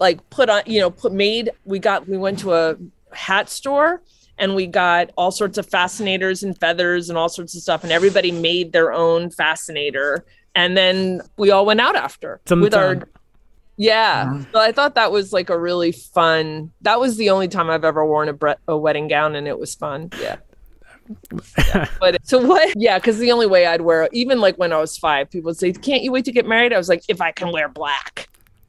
like 0.00 0.18
put 0.30 0.48
on, 0.50 0.62
you 0.66 0.80
know, 0.80 0.90
put 0.90 1.12
made. 1.12 1.50
We 1.64 1.78
got, 1.78 2.08
we 2.08 2.18
went 2.18 2.40
to 2.40 2.54
a 2.54 2.76
hat 3.12 3.48
store 3.48 4.02
and 4.38 4.54
we 4.54 4.66
got 4.66 5.10
all 5.16 5.30
sorts 5.30 5.58
of 5.58 5.66
fascinators 5.66 6.42
and 6.42 6.58
feathers 6.58 7.08
and 7.08 7.18
all 7.18 7.28
sorts 7.28 7.54
of 7.54 7.62
stuff 7.62 7.82
and 7.84 7.92
everybody 7.92 8.32
made 8.32 8.72
their 8.72 8.92
own 8.92 9.30
fascinator 9.30 10.24
and 10.54 10.76
then 10.76 11.20
we 11.36 11.50
all 11.50 11.64
went 11.66 11.80
out 11.80 11.96
after 11.96 12.40
Some 12.46 12.60
with 12.60 12.72
time. 12.72 12.98
our 12.98 13.08
yeah 13.76 14.30
Wow. 14.32 14.40
so 14.52 14.58
i 14.60 14.70
thought 14.72 14.94
that 14.96 15.10
was 15.12 15.32
like 15.32 15.48
a 15.50 15.58
really 15.58 15.92
fun 15.92 16.70
that 16.82 17.00
was 17.00 17.16
the 17.16 17.30
only 17.30 17.48
time 17.48 17.70
i've 17.70 17.84
ever 17.84 18.04
worn 18.04 18.28
a, 18.28 18.32
bre- 18.34 18.50
a 18.68 18.76
wedding 18.76 19.08
gown 19.08 19.34
and 19.34 19.48
it 19.48 19.58
was 19.58 19.74
fun 19.74 20.10
yeah 20.20 20.36
Yeah. 21.58 21.88
but 22.00 22.18
so 22.26 22.38
what 22.46 22.72
yeah 22.76 22.98
because 22.98 23.18
the 23.18 23.32
only 23.32 23.46
way 23.46 23.66
i'd 23.66 23.80
wear 23.80 24.08
even 24.12 24.40
like 24.40 24.56
when 24.56 24.72
i 24.72 24.78
was 24.78 24.96
five 24.98 25.30
people 25.30 25.48
would 25.48 25.56
say 25.58 25.72
can't 25.72 26.02
you 26.02 26.12
wait 26.12 26.24
to 26.26 26.32
get 26.32 26.46
married 26.46 26.72
i 26.72 26.78
was 26.78 26.88
like 26.88 27.02
if 27.08 27.20
i 27.20 27.32
can 27.32 27.50
wear 27.52 27.68
black 27.68 28.28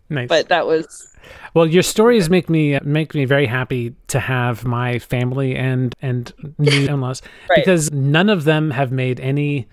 Nice. 0.09 0.28
but 0.30 0.47
that 0.49 0.66
was 0.68 1.12
Well, 1.53 1.67
your 1.67 1.84
stories 1.84 2.30
make 2.30 2.49
me 2.49 2.80
make 2.84 3.13
me 3.13 3.26
very 3.26 3.45
happy 3.45 3.95
to 4.07 4.19
have 4.19 4.65
my 4.65 4.99
family 4.99 5.55
and 5.55 5.93
and 6.01 6.32
new 6.57 6.88
in-laws 6.89 7.21
Right. 7.49 7.57
because 7.57 7.91
none 7.91 8.30
of 8.30 8.43
them 8.43 8.71
have 8.71 8.91
made 8.91 9.19
any 9.19 9.67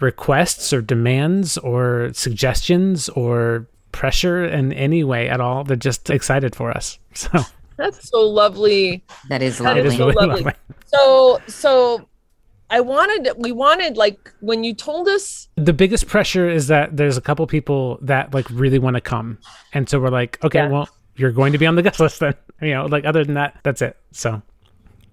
requests 0.00 0.72
or 0.72 0.80
demands 0.80 1.58
or 1.58 2.10
suggestions 2.12 3.08
or 3.10 3.66
pressure 3.92 4.44
in 4.44 4.72
any 4.72 5.04
way 5.04 5.28
at 5.28 5.40
all. 5.40 5.64
They're 5.64 5.76
just 5.76 6.10
excited 6.10 6.54
for 6.54 6.70
us. 6.70 6.98
So 7.14 7.40
That's 7.76 8.08
so 8.10 8.20
lovely. 8.20 9.02
That 9.30 9.42
is 9.42 9.58
lovely. 9.60 9.80
it 9.80 9.86
is 9.86 9.96
so 9.96 10.06
really 10.08 10.14
lovely. 10.26 10.42
lovely. 10.44 10.52
So 10.86 11.40
so 11.48 12.06
I 12.70 12.80
wanted 12.80 13.32
we 13.36 13.52
wanted 13.52 13.96
like 13.96 14.32
when 14.40 14.62
you 14.64 14.74
told 14.74 15.08
us 15.08 15.48
The 15.56 15.72
biggest 15.72 16.06
pressure 16.06 16.48
is 16.48 16.68
that 16.68 16.96
there's 16.96 17.16
a 17.16 17.20
couple 17.20 17.46
people 17.46 17.98
that 18.02 18.32
like 18.32 18.48
really 18.50 18.78
want 18.78 18.94
to 18.94 19.00
come. 19.00 19.38
And 19.72 19.88
so 19.88 19.98
we're 20.00 20.08
like, 20.10 20.42
okay, 20.44 20.60
Yeah. 20.60 20.68
well, 20.68 20.88
you're 21.16 21.32
going 21.32 21.52
to 21.52 21.58
be 21.58 21.66
on 21.66 21.74
the 21.74 21.82
guest 21.82 22.00
list 22.00 22.20
then. 22.20 22.34
You 22.62 22.74
know, 22.74 22.84
like 22.86 23.06
other 23.06 23.24
than 23.24 23.34
that, 23.34 23.58
that's 23.62 23.80
it. 23.80 23.96
So 24.12 24.42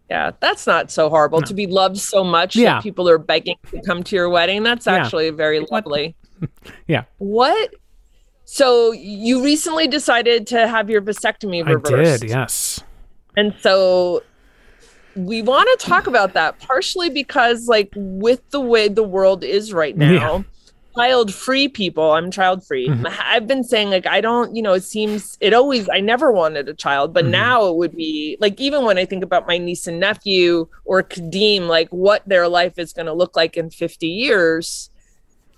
yeah, 0.10 0.32
that's 0.41 0.68
not 0.68 0.91
so 0.91 1.10
horrible 1.10 1.41
to 1.41 1.53
be 1.53 1.66
loved 1.66 1.97
so 1.97 2.24
much 2.24 2.55
Yeah. 2.58 2.76
that 2.76 2.84
people 2.84 3.08
are 3.10 3.18
begging 3.18 3.55
to 3.72 3.82
come 3.84 4.03
to 4.03 4.16
your 4.16 4.30
wedding. 4.30 4.64
That's 4.64 4.86
Yeah. 4.86 4.95
actually 4.95 5.30
very 5.32 5.66
lovely. 5.72 6.16
yeah, 6.88 7.03
What? 7.20 7.74
So 8.49 8.91
you 8.93 9.43
recently 9.43 9.88
decided 9.88 10.47
to 10.47 10.68
have 10.68 10.89
your 10.89 11.01
vasectomy 11.01 11.66
I 11.68 11.76
did. 11.89 12.30
Yes. 12.30 12.82
And 13.36 13.53
so 13.62 14.24
we 15.18 15.41
want 15.41 15.68
to 15.80 15.86
talk 15.86 16.07
about 16.07 16.34
that 16.34 16.59
partially 16.59 17.09
because 17.09 17.68
like 17.68 17.89
with 17.95 18.41
the 18.51 18.61
way 18.61 18.88
the 18.88 19.03
world 19.03 19.43
is 19.43 19.74
right 19.74 19.97
now, 19.97 20.11
Yeah. 20.38 20.43
child 20.95 21.34
free 21.34 21.68
people, 21.68 22.11
I'm 22.13 22.32
child 22.32 22.65
free. 22.65 22.88
Mhm. 22.88 23.05
I've 23.24 23.47
been 23.47 23.63
saying 23.63 23.89
like 23.89 24.05
I 24.07 24.22
don't, 24.22 24.55
you 24.55 24.61
know, 24.61 24.74
it 24.74 24.84
seems 24.84 25.38
it 25.41 25.53
always 25.53 25.88
I 25.89 25.99
never 25.99 26.32
wanted 26.32 26.70
a 26.70 26.74
child, 26.74 27.13
but 27.13 27.26
Mhm. 27.26 27.30
now 27.32 27.65
it 27.68 27.76
would 27.76 27.95
be 27.95 28.38
like 28.39 28.59
even 28.59 28.84
when 28.86 28.97
I 28.97 29.05
think 29.05 29.24
about 29.24 29.47
my 29.47 29.57
niece 29.57 29.88
and 29.88 29.99
nephew 29.99 30.68
or 30.86 31.03
Kadeem, 31.03 31.68
like 31.68 31.89
what 31.89 32.22
their 32.28 32.47
life 32.47 32.78
is 32.78 32.93
going 32.93 33.05
to 33.07 33.13
look 33.13 33.36
like 33.36 33.57
in 33.57 33.70
50 33.70 34.07
years, 34.07 34.89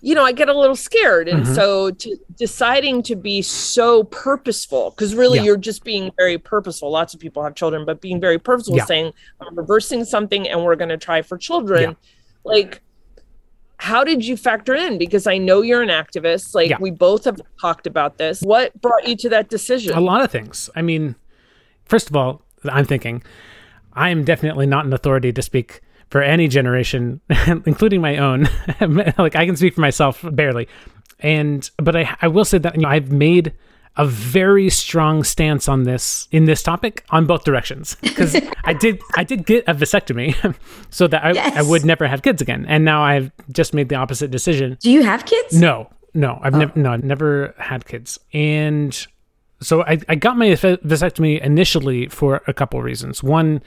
you 0.01 0.15
know, 0.15 0.23
I 0.23 0.31
get 0.31 0.47
a 0.49 0.57
little 0.57 0.75
scared. 0.75 1.27
And 1.27 1.45
Mhm. 1.45 1.55
so 1.55 1.91
to 1.91 2.17
deciding 2.37 3.03
to 3.03 3.15
be 3.15 3.41
so 3.41 4.03
purposeful, 4.05 4.91
because 4.91 5.13
really 5.15 5.39
Yeah. 5.39 5.45
you're 5.45 5.57
just 5.57 5.83
being 5.83 6.11
very 6.17 6.37
purposeful. 6.37 6.89
Lots 6.89 7.13
of 7.13 7.19
people 7.19 7.43
have 7.43 7.55
children, 7.55 7.85
but 7.85 7.99
being 7.99 8.21
very 8.21 8.39
purposeful, 8.39 8.77
Yeah. 8.77 8.85
saying, 8.85 9.13
I'm 9.41 9.55
reversing 9.57 10.05
something 10.05 10.47
and 10.47 10.63
we're 10.63 10.75
going 10.77 10.89
to 10.89 10.97
try 10.97 11.21
for 11.21 11.37
children. 11.37 11.97
Like, 12.45 12.81
how 13.77 14.03
did 14.03 14.25
you 14.25 14.35
factor 14.37 14.73
in? 14.75 14.97
Because 14.97 15.27
I 15.27 15.37
know 15.37 15.61
you're 15.61 15.81
an 15.81 15.89
activist. 15.89 16.53
Like, 16.55 16.69
Yeah. 16.69 16.77
we 16.79 16.91
both 16.91 17.25
have 17.25 17.41
talked 17.61 17.87
about 17.87 18.17
this. 18.17 18.41
What 18.41 18.79
brought 18.81 19.07
you 19.07 19.15
to 19.17 19.29
that 19.29 19.49
decision? 19.49 19.97
A 19.97 20.01
lot 20.01 20.21
of 20.21 20.31
things. 20.31 20.69
I 20.75 20.81
mean, 20.81 21.15
first 21.85 22.09
of 22.09 22.15
all, 22.15 22.41
I'm 22.65 22.85
thinking 22.85 23.23
I 23.93 24.09
am 24.09 24.23
definitely 24.23 24.65
not 24.65 24.85
an 24.85 24.93
authority 24.93 25.31
to 25.33 25.41
speak 25.41 25.81
for 26.09 26.21
any 26.21 26.47
generation, 26.47 27.21
including 27.47 28.01
my 28.01 28.17
own. 28.17 28.49
like 29.17 29.35
I 29.35 29.45
can 29.45 29.55
speak 29.55 29.75
for 29.75 29.81
myself 29.81 30.23
barely. 30.31 30.67
And 31.19 31.69
but 31.77 31.95
I 31.95 32.15
I 32.21 32.27
will 32.27 32.45
say 32.45 32.57
that 32.59 32.75
you 32.75 32.81
know, 32.81 32.89
I've 32.89 33.11
made 33.11 33.53
a 33.97 34.05
very 34.05 34.69
strong 34.69 35.23
stance 35.23 35.67
on 35.67 35.83
this 35.83 36.27
in 36.31 36.45
this 36.45 36.63
topic 36.63 37.03
on 37.09 37.25
both 37.25 37.43
directions 37.43 37.97
because 38.01 38.35
I 38.63 38.73
did 38.73 39.01
I 39.15 39.23
did 39.23 39.45
get 39.45 39.65
a 39.67 39.73
vasectomy 39.73 40.55
so 40.89 41.07
that 41.07 41.25
I, 41.25 41.59
I 41.59 41.61
would 41.63 41.83
never 41.83 42.07
have 42.07 42.21
kids 42.21 42.41
again 42.41 42.65
and 42.69 42.85
now 42.85 43.03
I've 43.03 43.31
just 43.51 43.73
made 43.73 43.89
the 43.89 43.95
opposite 43.95 44.31
decision 44.31 44.77
Do 44.79 44.89
you 44.89 45.03
have 45.03 45.25
kids? 45.25 45.59
no, 45.59 45.89
no, 46.13 46.39
I've 46.41 46.55
oh. 46.55 46.59
never 46.59 46.79
no, 46.79 46.91
I've 46.91 47.03
never 47.03 47.53
had 47.57 47.85
kids, 47.85 48.19
and 48.33 49.07
so 49.61 49.83
I, 49.83 49.99
I 50.07 50.15
got 50.15 50.37
my 50.37 50.47
vasectomy 50.47 51.41
initially 51.41 52.07
for 52.07 52.41
a 52.47 52.53
couple 52.53 52.81
reasons. 52.81 53.21
One, 53.21 53.61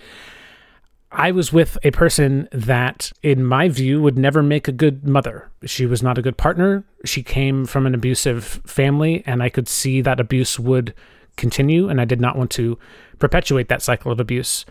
I 1.12 1.30
was 1.30 1.52
with 1.52 1.76
a 1.84 1.90
person 1.90 2.48
that, 2.52 3.12
in 3.22 3.44
my 3.44 3.68
view, 3.68 4.00
would 4.00 4.18
never 4.18 4.42
make 4.42 4.66
a 4.66 4.72
good 4.72 5.06
mother. 5.06 5.50
She 5.64 5.84
was 5.84 6.02
not 6.02 6.16
a 6.16 6.22
good 6.22 6.38
partner. 6.38 6.84
She 7.04 7.22
came 7.22 7.66
from 7.66 7.86
an 7.86 7.94
abusive 7.94 8.44
family, 8.66 9.22
and 9.26 9.42
I 9.42 9.50
could 9.50 9.68
see 9.68 10.00
that 10.00 10.20
abuse 10.20 10.58
would 10.58 10.94
continue, 11.36 11.88
and 11.88 12.00
I 12.00 12.06
did 12.06 12.20
not 12.20 12.36
want 12.36 12.50
to 12.52 12.78
perpetuate 13.18 13.68
that 13.68 13.82
cycle 13.82 14.10
of 14.10 14.20
abuse. 14.20 14.64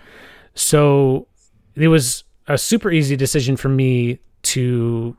So 0.56 1.28
it 1.76 1.88
was 1.88 2.24
a 2.48 2.58
super 2.58 2.92
easy 2.92 3.16
decision 3.16 3.56
for 3.56 3.70
me 3.70 4.20
to 4.44 5.16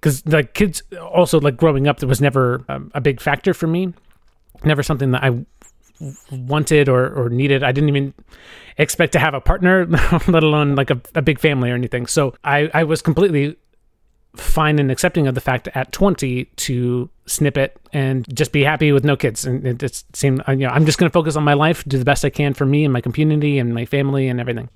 because 0.00 0.24
like 0.26 0.54
kids 0.54 0.82
also 1.00 1.40
like 1.40 1.56
growing 1.56 1.88
up 1.88 1.98
that 1.98 2.06
was 2.06 2.20
never 2.20 2.64
um, 2.68 2.90
a 2.94 3.00
big 3.00 3.20
factor 3.20 3.52
for 3.52 3.66
me 3.66 3.92
never 4.62 4.82
something 4.82 5.10
that 5.10 5.24
i 5.24 5.44
wanted 6.30 6.88
or, 6.88 7.08
or 7.14 7.28
needed. 7.28 7.62
I 7.62 7.72
didn't 7.72 7.88
even 7.88 8.14
expect 8.78 9.12
to 9.12 9.18
have 9.18 9.34
a 9.34 9.40
partner 9.40 9.86
let 10.28 10.42
alone 10.42 10.74
like 10.74 10.90
a, 10.90 11.00
a 11.14 11.22
big 11.22 11.38
family 11.38 11.70
or 11.70 11.74
anything. 11.74 12.06
So 12.06 12.34
i 12.44 12.70
i 12.74 12.84
was 12.84 13.02
completely 13.02 13.56
fine 14.36 14.80
and 14.80 14.90
accepting 14.90 15.28
of 15.28 15.36
the 15.36 15.40
fact 15.40 15.68
at 15.76 15.92
20 15.92 16.44
to 16.44 17.08
snip 17.26 17.56
it 17.56 17.78
and 17.92 18.26
just 18.36 18.50
be 18.50 18.64
happy 18.64 18.90
with 18.90 19.04
no 19.04 19.16
kids. 19.16 19.44
And 19.44 19.64
it 19.64 19.78
just 19.78 20.14
seemed 20.16 20.42
uh, 20.48 20.52
you 20.52 20.66
know 20.66 20.70
i'm 20.70 20.86
just 20.86 20.98
going 20.98 21.08
to 21.08 21.12
focus 21.12 21.36
on 21.36 21.44
my 21.44 21.54
life 21.54 21.84
do 21.84 21.98
the 21.98 22.04
best 22.04 22.24
i 22.24 22.30
can 22.30 22.54
for 22.54 22.66
me 22.66 22.84
and 22.84 22.92
my 22.92 23.00
community 23.00 23.58
and 23.58 23.72
my 23.72 23.84
family 23.84 24.28
and 24.28 24.40
everything. 24.40 24.68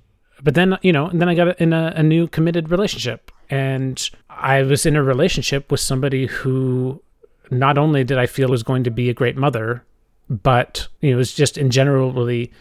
But 0.42 0.54
then 0.54 0.78
you 0.82 0.92
know 0.92 1.08
and 1.08 1.20
then 1.20 1.28
i 1.28 1.34
got 1.34 1.60
in 1.60 1.72
a, 1.72 1.92
a 1.96 2.02
new 2.02 2.28
committed 2.28 2.70
relationship. 2.70 3.32
And 3.50 4.08
i 4.30 4.62
was 4.62 4.86
in 4.86 4.94
a 4.94 5.02
relationship 5.02 5.70
with 5.72 5.80
somebody 5.80 6.26
who 6.26 7.02
not 7.50 7.78
only 7.78 8.04
did 8.04 8.18
i 8.18 8.26
feel 8.26 8.48
was 8.48 8.62
going 8.62 8.84
to 8.84 8.90
be 8.90 9.08
a 9.08 9.14
great 9.14 9.36
mother 9.36 9.82
but 10.28 10.88
you 11.00 11.10
know 11.10 11.16
it 11.16 11.18
was 11.18 11.34
just 11.34 11.56
in 11.58 11.70
general 11.70 12.12
really 12.12 12.52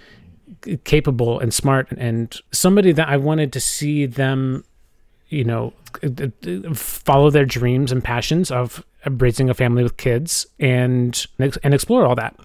capable 0.84 1.40
and 1.40 1.54
smart. 1.54 1.92
And 1.92 2.36
somebody 2.52 2.92
that 2.92 3.08
i 3.08 3.18
wanted 3.18 3.54
to 3.54 3.60
see 3.60 4.06
them 4.06 4.64
you 5.30 5.44
know 5.44 5.74
follow 6.74 7.30
their 7.30 7.46
dreams 7.46 7.92
and 7.92 8.04
passions 8.04 8.52
of 8.52 8.84
raising 9.10 9.50
a 9.50 9.54
family 9.54 9.84
with 9.84 9.98
kids 9.98 10.48
and 10.60 11.26
and 11.40 11.74
explore 11.74 12.06
all 12.06 12.16
that. 12.16 12.36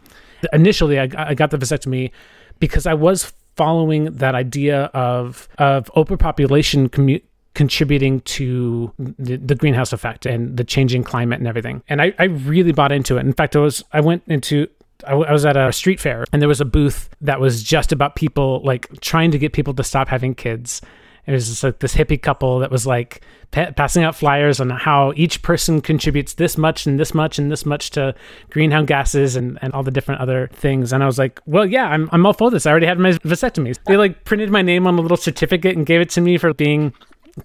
Initially 0.52 0.98
i, 0.98 1.08
I 1.16 1.34
got 1.34 1.50
the 1.50 1.58
vasectomy 1.58 2.10
because 2.58 2.86
i 2.86 2.94
was 2.94 3.32
following 3.56 4.04
that 4.16 4.34
idea 4.34 4.84
of 4.94 5.48
of 5.58 5.90
overpopulation 5.96 6.88
commu- 6.88 7.22
contributing 7.54 8.20
to 8.22 8.92
the, 8.98 9.36
the 9.36 9.54
greenhouse 9.54 9.92
effect 9.92 10.24
and 10.24 10.56
the 10.56 10.64
changing 10.64 11.04
climate 11.04 11.38
and 11.38 11.46
everything. 11.46 11.82
And 11.86 12.00
I, 12.00 12.14
I 12.18 12.24
really 12.24 12.72
bought 12.72 12.92
into 12.92 13.18
it. 13.18 13.20
In 13.20 13.32
fact 13.32 13.54
i 13.56 13.60
was 13.60 13.84
i 13.92 14.00
went 14.00 14.22
into 14.26 14.68
I 15.04 15.10
w- 15.10 15.26
I 15.28 15.32
was 15.32 15.44
at 15.44 15.56
a 15.56 15.72
street 15.72 16.00
fair 16.00 16.24
and 16.32 16.40
there 16.40 16.48
was 16.48 16.60
a 16.60 16.64
booth 16.64 17.10
that 17.20 17.40
was 17.40 17.62
just 17.62 17.92
about 17.92 18.14
people 18.16 18.60
like 18.64 18.88
trying 19.00 19.30
to 19.32 19.38
get 19.38 19.52
people 19.52 19.74
to 19.74 19.84
stop 19.84 20.08
having 20.08 20.34
kids 20.34 20.80
it 21.26 21.32
was 21.32 21.48
just 21.48 21.62
like 21.62 21.78
this 21.78 21.94
hippie 21.94 22.20
couple 22.20 22.58
that 22.58 22.70
was 22.70 22.86
like 22.86 23.20
pa- 23.52 23.70
passing 23.70 24.02
out 24.02 24.16
flyers 24.16 24.60
on 24.60 24.70
how 24.70 25.12
each 25.14 25.40
person 25.42 25.80
contributes 25.80 26.34
this 26.34 26.58
much 26.58 26.84
and 26.84 26.98
this 26.98 27.14
much 27.14 27.38
and 27.38 27.50
this 27.50 27.64
much 27.64 27.90
to 27.90 28.14
greenhouse 28.50 28.86
gases 28.86 29.36
and, 29.36 29.58
and 29.62 29.72
all 29.72 29.84
the 29.84 29.92
different 29.92 30.20
other 30.20 30.48
things. 30.52 30.92
And 30.92 31.02
I 31.02 31.06
was 31.06 31.18
like, 31.18 31.40
well, 31.46 31.64
yeah, 31.64 31.86
I'm, 31.86 32.08
I'm 32.10 32.26
all 32.26 32.32
for 32.32 32.50
this. 32.50 32.66
I 32.66 32.72
already 32.72 32.86
had 32.86 32.98
my 32.98 33.12
vasectomies. 33.12 33.78
They 33.86 33.96
like 33.96 34.24
printed 34.24 34.50
my 34.50 34.62
name 34.62 34.86
on 34.86 34.98
a 34.98 35.00
little 35.00 35.16
certificate 35.16 35.76
and 35.76 35.86
gave 35.86 36.00
it 36.00 36.10
to 36.10 36.20
me 36.20 36.38
for 36.38 36.52
being 36.52 36.92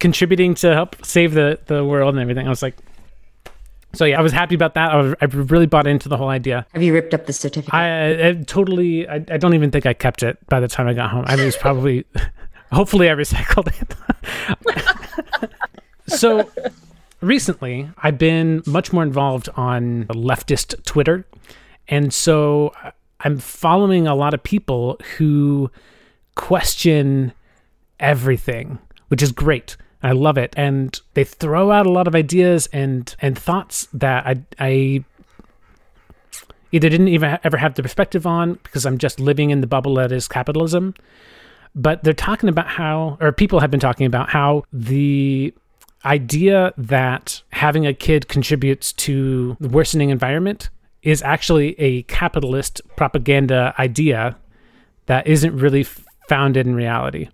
contributing 0.00 0.54
to 0.56 0.74
help 0.74 0.96
save 1.04 1.34
the, 1.34 1.60
the 1.66 1.84
world 1.84 2.14
and 2.14 2.20
everything. 2.20 2.46
I 2.46 2.50
was 2.50 2.62
like, 2.62 2.76
so 3.94 4.04
yeah, 4.04 4.18
I 4.18 4.22
was 4.22 4.32
happy 4.32 4.54
about 4.54 4.74
that. 4.74 4.90
I, 4.92 4.96
was, 4.96 5.14
I 5.20 5.24
really 5.26 5.66
bought 5.66 5.86
into 5.86 6.08
the 6.08 6.16
whole 6.16 6.28
idea. 6.28 6.66
Have 6.72 6.82
you 6.82 6.92
ripped 6.92 7.14
up 7.14 7.26
the 7.26 7.32
certificate? 7.32 7.74
I, 7.74 8.28
I 8.28 8.32
totally, 8.34 9.08
I, 9.08 9.16
I 9.16 9.36
don't 9.38 9.54
even 9.54 9.70
think 9.70 9.86
I 9.86 9.94
kept 9.94 10.22
it 10.22 10.38
by 10.48 10.60
the 10.60 10.68
time 10.68 10.86
I 10.86 10.94
got 10.94 11.10
home. 11.10 11.24
I 11.26 11.36
was 11.36 11.56
probably, 11.56 12.04
hopefully 12.72 13.08
I 13.08 13.14
recycled 13.14 13.68
it. 13.80 15.50
so 16.06 16.50
recently, 17.20 17.90
I've 17.98 18.18
been 18.18 18.62
much 18.66 18.92
more 18.92 19.02
involved 19.02 19.48
on 19.56 20.04
leftist 20.06 20.84
Twitter. 20.84 21.26
And 21.88 22.12
so 22.12 22.72
I'm 23.20 23.38
following 23.38 24.06
a 24.06 24.14
lot 24.14 24.34
of 24.34 24.42
people 24.42 25.00
who 25.16 25.70
question 26.34 27.32
everything, 27.98 28.78
which 29.08 29.22
is 29.22 29.32
great. 29.32 29.76
I 30.02 30.12
love 30.12 30.38
it, 30.38 30.54
and 30.56 30.98
they 31.14 31.24
throw 31.24 31.70
out 31.70 31.86
a 31.86 31.90
lot 31.90 32.06
of 32.06 32.14
ideas 32.14 32.68
and 32.72 33.14
and 33.20 33.38
thoughts 33.38 33.88
that 33.92 34.26
I 34.26 34.42
I 34.58 35.04
either 36.72 36.88
didn't 36.88 37.08
even 37.08 37.38
ever 37.44 37.56
have 37.56 37.74
the 37.74 37.82
perspective 37.82 38.26
on 38.26 38.54
because 38.62 38.84
I'm 38.84 38.98
just 38.98 39.18
living 39.18 39.50
in 39.50 39.60
the 39.60 39.66
bubble 39.66 39.94
that 39.94 40.12
is 40.12 40.28
capitalism. 40.28 40.94
But 41.74 42.02
they're 42.02 42.12
talking 42.12 42.48
about 42.48 42.66
how, 42.66 43.18
or 43.20 43.32
people 43.32 43.60
have 43.60 43.70
been 43.70 43.80
talking 43.80 44.06
about 44.06 44.30
how 44.30 44.64
the 44.72 45.54
idea 46.04 46.72
that 46.76 47.42
having 47.50 47.86
a 47.86 47.94
kid 47.94 48.28
contributes 48.28 48.92
to 48.94 49.56
the 49.60 49.68
worsening 49.68 50.10
environment 50.10 50.70
is 51.02 51.22
actually 51.22 51.78
a 51.78 52.02
capitalist 52.04 52.80
propaganda 52.96 53.74
idea 53.78 54.36
that 55.06 55.26
isn't 55.26 55.56
really 55.56 55.84
founded 56.28 56.66
in 56.66 56.74
reality. 56.74 57.28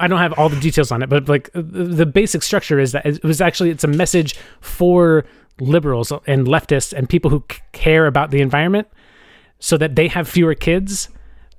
I 0.00 0.06
don't 0.08 0.18
have 0.18 0.32
all 0.34 0.48
the 0.48 0.58
details 0.60 0.90
on 0.90 1.02
it, 1.02 1.08
but 1.08 1.28
like 1.28 1.50
the 1.54 2.06
basic 2.06 2.42
structure 2.42 2.78
is 2.80 2.92
that 2.92 3.06
it 3.06 3.22
was 3.24 3.40
actually 3.40 3.70
it's 3.70 3.84
a 3.84 3.88
message 3.88 4.36
for 4.60 5.24
liberals 5.60 6.10
and 6.26 6.46
leftists 6.46 6.92
and 6.92 7.08
people 7.08 7.30
who 7.30 7.44
care 7.72 8.06
about 8.06 8.30
the 8.30 8.40
environment 8.40 8.88
so 9.58 9.76
that 9.76 9.94
they 9.94 10.08
have 10.08 10.26
fewer 10.28 10.54
kids 10.54 11.08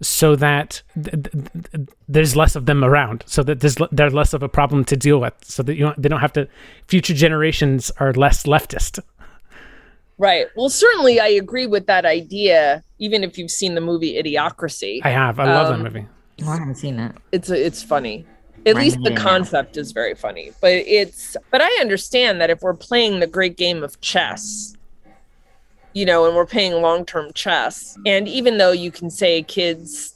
so 0.02 0.36
that 0.36 0.82
th- 0.96 1.16
th- 1.32 1.88
there's 2.10 2.36
less 2.36 2.56
of 2.56 2.66
them 2.66 2.84
around, 2.84 3.24
so 3.28 3.44
that 3.44 3.60
there's 3.60 3.78
they're 3.92 4.10
less 4.10 4.34
of 4.34 4.42
a 4.42 4.50
problem 4.50 4.84
to 4.86 4.98
deal 4.98 5.20
with, 5.22 5.34
so 5.44 5.62
that 5.62 5.76
you 5.76 5.82
don't, 5.86 6.02
they 6.02 6.10
don't 6.10 6.22
have 6.22 6.34
to. 6.34 6.48
Future 6.88 7.14
generations 7.14 7.92
are 8.00 8.12
less 8.14 8.44
leftist. 8.44 9.00
Right. 10.18 10.48
Well, 10.56 10.70
certainly 10.70 11.20
I 11.20 11.28
agree 11.28 11.68
with 11.68 11.86
that 11.86 12.06
idea. 12.06 12.84
Even 12.98 13.24
if 13.24 13.38
you've 13.38 13.52
seen 13.52 13.76
the 13.76 13.82
movie 13.82 14.22
Idiocracy, 14.22 15.02
I 15.04 15.10
have. 15.10 15.40
I 15.40 15.46
love 15.46 15.72
Um, 15.72 15.84
that 15.84 15.94
movie. 15.94 16.08
Oh, 16.44 16.50
I 16.50 16.58
haven't 16.58 16.76
seen 16.76 16.98
that. 16.98 17.16
it's 17.32 17.50
it's 17.50 17.84
funny. 17.84 18.26
At 18.66 18.76
Right, 18.76 18.84
least 18.84 19.00
the 19.04 19.12
yeah. 19.12 19.18
concept 19.18 19.76
is 19.78 19.92
very 19.92 20.14
funny. 20.16 20.52
But 20.62 20.72
it's 20.74 21.36
but 21.50 21.62
I 21.62 21.70
understand 21.82 22.40
that 22.42 22.50
if 22.50 22.62
we're 22.62 22.74
playing 22.76 23.20
the 23.20 23.28
great 23.28 23.58
game 23.58 23.84
of 23.84 24.00
chess, 24.02 24.76
you 25.94 26.06
know, 26.06 26.26
and 26.26 26.36
we're 26.36 26.46
playing 26.46 26.74
long-term 26.82 27.34
chess, 27.34 27.98
and 28.06 28.28
even 28.28 28.58
though 28.58 28.72
you 28.72 28.92
can 28.92 29.10
say 29.10 29.42
kids 29.44 30.16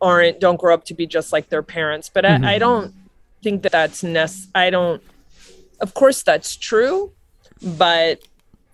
aren't 0.00 0.38
don't 0.40 0.60
grow 0.60 0.74
up 0.74 0.84
to 0.86 0.94
be 0.94 1.06
just 1.06 1.32
like 1.32 1.48
their 1.48 1.62
parents, 1.62 2.10
but 2.12 2.24
Mhm. 2.24 2.44
I, 2.44 2.54
I 2.54 2.58
don't 2.58 2.92
think 3.42 3.62
that 3.62 3.72
that's 3.72 4.02
ness. 4.02 4.46
I 4.54 4.70
don't. 4.70 5.02
Of 5.80 5.94
course, 5.94 6.22
that's 6.22 6.56
true, 6.56 7.12
but 7.62 8.20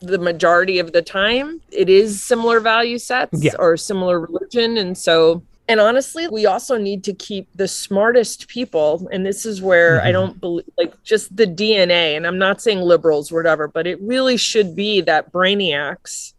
the 0.00 0.18
majority 0.18 0.80
of 0.80 0.92
the 0.92 1.02
time, 1.02 1.60
it 1.70 1.88
is 1.88 2.20
similar 2.22 2.58
value 2.58 2.98
sets 2.98 3.42
Yeah. 3.44 3.52
or 3.58 3.76
similar 3.76 4.18
religion, 4.20 4.76
and 4.76 4.98
so. 4.98 5.42
And 5.68 5.78
honestly, 5.80 6.26
we 6.28 6.44
also 6.46 6.76
need 6.76 7.04
to 7.04 7.14
keep 7.14 7.48
the 7.54 7.68
smartest 7.68 8.48
people. 8.48 9.08
And 9.12 9.24
this 9.24 9.46
is 9.46 9.62
where 9.62 10.02
I 10.02 10.08
Mhm. 10.08 10.12
don't 10.12 10.40
believe, 10.40 10.66
like, 10.76 11.00
just 11.04 11.34
the 11.36 11.46
DNA. 11.46 12.16
And 12.16 12.26
I'm 12.26 12.38
not 12.38 12.60
saying 12.60 12.80
liberals, 12.80 13.30
whatever, 13.30 13.68
but 13.68 13.86
it 13.86 14.00
really 14.00 14.36
should 14.36 14.74
be 14.74 15.00
that 15.02 15.32
brainiacs 15.32 16.34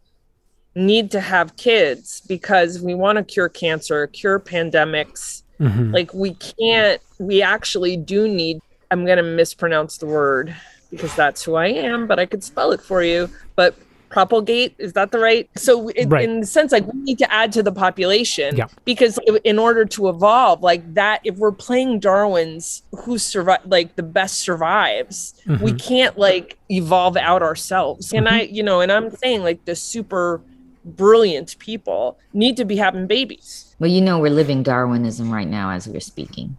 need 0.76 1.10
to 1.12 1.20
have 1.20 1.56
kids 1.56 2.20
because 2.28 2.80
we 2.80 2.94
want 2.94 3.16
to 3.16 3.24
cure 3.24 3.48
cancer, 3.48 4.06
cure 4.08 4.38
pandemics. 4.40 5.42
Mhm. 5.60 5.92
Like 5.92 6.12
we 6.12 6.34
can't, 6.34 7.00
we 7.18 7.42
actually 7.42 7.96
do 7.96 8.26
need, 8.28 8.60
I'm 8.90 9.06
going 9.06 9.18
to 9.18 9.22
mispronounce 9.22 9.98
the 9.98 10.06
word 10.06 10.54
because 10.90 11.14
that's 11.14 11.42
who 11.44 11.54
I 11.54 11.68
am, 11.68 12.06
but 12.06 12.18
I 12.18 12.26
could 12.26 12.42
spell 12.42 12.72
it 12.72 12.80
for 12.80 13.02
you. 13.02 13.30
But 13.56 13.76
propagate, 14.14 14.74
is 14.78 14.92
that 14.94 15.10
the 15.10 15.18
right? 15.18 15.50
So 15.56 15.88
it, 15.90 16.06
Right. 16.08 16.24
in 16.24 16.40
the 16.40 16.46
sense, 16.46 16.70
like 16.72 16.86
we 16.90 16.98
need 17.00 17.18
to 17.18 17.30
add 17.32 17.50
to 17.52 17.62
the 17.62 17.72
population 17.72 18.56
Yeah. 18.56 18.66
because 18.84 19.18
in 19.42 19.58
order 19.58 19.84
to 19.96 20.08
evolve 20.08 20.62
like 20.62 20.94
that, 20.94 21.20
if 21.24 21.36
we're 21.36 21.52
playing 21.52 21.98
Darwin's 21.98 22.82
who 23.04 23.18
survive, 23.18 23.60
like 23.66 23.96
the 23.96 24.02
best 24.04 24.36
survives, 24.38 25.34
we 25.46 25.72
Mhm. 25.72 25.78
can't 25.82 26.18
like 26.18 26.56
evolve 26.70 27.16
out 27.16 27.42
ourselves. 27.42 28.12
And 28.12 28.28
I, 28.28 28.42
you 28.42 28.62
know, 28.62 28.80
and 28.80 28.90
I'm 28.92 29.10
saying 29.16 29.42
like 29.42 29.64
the 29.64 29.74
super 29.74 30.40
brilliant 30.84 31.58
people 31.58 32.16
need 32.32 32.56
to 32.58 32.64
be 32.64 32.76
having 32.76 33.06
babies. 33.06 33.74
Well, 33.80 33.90
you 33.90 34.00
know, 34.00 34.18
we're 34.20 34.30
living 34.30 34.62
Darwinism 34.62 35.32
right 35.32 35.48
now 35.48 35.70
as 35.70 35.88
we're 35.88 36.00
speaking. 36.00 36.56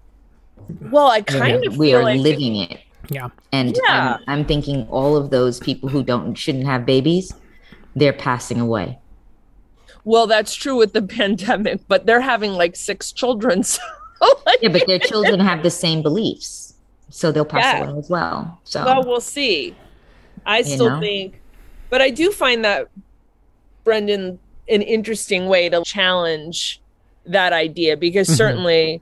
Well, 0.92 1.08
I 1.08 1.22
kind 1.22 1.64
of 1.66 1.78
we 1.78 1.90
feel 1.92 2.00
are 2.00 2.04
like 2.04 2.20
living 2.20 2.56
it. 2.58 2.80
Yeah. 3.10 3.30
And 3.52 3.78
Yeah. 3.88 4.18
I'm, 4.28 4.40
I'm 4.40 4.46
thinking 4.46 4.88
all 4.90 5.16
of 5.16 5.30
those 5.30 5.60
people 5.60 5.90
who 5.90 6.02
don't 6.04 6.34
shouldn't 6.34 6.66
have 6.66 6.86
babies, 6.88 7.32
they're 7.96 8.14
passing 8.14 8.60
away. 8.60 9.00
well, 10.04 10.28
that's 10.28 10.54
true 10.54 10.76
with 10.76 10.94
the 10.94 11.02
pandemic, 11.20 11.82
but 11.88 12.06
they're 12.06 12.22
having 12.22 12.52
like 12.54 12.76
six 12.76 13.12
children. 13.12 13.64
So 14.18 14.28
like, 14.46 14.60
Yeah, 14.62 14.70
but 14.70 14.88
their 14.88 15.00
children 15.00 15.40
have 15.42 15.62
the 15.62 15.70
same 15.70 16.02
beliefs, 16.02 16.74
so 17.10 17.32
they'll 17.34 17.44
pass 17.44 17.64
Yeah. 17.66 17.84
away 17.90 18.00
as 18.00 18.10
well. 18.10 18.62
So 18.64 18.86
well, 18.86 19.04
we'll 19.06 19.20
see. 19.20 19.76
I 20.46 20.62
still 20.62 20.90
know? 20.92 21.00
think, 21.02 21.42
but 21.90 22.02
I 22.02 22.12
do 22.12 22.32
find 22.32 22.64
that 22.64 22.88
Brendan 23.84 24.40
an 24.70 24.82
interesting 24.82 25.48
way 25.48 25.68
to 25.70 25.84
challenge 25.84 26.82
that 27.26 27.52
idea 27.52 27.98
because 27.98 28.30
Mhm. 28.30 28.38
certainly 28.38 29.02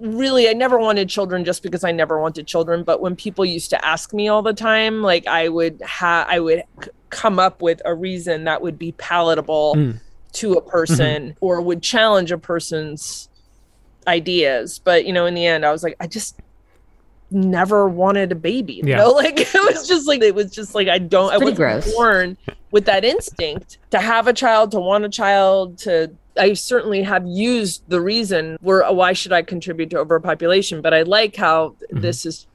really 0.00 0.48
I 0.48 0.52
never 0.54 0.78
wanted 0.78 1.08
children 1.10 1.44
just 1.44 1.62
because 1.62 1.84
I 1.84 1.92
never 1.92 2.20
wanted 2.20 2.46
children 2.46 2.82
but 2.84 3.00
when 3.00 3.14
people 3.16 3.44
used 3.44 3.70
to 3.70 3.84
ask 3.84 4.12
me 4.14 4.28
all 4.28 4.42
the 4.42 4.52
time 4.52 5.02
like 5.02 5.26
I 5.26 5.48
would 5.48 5.80
have 5.84 6.26
I 6.28 6.38
would 6.40 6.62
come 7.10 7.38
up 7.38 7.62
with 7.62 7.80
a 7.84 7.94
reason 7.94 8.44
that 8.44 8.60
would 8.62 8.78
be 8.78 8.92
palatable 8.92 9.74
Mm. 9.76 10.00
to 10.34 10.52
a 10.54 10.60
person 10.62 11.36
or 11.40 11.60
would 11.60 11.82
challenge 11.82 12.30
a 12.32 12.38
person's 12.38 13.28
ideas 14.08 14.80
but 14.84 15.04
you 15.04 15.12
know 15.12 15.26
in 15.26 15.34
the 15.34 15.44
end 15.46 15.64
I 15.64 15.72
was 15.72 15.82
like 15.82 15.96
I 16.00 16.06
just 16.06 16.36
never 17.30 17.88
wanted 17.88 18.30
a 18.30 18.36
baby 18.36 18.74
you 18.74 18.82
Yeah. 18.86 18.98
know 18.98 19.10
like 19.22 19.34
it 19.38 19.52
was 19.54 19.88
just 19.88 20.06
like 20.06 20.22
it 20.22 20.34
was 20.34 20.50
just 20.52 20.74
like 20.74 20.88
I 20.88 20.98
don't 20.98 21.32
I 21.32 21.38
wasn't 21.38 21.56
gross. 21.56 21.92
born 21.94 22.36
with 22.70 22.84
that 22.86 23.04
instinct 23.04 23.78
to 23.90 23.98
have 23.98 24.26
a 24.28 24.32
child 24.32 24.70
to 24.72 24.80
want 24.80 25.04
a 25.04 25.08
child 25.08 25.78
to 25.78 26.12
I 26.38 26.52
certainly 26.52 27.02
have 27.02 27.26
used 27.26 27.82
the 27.88 28.00
reason 28.00 28.58
where 28.60 28.84
why 28.92 29.12
should 29.12 29.32
I 29.32 29.42
contribute 29.42 29.90
to 29.90 29.98
overpopulation 29.98 30.82
but 30.82 30.94
I 30.94 31.02
like 31.02 31.34
how 31.34 31.74
this 31.90 32.26
is 32.26 32.46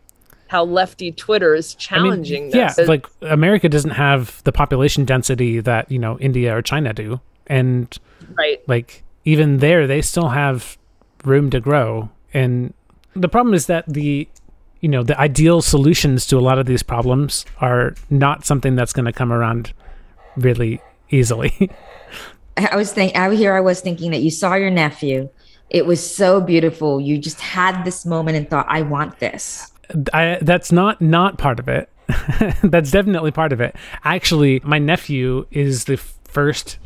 how 0.52 0.66
lefty 0.66 1.14
Twitter 1.14 1.56
is 1.56 1.74
Mm-hmm. 1.76 1.96
I 1.96 1.98
mean, 1.98 2.12
challenging 2.12 2.52
yeah, 2.52 2.74
this 2.74 2.90
like 2.90 3.08
America 3.22 3.70
doesn't 3.70 3.92
have 3.92 4.44
the 4.44 4.52
population 4.52 5.06
density 5.06 5.62
that 5.62 5.90
you 5.90 5.98
know 5.98 6.20
India 6.20 6.56
or 6.56 6.62
China 6.62 6.94
do, 6.94 7.22
and 7.48 7.98
right 8.38 8.62
like 8.68 9.04
even 9.24 9.58
there 9.58 9.88
they 9.88 10.02
still 10.02 10.30
have 10.30 10.78
room 11.24 11.50
to 11.52 11.62
grow. 11.62 12.10
And 12.34 12.74
the 13.16 13.30
problem 13.30 13.54
is 13.54 13.68
that 13.68 13.86
the 13.88 14.28
you 14.82 14.90
know 14.90 15.04
the 15.04 15.18
ideal 15.18 15.62
solutions 15.62 16.28
to 16.28 16.38
a 16.38 16.44
lot 16.44 16.60
of 16.60 16.66
these 16.66 16.84
problems 16.84 17.46
are 17.60 17.96
not 18.10 18.46
something 18.46 18.76
that's 18.76 18.92
going 18.92 19.06
to 19.06 19.14
come 19.14 19.32
around 19.32 19.74
really 20.36 20.82
easily. 21.10 21.72
I 22.58 22.76
was 22.76 22.92
thinking 22.92 23.16
out 23.16 23.32
here. 23.32 23.56
I 23.56 23.62
was 23.62 23.80
thinking 23.80 24.12
that 24.12 24.20
you 24.20 24.32
saw 24.32 24.56
your 24.56 24.70
nephew. 24.70 25.30
It 25.70 25.86
was 25.86 26.02
so 26.04 26.42
beautiful. 26.42 27.00
You 27.00 27.18
just 27.18 27.40
had 27.40 27.86
this 27.86 28.06
moment 28.06 28.36
and 28.36 28.50
thought, 28.50 28.66
"I 28.68 28.82
want 28.82 29.20
this." 29.20 29.71
I, 30.14 30.38
that's 30.42 30.72
not 30.72 31.02
not 31.02 31.38
part 31.38 31.60
of 31.60 31.68
it. 31.68 31.90
that's 32.64 32.92
definitely 32.92 33.32
part 33.32 33.54
of 33.54 33.62
it. 33.62 33.76
Actually, 34.04 34.62
my 34.64 34.80
nephew 34.80 35.46
is 35.52 35.86
the 35.86 35.98
first 35.98 36.78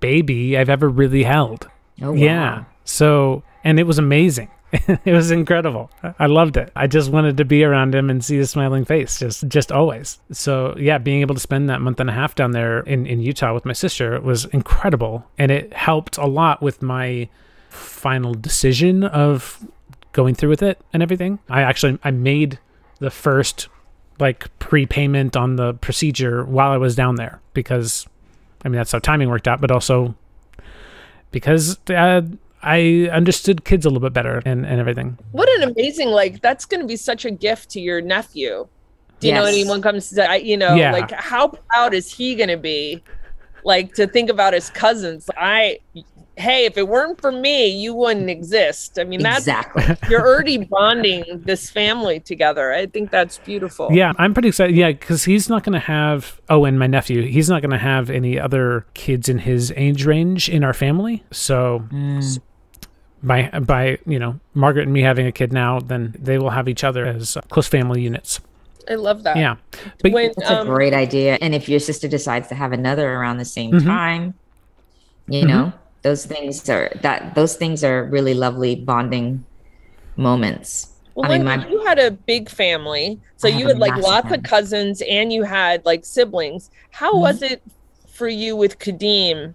baby 0.00 0.56
I've 0.56 0.68
ever 0.68 0.88
really 0.88 1.22
held. 1.22 1.68
Oh, 2.02 2.12
wow. 2.12 2.16
Yeah. 2.16 2.64
So, 2.84 3.42
and 3.64 3.78
it 3.78 3.84
was 3.84 3.98
amazing. 3.98 4.50
it 4.72 5.12
was 5.12 5.30
incredible. 5.30 5.90
I- 6.18 6.26
loved 6.26 6.56
it. 6.56 6.70
I 6.76 6.86
just 6.86 7.10
wanted 7.10 7.36
to 7.38 7.44
be 7.44 7.64
around 7.64 7.94
him 7.94 8.08
and 8.08 8.24
see 8.24 8.36
his 8.36 8.50
smiling 8.50 8.84
face, 8.84 9.18
just 9.18 9.48
just 9.48 9.72
always. 9.72 10.18
So, 10.30 10.76
yeah, 10.78 10.98
being 10.98 11.22
able 11.22 11.34
to 11.34 11.40
spend 11.40 11.68
that 11.68 11.80
month 11.80 11.98
and 11.98 12.08
a 12.08 12.12
half 12.12 12.34
down 12.34 12.52
there 12.52 12.80
in 12.80 13.06
in 13.06 13.20
Utah 13.20 13.52
with 13.52 13.64
my 13.64 13.72
sister 13.72 14.20
was 14.20 14.44
incredible, 14.46 15.26
and 15.38 15.50
it 15.50 15.72
helped 15.72 16.18
a 16.18 16.26
lot 16.26 16.62
with 16.62 16.82
my 16.82 17.28
final 17.68 18.32
decision 18.34 19.02
of 19.04 19.58
going 20.12 20.34
through 20.34 20.50
with 20.50 20.62
it 20.62 20.80
and 20.92 21.02
everything. 21.02 21.38
I 21.48 21.62
actually 21.62 21.98
I 22.04 22.10
made 22.10 22.58
the 22.98 23.10
first 23.10 23.68
like 24.18 24.56
prepayment 24.58 25.36
on 25.36 25.56
the 25.56 25.74
procedure 25.74 26.44
while 26.44 26.70
I 26.72 26.76
was 26.76 26.94
down 26.94 27.14
there 27.16 27.40
because 27.54 28.06
I 28.64 28.68
mean 28.68 28.76
that's 28.76 28.92
how 28.92 28.98
timing 28.98 29.28
worked 29.30 29.48
out, 29.48 29.60
but 29.60 29.70
also 29.70 30.14
because 31.30 31.78
uh, 31.90 32.22
I 32.62 33.08
understood 33.12 33.64
kids 33.64 33.86
a 33.86 33.88
little 33.88 34.06
bit 34.06 34.12
better 34.12 34.42
and, 34.44 34.66
and 34.66 34.80
everything. 34.80 35.16
what 35.32 35.48
an 35.60 35.70
amazing 35.70 36.08
like 36.08 36.40
that's 36.42 36.66
going 36.66 36.80
to 36.80 36.86
be 36.86 36.96
such 36.96 37.24
a 37.24 37.30
gift 37.30 37.70
to 37.70 37.80
your 37.80 38.00
nephew 38.00 38.66
do 39.20 39.28
you 39.28 39.34
know 39.34 39.44
Yes. 39.44 39.54
anyone 39.54 39.80
comes 39.82 40.10
to 40.10 40.40
you 40.42 40.56
know 40.56 40.74
Yeah. 40.74 40.92
like 40.92 41.10
how 41.12 41.48
proud 41.48 41.94
is 41.94 42.12
he 42.12 42.34
going 42.34 42.48
to 42.48 42.56
be 42.56 43.02
like 43.64 43.94
to 43.94 44.06
think 44.06 44.28
about 44.30 44.52
his 44.54 44.68
cousins 44.70 45.28
i 45.36 45.78
hey 46.40 46.64
if 46.64 46.76
it 46.76 46.88
weren't 46.88 47.20
for 47.20 47.30
me 47.30 47.68
you 47.68 47.94
wouldn't 47.94 48.30
exist 48.30 48.98
i 48.98 49.04
mean 49.04 49.22
that's 49.22 49.40
Exactly. 49.40 49.84
you're 50.08 50.26
already 50.26 50.58
bonding 50.58 51.24
this 51.44 51.70
family 51.70 52.18
together 52.20 52.72
i 52.72 52.86
think 52.86 53.10
that's 53.10 53.38
beautiful 53.38 53.88
Yeah, 53.92 54.12
I'm 54.18 54.32
pretty 54.34 54.48
excited. 54.48 54.74
Yeah, 54.76 54.92
because 54.92 55.24
he's 55.24 55.48
not 55.48 55.62
going 55.64 55.74
to 55.74 55.78
have. 55.86 56.40
Oh, 56.48 56.64
and 56.64 56.78
my 56.78 56.86
nephew, 56.86 57.22
he's 57.22 57.48
not 57.50 57.60
going 57.62 57.70
to 57.72 57.78
have 57.78 58.08
any 58.10 58.38
other 58.38 58.86
kids 58.94 59.28
in 59.28 59.38
his 59.38 59.72
age 59.76 60.04
range 60.04 60.48
in 60.48 60.64
our 60.64 60.74
family. 60.74 61.22
So 61.30 61.82
Mm. 61.90 62.38
by 63.22 63.50
by 63.60 63.98
you 64.06 64.18
know 64.18 64.40
Margaret 64.54 64.84
and 64.84 64.92
me 64.92 65.02
having 65.02 65.26
a 65.26 65.32
kid 65.32 65.52
now, 65.52 65.80
then 65.80 66.14
they 66.18 66.38
will 66.38 66.50
have 66.50 66.68
each 66.68 66.84
other 66.84 67.04
as 67.04 67.36
uh, 67.36 67.40
close 67.50 67.68
family 67.68 68.00
units. 68.02 68.40
i 68.88 68.94
love 68.94 69.22
that 69.24 69.36
Yeah, 69.36 69.56
but 70.02 70.12
when 70.12 70.32
That's 70.36 70.50
um, 70.50 70.66
a 70.66 70.70
great 70.70 70.94
idea. 70.94 71.36
And 71.40 71.54
if 71.54 71.68
your 71.68 71.80
sister 71.80 72.08
decides 72.08 72.48
to 72.48 72.54
have 72.54 72.72
another 72.72 73.06
around 73.12 73.38
the 73.38 73.44
same 73.58 73.72
Mhm. 73.72 73.84
time, 73.84 74.34
you 75.28 75.46
know, 75.46 75.72
those 76.02 76.24
things 76.26 76.68
are 76.68 76.90
that 77.02 77.34
those 77.34 77.56
things 77.56 77.84
are 77.84 78.04
really 78.04 78.34
lovely 78.34 78.74
bonding 78.74 79.44
moments. 80.16 80.88
Well, 81.14 81.30
I 81.30 81.36
mean, 81.38 81.44
my- 81.44 81.68
you 81.68 81.84
had 81.84 81.98
a 81.98 82.10
big 82.10 82.48
family, 82.48 83.18
so 83.36 83.48
I 83.48 83.52
you 83.52 83.66
had 83.66 83.78
like 83.78 83.96
lots 83.96 84.24
family. 84.24 84.38
of 84.38 84.44
cousins, 84.44 85.02
and 85.08 85.32
you 85.32 85.42
had 85.42 85.84
like 85.84 86.04
siblings. 86.04 86.70
How 86.90 87.14
Mhm. 87.14 87.20
was 87.20 87.42
it 87.42 87.62
for 88.06 88.28
you 88.28 88.56
with 88.56 88.78
Kadeem 88.78 89.54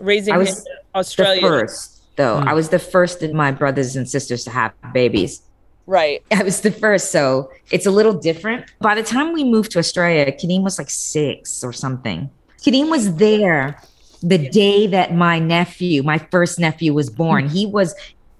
raising 0.00 0.32
I 0.32 0.36
him 0.36 0.40
was 0.40 0.58
in 0.58 0.64
The 0.64 0.98
Australia? 0.98 1.40
first, 1.42 2.02
though, 2.16 2.40
Mm. 2.40 2.46
I 2.48 2.54
was 2.54 2.68
the 2.70 2.78
first 2.78 3.22
of 3.22 3.32
my 3.32 3.50
brothers 3.50 3.96
and 3.96 4.08
sisters 4.08 4.44
to 4.44 4.50
have 4.50 4.72
babies. 4.92 5.42
Right. 5.86 6.22
I 6.32 6.42
was 6.42 6.60
the 6.62 6.70
first, 6.70 7.10
so 7.10 7.50
it's 7.70 7.86
a 7.86 7.90
little 7.90 8.14
different. 8.14 8.64
By 8.80 8.94
the 8.94 9.02
time 9.02 9.32
we 9.34 9.44
moved 9.44 9.72
to 9.72 9.78
Australia, 9.78 10.30
Kadeem 10.32 10.62
was 10.62 10.78
like 10.78 10.90
six 10.90 11.62
or 11.62 11.72
something. 11.72 12.30
Kadeem 12.64 12.88
was 12.88 13.16
there 13.16 13.78
the 14.24 14.48
day 14.48 14.86
that 14.86 15.14
my 15.14 15.38
nephew, 15.38 16.02
my 16.02 16.18
first 16.18 16.58
nephew, 16.58 16.94
was 16.94 17.10
born. 17.10 17.48
he 17.48 17.66
was 17.66 17.94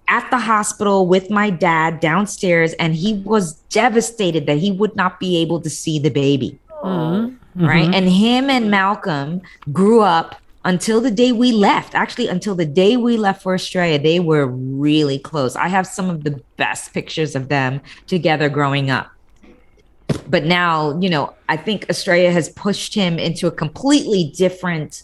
at 0.09 0.29
the 0.31 0.39
hospital 0.39 1.07
with 1.07 1.31
my 1.31 1.51
dad 1.51 2.01
downstairs, 2.01 2.73
and 2.75 2.95
he 2.95 3.15
was 3.15 3.55
devastated 3.71 4.47
that 4.47 4.59
he 4.59 4.71
would 4.71 4.95
not 4.97 5.21
be 5.21 5.37
able 5.39 5.61
to 5.61 5.71
see 5.71 5.99
the 5.99 6.11
baby. 6.11 6.59
Mm-hmm. 6.83 7.67
Right. 7.67 7.95
And 7.95 8.09
him 8.09 8.51
and 8.51 8.71
Malcolm 8.71 9.41
grew 9.73 10.01
up 10.01 10.37
until 10.65 11.01
the 11.01 11.11
day 11.11 11.33
we 11.33 11.53
left. 11.53 11.95
Actually, 11.95 12.29
until 12.29 12.55
the 12.55 12.67
day 12.67 12.97
we 12.97 13.17
left 13.17 13.43
for 13.43 13.55
Australia, 13.55 13.99
they 13.99 14.19
were 14.19 14.47
really 14.47 15.19
close. 15.19 15.57
I 15.57 15.69
have 15.69 15.87
some 15.87 16.11
of 16.11 16.25
the 16.25 16.43
best 16.57 16.93
pictures 16.93 17.37
of 17.37 17.49
them 17.49 17.81
together 18.07 18.49
growing 18.49 18.91
up. 18.91 19.11
But 20.29 20.45
now, 20.45 20.99
you 21.01 21.09
know, 21.09 21.35
I 21.49 21.57
think 21.57 21.87
Australia 21.89 22.31
has 22.31 22.49
pushed 22.51 22.95
him 22.95 23.19
into 23.19 23.47
a 23.47 23.51
completely 23.51 24.33
different 24.37 25.03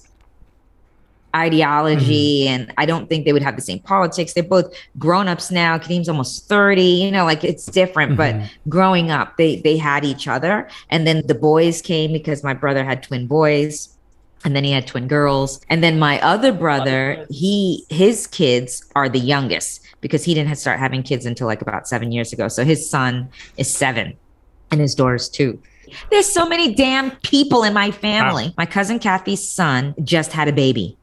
ideology 1.35 2.45
mm-hmm. 2.45 2.62
and 2.62 2.72
I 2.78 2.87
don't 2.87 3.09
think 3.09 3.24
they 3.24 3.33
would 3.33 3.43
have 3.43 3.57
the 3.57 3.62
same 3.62 3.78
politics. 3.78 4.33
They're 4.33 4.43
both 4.43 4.74
grown-ups 4.99 5.51
now. 5.51 5.78
Kadeem's 5.78 6.09
almost 6.09 6.49
30, 6.49 6.83
you 6.83 7.11
know, 7.11 7.24
like 7.24 7.45
it's 7.45 7.66
different, 7.66 8.16
mm-hmm. 8.16 8.41
but 8.41 8.51
growing 8.68 9.11
up 9.11 9.37
they 9.37 9.61
they 9.61 9.76
had 9.76 10.05
each 10.05 10.28
other 10.28 10.68
and 10.91 11.07
then 11.07 11.26
the 11.26 11.35
boys 11.35 11.83
came 11.83 12.12
because 12.12 12.43
my 12.43 12.55
brother 12.55 12.85
had 12.85 13.03
twin 13.03 13.26
boys 13.26 13.97
and 14.45 14.57
then 14.57 14.64
he 14.64 14.72
had 14.72 14.87
twin 14.87 15.07
girls 15.07 15.61
and 15.68 15.83
then 15.85 15.99
my 15.99 16.20
other 16.20 16.53
brother 16.53 17.26
he 17.31 17.85
his 17.89 18.26
kids 18.26 18.85
are 18.97 19.09
the 19.09 19.18
youngest 19.18 19.81
because 20.01 20.24
he 20.24 20.35
didn't 20.35 20.55
start 20.57 20.78
having 20.78 21.03
kids 21.03 21.26
until 21.26 21.47
like 21.47 21.62
about 21.62 21.87
7 21.87 22.11
years 22.11 22.33
ago. 22.33 22.49
So 22.49 22.64
his 22.64 22.89
son 22.89 23.28
is 23.57 23.72
7 23.72 24.16
and 24.70 24.81
his 24.81 24.95
daughter's 24.95 25.28
2. 25.28 25.61
There's 26.11 26.26
so 26.26 26.49
many 26.49 26.74
damn 26.74 27.11
people 27.22 27.64
in 27.64 27.74
my 27.74 27.91
family. 27.91 28.47
Wow. 28.47 28.55
My 28.59 28.66
cousin 28.66 28.99
Kathy's 28.99 29.47
son 29.49 29.95
just 30.05 30.33
had 30.33 30.49
a 30.49 30.53
baby 30.53 30.97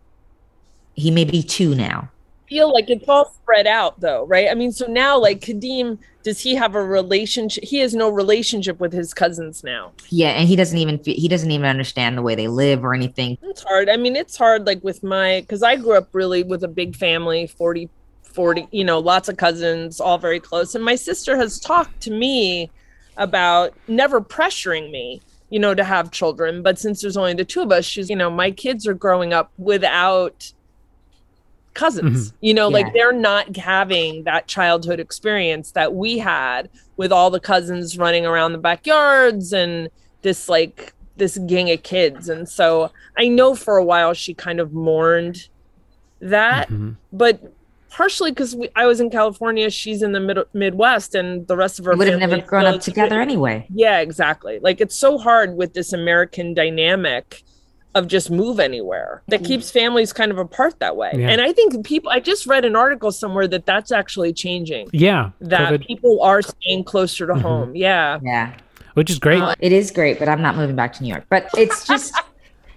he 0.97 1.11
may 1.11 1.23
be 1.23 1.41
two 1.41 1.75
now. 1.75 2.09
Feel 2.49 2.73
like 2.73 2.89
it's 2.89 3.07
all 3.07 3.29
spread 3.29 3.67
out 3.67 3.99
though, 3.99 4.25
right? 4.25 4.49
I 4.49 4.55
mean, 4.55 4.71
so 4.71 4.87
now 4.87 5.19
like 5.19 5.41
Kadeem, 5.41 5.97
does 6.23 6.39
he 6.39 6.55
have 6.55 6.75
a 6.75 6.83
relationship? 6.83 7.63
He 7.63 7.79
has 7.79 7.93
no 7.93 8.09
relationship 8.09 8.79
with 8.79 8.93
his 8.93 9.13
cousins 9.13 9.63
now. 9.63 9.91
Yeah, 10.09 10.29
and 10.29 10.47
he 10.47 10.55
doesn't 10.55 10.77
even 10.77 10.99
he 11.03 11.27
doesn't 11.27 11.51
even 11.51 11.67
understand 11.67 12.17
the 12.17 12.21
way 12.21 12.35
they 12.35 12.47
live 12.47 12.83
or 12.83 12.93
anything. 12.93 13.37
It's 13.43 13.63
hard. 13.63 13.89
I 13.89 13.97
mean, 13.97 14.15
it's 14.15 14.37
hard 14.37 14.65
like 14.65 14.83
with 14.83 15.03
my 15.03 15.41
because 15.41 15.61
I 15.61 15.75
grew 15.75 15.93
up 15.93 16.09
really 16.13 16.43
with 16.43 16.63
a 16.63 16.69
big 16.69 16.95
family, 16.95 17.47
40, 17.47 17.89
40, 18.23 18.67
you 18.71 18.83
know, 18.83 18.99
lots 18.99 19.29
of 19.29 19.37
cousins, 19.37 19.99
all 19.99 20.17
very 20.17 20.39
close. 20.39 20.73
And 20.73 20.83
my 20.83 20.95
sister 20.95 21.37
has 21.37 21.59
talked 21.59 22.01
to 22.01 22.11
me 22.11 22.71
about 23.17 23.73
never 23.87 24.21
pressuring 24.21 24.89
me 24.89 25.21
you 25.49 25.59
know, 25.59 25.73
to 25.73 25.83
have 25.83 26.11
children. 26.11 26.61
But 26.61 26.77
since 26.77 27.01
there's 27.01 27.17
only 27.17 27.33
the 27.33 27.45
two 27.45 27.61
of 27.61 27.71
us, 27.71 27.85
she's, 27.85 28.09
you 28.09 28.15
know, 28.15 28.29
my 28.29 28.51
kids 28.51 28.85
are 28.85 28.93
growing 28.93 29.33
up 29.33 29.51
without 29.57 30.51
cousins 31.77 32.29
mm-hmm. 32.29 32.37
you 32.41 32.53
know 32.53 32.69
yeah. 32.69 32.73
like 32.73 32.93
they're 32.93 33.13
not 33.13 33.55
having 33.55 34.23
that 34.23 34.47
childhood 34.47 34.99
experience 34.99 35.71
that 35.71 35.93
we 35.93 36.17
had 36.17 36.69
with 36.97 37.11
all 37.11 37.29
the 37.29 37.39
cousins 37.39 37.97
running 37.97 38.25
around 38.25 38.51
the 38.51 38.57
backyards 38.57 39.53
and 39.53 39.89
this 40.23 40.49
like 40.49 40.93
this 41.17 41.37
gang 41.45 41.69
of 41.71 41.81
kids 41.83 42.29
and 42.29 42.49
so 42.49 42.91
i 43.17 43.27
know 43.27 43.55
for 43.55 43.77
a 43.77 43.85
while 43.85 44.13
she 44.13 44.33
kind 44.33 44.59
of 44.59 44.73
mourned 44.73 45.49
that 46.19 46.67
mm-hmm. 46.67 46.91
but 47.13 47.53
partially 47.89 48.31
because 48.31 48.57
i 48.75 48.85
was 48.85 48.99
in 48.99 49.09
california 49.09 49.69
she's 49.69 50.01
in 50.01 50.11
the 50.11 50.19
mid- 50.19 50.47
midwest 50.53 51.13
and 51.13 51.47
the 51.47 51.55
rest 51.55 51.77
of 51.77 51.85
her 51.85 51.95
would 51.95 52.07
have 52.07 52.19
never 52.19 52.41
grown 52.41 52.65
up 52.65 52.81
together 52.81 53.21
anyway 53.21 53.65
yeah 53.73 53.99
exactly 53.99 54.59
like 54.59 54.81
it's 54.81 54.95
so 54.95 55.17
hard 55.17 55.55
with 55.55 55.73
this 55.73 55.93
american 55.93 56.55
dynamic 56.55 57.43
of 57.95 58.07
just 58.07 58.29
move 58.29 58.59
anywhere 58.59 59.23
that 59.27 59.41
mm. 59.41 59.45
keeps 59.45 59.71
families 59.71 60.13
kind 60.13 60.31
of 60.31 60.37
apart 60.37 60.79
that 60.79 60.95
way. 60.95 61.11
Yeah. 61.15 61.29
And 61.29 61.41
I 61.41 61.51
think 61.51 61.85
people, 61.85 62.11
I 62.11 62.19
just 62.19 62.45
read 62.45 62.63
an 62.63 62.75
article 62.75 63.11
somewhere 63.11 63.47
that 63.47 63.65
that's 63.65 63.91
actually 63.91 64.33
changing. 64.33 64.89
Yeah. 64.93 65.31
That 65.41 65.71
COVID. 65.71 65.87
people 65.87 66.21
are 66.21 66.41
staying 66.41 66.83
closer 66.83 67.25
to 67.27 67.33
mm-hmm. 67.33 67.41
home. 67.41 67.75
Yeah. 67.75 68.19
Yeah. 68.21 68.55
Which 68.93 69.09
is 69.09 69.19
great. 69.19 69.41
Uh, 69.41 69.55
it 69.59 69.71
is 69.71 69.91
great, 69.91 70.19
but 70.19 70.29
I'm 70.29 70.41
not 70.41 70.55
moving 70.55 70.75
back 70.75 70.93
to 70.93 71.03
New 71.03 71.09
York. 71.09 71.25
But 71.29 71.49
it's 71.57 71.85
just. 71.85 72.13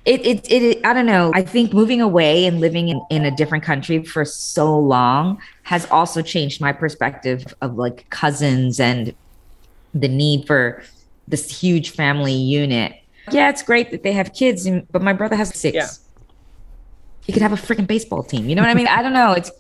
It, 0.07 0.25
it, 0.25 0.51
it, 0.51 0.87
I 0.87 0.95
don't 0.95 1.05
know. 1.05 1.31
I 1.35 1.43
think 1.43 1.75
moving 1.75 2.01
away 2.01 2.47
and 2.47 2.59
living 2.59 2.89
in, 2.89 3.03
in 3.11 3.27
a 3.27 3.31
different 3.31 3.63
country 3.63 4.03
for 4.03 4.25
so 4.25 4.79
long 4.79 5.43
has 5.65 5.85
also 5.91 6.23
changed 6.23 6.59
my 6.59 6.73
perspective 6.73 7.55
of 7.61 7.77
like 7.77 8.09
cousins 8.09 8.81
and 8.81 9.15
the 9.93 10.09
need 10.09 10.47
for 10.47 10.83
this 11.29 11.61
huge 11.61 11.91
family 11.91 12.33
unit 12.33 13.00
yeah, 13.31 13.51
it's 13.51 13.63
great 13.63 13.91
that 13.91 14.03
they 14.03 14.13
have 14.13 14.33
kids, 14.33 14.67
and, 14.67 14.87
but 14.91 15.03
my 15.03 15.13
brother 15.13 15.37
has 15.37 15.55
six. 15.55 15.75
Yeah. 15.75 15.89
He 17.25 17.33
could 17.33 17.43
have 17.43 17.53
a 17.53 17.57
freaking 17.57 17.87
baseball 17.87 18.23
team. 18.23 18.49
You 18.49 18.55
know 18.55 18.63
what 18.63 18.71
I 18.71 18.75
mean? 18.75 18.89
I 18.89 19.03
don't 19.03 19.13
know. 19.13 19.33
It's 19.33 19.51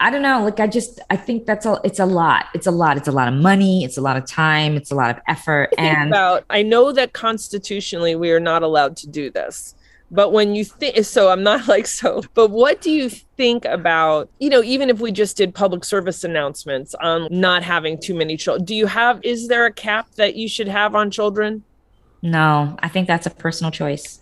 I 0.00 0.10
don't 0.10 0.22
know. 0.22 0.42
Like 0.42 0.60
I 0.60 0.66
just 0.66 1.00
I 1.10 1.16
think 1.16 1.46
that's 1.46 1.66
a 1.66 1.80
it's 1.84 1.98
a 1.98 2.06
lot. 2.06 2.46
It's 2.54 2.66
a 2.66 2.70
lot. 2.70 2.96
It's 2.96 3.08
a 3.08 3.12
lot 3.12 3.28
of 3.28 3.34
money. 3.34 3.84
It's 3.84 3.96
a 3.96 4.00
lot 4.00 4.16
of 4.16 4.26
time. 4.26 4.76
It's 4.76 4.90
a 4.90 4.94
lot 4.94 5.10
of 5.10 5.22
effort. 5.28 5.70
and 5.78 6.08
about 6.08 6.44
I 6.50 6.62
know 6.62 6.92
that 6.92 7.12
constitutionally 7.12 8.14
we 8.14 8.30
are 8.30 8.40
not 8.40 8.62
allowed 8.62 8.96
to 8.98 9.08
do 9.08 9.30
this. 9.30 9.74
But 10.10 10.32
when 10.32 10.54
you 10.54 10.64
think 10.64 11.04
so 11.04 11.30
I'm 11.30 11.42
not 11.42 11.68
like 11.68 11.86
so, 11.86 12.22
but 12.34 12.50
what 12.50 12.80
do 12.80 12.90
you 12.90 13.08
think 13.08 13.64
about, 13.64 14.28
you 14.38 14.50
know, 14.50 14.62
even 14.62 14.90
if 14.90 15.00
we 15.00 15.10
just 15.10 15.36
did 15.36 15.54
public 15.54 15.84
service 15.84 16.22
announcements 16.24 16.94
on 16.96 17.28
not 17.30 17.62
having 17.62 17.98
too 17.98 18.14
many 18.14 18.36
children, 18.36 18.64
do 18.64 18.74
you 18.74 18.86
have 18.86 19.20
is 19.24 19.48
there 19.48 19.66
a 19.66 19.72
cap 19.72 20.08
that 20.16 20.34
you 20.34 20.48
should 20.48 20.68
have 20.68 20.94
on 20.94 21.10
children? 21.10 21.62
No, 22.24 22.74
I 22.82 22.88
think 22.88 23.06
that's 23.06 23.26
a 23.26 23.30
personal 23.30 23.70
choice. 23.70 24.20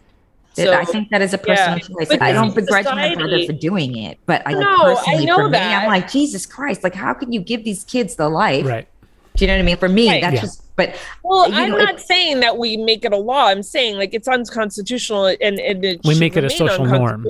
So, 0.54 0.74
I 0.74 0.84
think 0.84 1.08
that 1.10 1.22
is 1.22 1.32
a 1.32 1.38
personal 1.38 1.78
yeah, 1.78 2.06
choice. 2.06 2.20
I 2.20 2.32
don't 2.32 2.54
begrudge 2.54 2.84
society, 2.84 3.14
my 3.14 3.22
brother 3.22 3.46
for 3.46 3.52
doing 3.52 3.96
it, 3.96 4.18
but 4.26 4.42
I 4.44 4.52
like 4.52 4.60
no, 4.60 4.76
personally 4.96 5.30
I 5.30 5.34
for 5.34 5.50
that. 5.50 5.68
me, 5.68 5.74
I'm 5.74 5.86
like 5.86 6.10
Jesus 6.10 6.44
Christ! 6.44 6.84
Like, 6.84 6.94
how 6.94 7.14
can 7.14 7.32
you 7.32 7.40
give 7.40 7.64
these 7.64 7.84
kids 7.84 8.16
the 8.16 8.28
life? 8.28 8.66
Right. 8.66 8.88
Do 9.36 9.44
you 9.44 9.46
know 9.46 9.54
what 9.54 9.60
I 9.60 9.64
mean? 9.64 9.76
For 9.78 9.88
me, 9.88 10.08
right. 10.10 10.20
that's 10.20 10.34
yeah. 10.34 10.40
just. 10.40 10.76
But 10.76 10.96
well, 11.22 11.46
I'm 11.52 11.70
know, 11.70 11.78
not 11.78 11.94
it, 11.94 12.00
saying 12.00 12.40
that 12.40 12.58
we 12.58 12.76
make 12.76 13.04
it 13.04 13.12
a 13.12 13.16
law. 13.16 13.46
I'm 13.46 13.62
saying 13.62 13.96
like 13.96 14.12
it's 14.12 14.28
unconstitutional 14.28 15.26
and, 15.26 15.58
and 15.60 15.84
it 15.84 16.00
we 16.04 16.18
make 16.18 16.36
it 16.36 16.44
a 16.44 16.50
social 16.50 16.84
norm. 16.84 17.28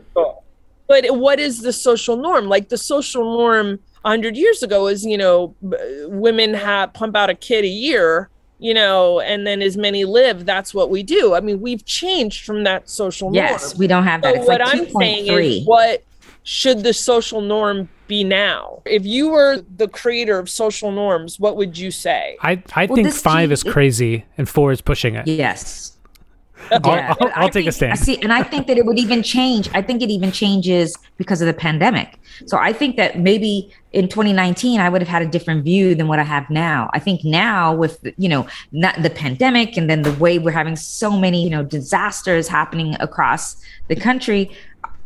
But 0.88 1.16
what 1.16 1.38
is 1.38 1.60
the 1.60 1.72
social 1.72 2.16
norm? 2.16 2.46
Like 2.46 2.70
the 2.70 2.78
social 2.78 3.24
norm 3.24 3.78
100 4.02 4.36
years 4.36 4.62
ago 4.62 4.88
is 4.88 5.04
you 5.04 5.18
know 5.18 5.54
women 5.60 6.54
have 6.54 6.92
pump 6.94 7.14
out 7.14 7.30
a 7.30 7.34
kid 7.34 7.64
a 7.64 7.68
year 7.68 8.30
you 8.62 8.72
know, 8.72 9.18
and 9.18 9.44
then 9.44 9.60
as 9.60 9.76
many 9.76 10.04
live, 10.04 10.46
that's 10.46 10.72
what 10.72 10.88
we 10.88 11.02
do. 11.02 11.34
I 11.34 11.40
mean, 11.40 11.60
we've 11.60 11.84
changed 11.84 12.46
from 12.46 12.62
that 12.62 12.88
social 12.88 13.28
norm. 13.28 13.34
Yes, 13.34 13.76
we 13.76 13.88
don't 13.88 14.04
have 14.04 14.22
that. 14.22 14.34
So 14.34 14.40
it's 14.40 14.48
what 14.48 14.60
like 14.60 14.74
I'm 14.74 14.88
saying 14.88 15.26
3. 15.26 15.48
is 15.48 15.66
what 15.66 16.04
should 16.44 16.84
the 16.84 16.92
social 16.92 17.40
norm 17.40 17.88
be 18.06 18.22
now? 18.22 18.80
If 18.84 19.04
you 19.04 19.30
were 19.30 19.64
the 19.76 19.88
creator 19.88 20.38
of 20.38 20.48
social 20.48 20.92
norms, 20.92 21.40
what 21.40 21.56
would 21.56 21.76
you 21.76 21.90
say? 21.90 22.36
I, 22.40 22.62
I 22.76 22.86
well, 22.86 22.94
think 22.94 23.12
five 23.12 23.50
is 23.50 23.64
crazy 23.64 24.26
and 24.38 24.48
four 24.48 24.70
is 24.70 24.80
pushing 24.80 25.16
it. 25.16 25.26
Yes. 25.26 25.98
Yeah, 26.84 27.14
I'll, 27.20 27.26
I'll, 27.26 27.32
I'll 27.34 27.48
take 27.48 27.52
think, 27.52 27.68
a 27.68 27.72
stand. 27.72 27.92
I 27.92 27.96
see, 27.96 28.20
and 28.22 28.32
I 28.32 28.42
think 28.42 28.66
that 28.66 28.78
it 28.78 28.86
would 28.86 28.98
even 28.98 29.22
change. 29.22 29.68
I 29.74 29.82
think 29.82 30.02
it 30.02 30.10
even 30.10 30.32
changes 30.32 30.96
because 31.16 31.40
of 31.40 31.46
the 31.46 31.54
pandemic. 31.54 32.18
So 32.46 32.56
I 32.56 32.72
think 32.72 32.96
that 32.96 33.18
maybe 33.18 33.70
in 33.92 34.08
2019 34.08 34.80
I 34.80 34.88
would 34.88 35.02
have 35.02 35.08
had 35.08 35.22
a 35.22 35.26
different 35.26 35.64
view 35.64 35.94
than 35.94 36.08
what 36.08 36.18
I 36.18 36.22
have 36.22 36.48
now. 36.48 36.88
I 36.94 36.98
think 36.98 37.24
now 37.24 37.74
with 37.74 37.98
you 38.16 38.28
know 38.28 38.46
not 38.72 39.02
the 39.02 39.10
pandemic 39.10 39.76
and 39.76 39.88
then 39.88 40.02
the 40.02 40.12
way 40.14 40.38
we're 40.38 40.52
having 40.52 40.76
so 40.76 41.10
many 41.10 41.42
you 41.44 41.50
know 41.50 41.62
disasters 41.62 42.48
happening 42.48 42.96
across 43.00 43.62
the 43.88 43.96
country, 43.96 44.50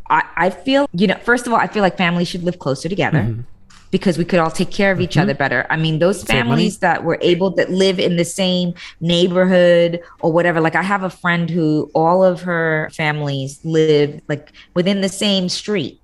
I, 0.08 0.22
I 0.36 0.50
feel 0.50 0.88
you 0.92 1.08
know 1.08 1.18
first 1.24 1.46
of 1.46 1.52
all 1.52 1.58
I 1.58 1.66
feel 1.66 1.82
like 1.82 1.96
families 1.96 2.28
should 2.28 2.44
live 2.44 2.58
closer 2.58 2.88
together. 2.88 3.20
Mm-hmm 3.20 3.40
because 3.91 4.18
we 4.18 4.24
could 4.24 4.39
all 4.39 4.51
take 4.51 4.70
care 4.70 4.93
of 4.93 5.01
each 5.01 5.12
mm-hmm. 5.12 5.20
other 5.20 5.34
better. 5.34 5.66
I 5.70 5.76
mean, 5.76 5.99
those 5.99 6.22
families 6.22 6.78
that 6.78 7.05
were 7.05 7.18
able 7.20 7.53
to 7.53 7.70
live 7.70 7.99
in 7.99 8.16
the 8.16 8.24
same 8.24 8.74
neighborhood 9.01 10.03
or 10.20 10.32
whatever. 10.32 10.61
Like 10.61 10.74
I 10.74 10.82
have 10.82 11.03
a 11.03 11.11
friend 11.11 11.49
who 11.49 11.91
all 11.95 12.24
of 12.24 12.43
her 12.43 12.91
families 12.93 13.61
live 13.64 14.20
like 14.28 14.53
within 14.74 15.01
the 15.01 15.09
same 15.09 15.49
street. 15.49 16.01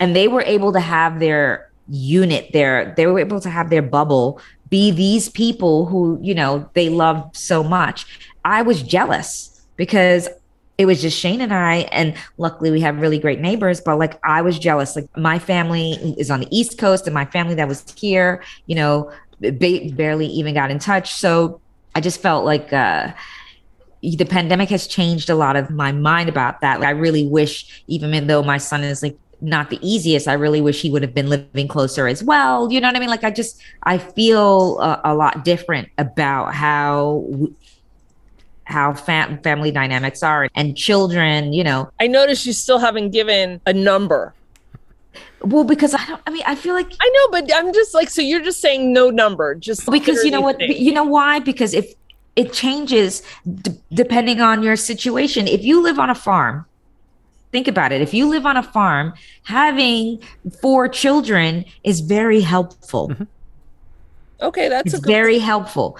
And 0.00 0.14
they 0.14 0.28
were 0.28 0.42
able 0.42 0.72
to 0.72 0.80
have 0.80 1.20
their 1.20 1.70
unit 1.88 2.50
there. 2.52 2.92
They 2.96 3.06
were 3.06 3.20
able 3.20 3.40
to 3.40 3.50
have 3.50 3.70
their 3.70 3.82
bubble 3.82 4.40
be 4.70 4.90
these 4.90 5.28
people 5.28 5.86
who, 5.86 6.18
you 6.20 6.34
know, 6.34 6.68
they 6.74 6.88
loved 6.88 7.36
so 7.36 7.62
much. 7.62 8.06
I 8.44 8.62
was 8.62 8.82
jealous 8.82 9.62
because 9.76 10.28
it 10.76 10.86
was 10.86 11.00
just 11.00 11.18
Shane 11.18 11.40
and 11.40 11.54
I, 11.54 11.88
and 11.92 12.14
luckily 12.36 12.70
we 12.70 12.80
have 12.80 13.00
really 13.00 13.18
great 13.18 13.40
neighbors. 13.40 13.80
But 13.80 13.98
like 13.98 14.18
I 14.24 14.42
was 14.42 14.58
jealous. 14.58 14.96
Like 14.96 15.08
my 15.16 15.38
family 15.38 15.92
is 16.18 16.30
on 16.30 16.40
the 16.40 16.48
East 16.50 16.78
Coast, 16.78 17.06
and 17.06 17.14
my 17.14 17.24
family 17.26 17.54
that 17.54 17.68
was 17.68 17.84
here, 17.96 18.42
you 18.66 18.74
know, 18.74 19.12
ba- 19.40 19.90
barely 19.92 20.26
even 20.26 20.54
got 20.54 20.70
in 20.70 20.78
touch. 20.78 21.14
So 21.14 21.60
I 21.94 22.00
just 22.00 22.20
felt 22.20 22.44
like 22.44 22.72
uh, 22.72 23.12
the 24.02 24.24
pandemic 24.24 24.68
has 24.70 24.86
changed 24.86 25.30
a 25.30 25.34
lot 25.34 25.56
of 25.56 25.70
my 25.70 25.92
mind 25.92 26.28
about 26.28 26.60
that. 26.60 26.80
Like 26.80 26.88
I 26.88 26.92
really 26.92 27.26
wish, 27.26 27.84
even 27.86 28.26
though 28.26 28.42
my 28.42 28.58
son 28.58 28.82
is 28.82 29.02
like 29.02 29.16
not 29.40 29.70
the 29.70 29.78
easiest, 29.82 30.26
I 30.26 30.32
really 30.34 30.60
wish 30.60 30.80
he 30.80 30.90
would 30.90 31.02
have 31.02 31.14
been 31.14 31.28
living 31.28 31.68
closer 31.68 32.08
as 32.08 32.22
well. 32.24 32.70
You 32.72 32.80
know 32.80 32.88
what 32.88 32.96
I 32.96 33.00
mean? 33.00 33.10
Like 33.10 33.24
I 33.24 33.30
just 33.30 33.60
I 33.84 33.98
feel 33.98 34.80
a, 34.80 35.00
a 35.04 35.14
lot 35.14 35.44
different 35.44 35.88
about 35.98 36.54
how 36.54 37.24
how 38.64 38.94
fam- 38.94 39.38
family 39.42 39.70
dynamics 39.70 40.22
are 40.22 40.48
and 40.54 40.76
children, 40.76 41.52
you 41.52 41.64
know. 41.64 41.90
I 42.00 42.06
noticed 42.06 42.46
you 42.46 42.52
still 42.52 42.78
haven't 42.78 43.10
given 43.10 43.60
a 43.66 43.72
number. 43.72 44.34
Well, 45.42 45.64
because 45.64 45.94
I 45.94 46.04
don't, 46.06 46.22
I 46.26 46.30
mean, 46.30 46.42
I 46.46 46.54
feel 46.54 46.72
like 46.74 46.90
I 47.00 47.08
know, 47.08 47.28
but 47.40 47.54
I'm 47.54 47.72
just 47.74 47.92
like, 47.92 48.08
so 48.08 48.22
you're 48.22 48.40
just 48.42 48.60
saying 48.60 48.92
no 48.92 49.10
number, 49.10 49.54
just 49.54 49.88
because 49.90 50.24
you 50.24 50.30
know 50.30 50.40
what, 50.40 50.58
literally 50.58 50.80
you 50.80 50.92
know 50.92 51.04
why? 51.04 51.38
Because 51.40 51.74
if 51.74 51.92
it 52.36 52.52
changes 52.52 53.22
d- 53.62 53.72
depending 53.92 54.40
on 54.40 54.62
your 54.62 54.74
situation. 54.76 55.46
If 55.46 55.62
you 55.62 55.80
live 55.82 55.98
on 55.98 56.10
a 56.10 56.14
farm, 56.14 56.64
think 57.52 57.68
about 57.68 57.92
it. 57.92 58.00
If 58.00 58.12
you 58.12 58.28
live 58.28 58.44
on 58.46 58.56
a 58.56 58.62
farm, 58.62 59.14
having 59.44 60.20
four 60.60 60.88
children 60.88 61.64
is 61.84 62.00
very 62.00 62.40
helpful. 62.40 63.08
think- 63.08 63.28
Okay, 64.42 64.68
that's 64.68 64.86
It's 64.86 64.94
a 64.94 65.00
good 65.00 65.10
very 65.12 65.38
helpful. 65.38 65.96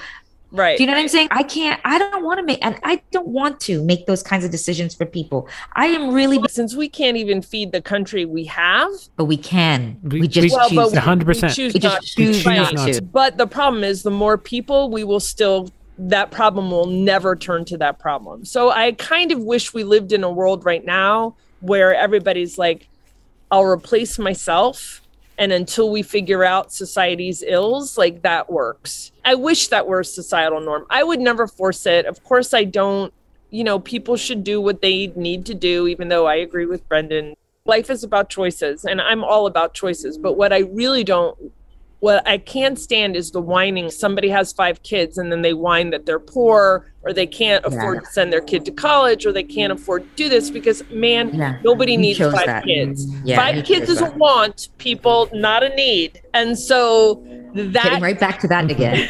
Right. 0.55 0.77
Do 0.79 0.83
you 0.83 0.87
know 0.87 0.95
what 0.95 1.01
I'm 1.03 1.09
saying? 1.09 1.29
I 1.31 1.43
can't, 1.43 1.81
I 1.85 1.99
don't 1.99 2.25
want 2.25 2.39
to 2.39 2.45
make, 2.45 2.59
and 2.65 2.79
I 2.83 3.03
don't 3.11 3.29
want 3.29 3.61
to 3.61 3.83
make 3.85 4.07
those 4.07 4.23
kinds 4.23 4.45
of 4.45 4.51
decisions 4.51 4.95
for 4.95 5.05
people. 5.07 5.49
I 5.75 5.87
am 5.87 6.15
really, 6.15 6.41
Since 6.49 6.75
we 6.75 6.89
can't 6.89 7.17
even 7.17 7.43
feed 7.43 7.73
the 7.73 7.83
country 7.83 8.25
we 8.25 8.45
have, 8.47 8.91
but 9.17 9.27
we 9.27 9.37
can. 9.37 9.99
We, 10.03 10.21
We- 10.23 10.29
just 10.29 10.55
well, 10.55 10.69
choose. 10.69 10.93
but 10.93 11.01
to. 11.01 11.01
100%. 11.01 11.27
we 11.43 11.49
choose 11.55 11.75
We 11.75 11.81
not 11.81 12.01
just 12.01 12.17
to. 12.17 12.25
choose 12.25 12.37
choose 12.37 12.47
not 12.47 12.75
not 12.75 12.93
to. 12.93 13.03
But 13.03 13.37
the 13.37 13.47
problem 13.47 13.85
is, 13.85 14.03
the 14.03 14.11
more 14.11 14.39
people, 14.39 14.91
we 14.91 15.05
will 15.05 15.21
still 15.21 15.71
that 15.97 16.31
problem 16.33 16.71
will 16.73 16.87
never 16.87 17.37
turn 17.37 17.65
to 17.67 17.79
that 17.79 17.99
problem. 18.01 18.45
So 18.45 18.71
I 18.71 18.93
kind 18.93 19.31
of 19.31 19.39
wish 19.41 19.73
we 19.73 19.85
lived 19.85 20.13
in 20.13 20.25
a 20.25 20.31
world 20.31 20.65
right 20.65 20.85
now 20.85 21.37
where 21.61 21.95
everybody's 21.95 22.59
like, 22.59 22.89
I'll 23.51 23.65
replace 23.65 24.19
myself. 24.19 25.01
And 25.37 25.53
until 25.53 25.91
we 25.91 26.03
figure 26.03 26.45
out 26.45 26.73
society's 26.73 27.43
ills, 27.43 27.99
like 27.99 28.23
that 28.23 28.51
works. 28.51 29.11
I 29.25 29.35
wish 29.35 29.69
that 29.69 29.87
were 29.87 30.01
a 30.01 30.05
societal 30.05 30.61
norm. 30.61 30.87
I 30.91 31.03
would 31.03 31.21
never 31.21 31.47
force 31.47 31.87
it. 31.87 32.07
Of 32.07 32.23
course, 32.25 32.55
I 32.55 32.65
don't. 32.65 33.13
You 33.51 33.65
know, 33.65 33.79
people 33.79 34.17
should 34.17 34.43
do 34.43 34.61
what 34.61 34.83
they 34.83 35.09
need 35.15 35.47
to 35.47 35.55
do, 35.55 35.87
even 35.87 36.09
though 36.09 36.27
I 36.27 36.37
agree 36.37 36.67
with 36.67 36.89
Brendan. 36.89 37.35
Life 37.67 37.89
is 37.89 38.05
about 38.05 38.29
choices, 38.29 38.85
and 38.85 39.01
I'm 39.01 39.25
all 39.25 39.47
about 39.47 39.75
choices. 39.75 40.19
But 40.19 40.35
what 40.35 40.53
I 40.53 40.59
really 40.59 41.05
don't 41.05 41.53
what 42.05 42.23
I 42.29 42.37
can't 42.37 42.79
stand 42.79 43.17
is 43.17 43.31
the 43.31 43.41
whining. 43.41 43.91
Somebody 43.91 44.29
has 44.29 44.53
five 44.53 44.83
kids 44.83 45.17
and 45.17 45.33
then 45.33 45.41
they 45.41 45.55
whine 45.55 45.89
that 45.89 46.05
they're 46.05 46.19
poor 46.19 46.93
or 47.03 47.15
they 47.15 47.27
can't 47.27 47.65
afford 47.65 47.95
Yeah. 47.95 48.01
to 48.01 48.07
send 48.09 48.31
their 48.31 48.43
kid 48.43 48.67
to 48.67 48.73
college 48.73 49.25
or 49.25 49.33
they 49.33 49.43
can't 49.43 49.73
afford 49.73 50.03
to 50.03 50.09
do 50.15 50.29
this 50.29 50.51
because, 50.51 50.83
man, 50.91 51.31
Yeah. 51.33 51.57
nobody 51.65 51.93
You 51.93 51.99
needs 51.99 52.19
five 52.19 52.45
that. 52.45 52.65
kids. 52.67 53.07
Mm-hmm. 53.07 53.27
Yeah, 53.27 53.37
five 53.37 53.65
kids 53.65 53.87
chose 53.87 53.97
is 53.97 54.03
a 54.03 54.11
want, 54.19 54.69
people, 54.77 55.31
not 55.33 55.63
a 55.63 55.75
need. 55.75 56.21
And 56.35 56.59
so 56.59 57.23
Getting 57.55 57.73
that, 57.73 58.03
right 58.03 58.21
back 58.21 58.39
to 58.41 58.49
that 58.49 58.71
again. 58.71 59.09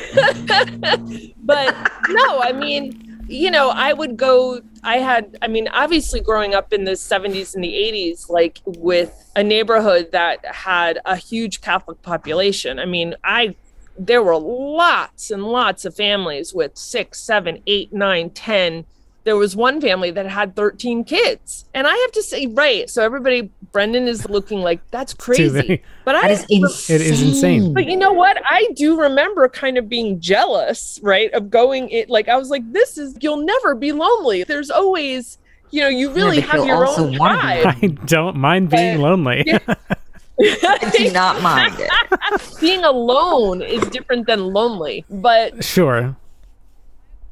but 1.43 1.75
no, 2.11 2.41
I 2.43 2.53
mean, 2.53 3.14
you 3.29 3.51
know, 3.51 3.71
I 3.71 3.93
would 3.93 4.17
go. 4.17 4.61
I 4.83 4.99
had, 4.99 5.39
I 5.41 5.49
mean, 5.49 5.69
obviously 5.69 6.21
growing 6.21 6.55
up 6.55 6.73
in 6.73 6.85
the 6.85 6.93
70s 6.93 7.55
and 7.55 7.65
the 7.65 7.73
80s, 7.73 8.29
like 8.29 8.61
with 8.67 9.13
a 9.35 9.43
neighborhood 9.43 10.11
that 10.13 10.45
had 10.45 10.99
a 11.05 11.17
huge 11.17 11.61
Catholic 11.61 12.03
population. 12.03 12.79
I 12.79 12.85
mean, 12.85 13.15
I, 13.25 13.57
there 13.99 14.23
were 14.23 14.37
lots 14.37 15.31
and 15.31 15.45
lots 15.45 15.85
of 15.85 15.95
families 15.95 16.53
with 16.53 16.77
six, 16.77 17.21
seven, 17.21 17.63
eight, 17.67 17.93
nine, 17.93 18.31
ten. 18.31 18.85
There 19.25 19.37
was 19.37 19.57
one 19.57 19.81
family 19.81 20.11
that 20.11 20.27
had 20.27 20.55
13 20.55 21.03
kids. 21.05 21.65
And 21.73 21.87
I 21.87 21.95
have 21.97 22.13
to 22.13 22.23
say, 22.23 22.47
right. 22.47 22.89
So 22.91 23.03
everybody, 23.03 23.51
Brendan 23.73 24.07
is 24.07 24.29
looking 24.29 24.61
like 24.61 24.81
that's 24.91 25.15
crazy. 25.25 25.51
many. 25.51 25.83
But 26.05 26.13
That 26.13 26.25
I 26.27 26.31
is 26.31 26.47
insane. 26.51 26.95
It 26.97 27.01
is 27.03 27.23
insane. 27.23 27.73
but 27.73 27.87
you 27.87 27.97
know 27.97 28.13
what? 28.13 28.37
I 28.45 28.69
do 28.77 29.01
remember 29.01 29.49
kind 29.49 29.79
of 29.79 29.89
being 29.89 30.21
jealous, 30.21 31.01
right? 31.03 31.33
Of 31.33 31.51
going 31.51 31.89
it 31.89 32.11
like 32.11 32.29
I 32.29 32.37
was 32.37 32.51
like, 32.51 32.71
this 32.73 32.99
is 32.99 33.17
you'll 33.21 33.45
never 33.45 33.75
be 33.75 33.93
lonely. 33.93 34.45
There's 34.45 34.71
always, 34.71 35.39
you 35.71 35.81
know, 35.81 35.89
you 35.89 36.13
really 36.13 36.41
but 36.41 36.51
have 36.51 36.67
your 36.67 36.85
also 36.87 37.07
own 37.07 37.19
wanna 37.19 37.37
tribe. 37.63 37.77
I 37.83 37.87
don't 38.05 38.37
mind 38.37 38.69
being 38.71 39.01
lonely. 39.01 39.45
I 40.41 40.93
do 40.97 41.13
not 41.13 41.41
mind 41.43 41.77
it. 41.79 41.91
Being 42.61 42.83
alone 42.85 43.63
is 43.63 43.81
different 43.89 44.27
than 44.27 44.53
lonely. 44.53 45.05
But 45.09 45.63
sure. 45.65 46.17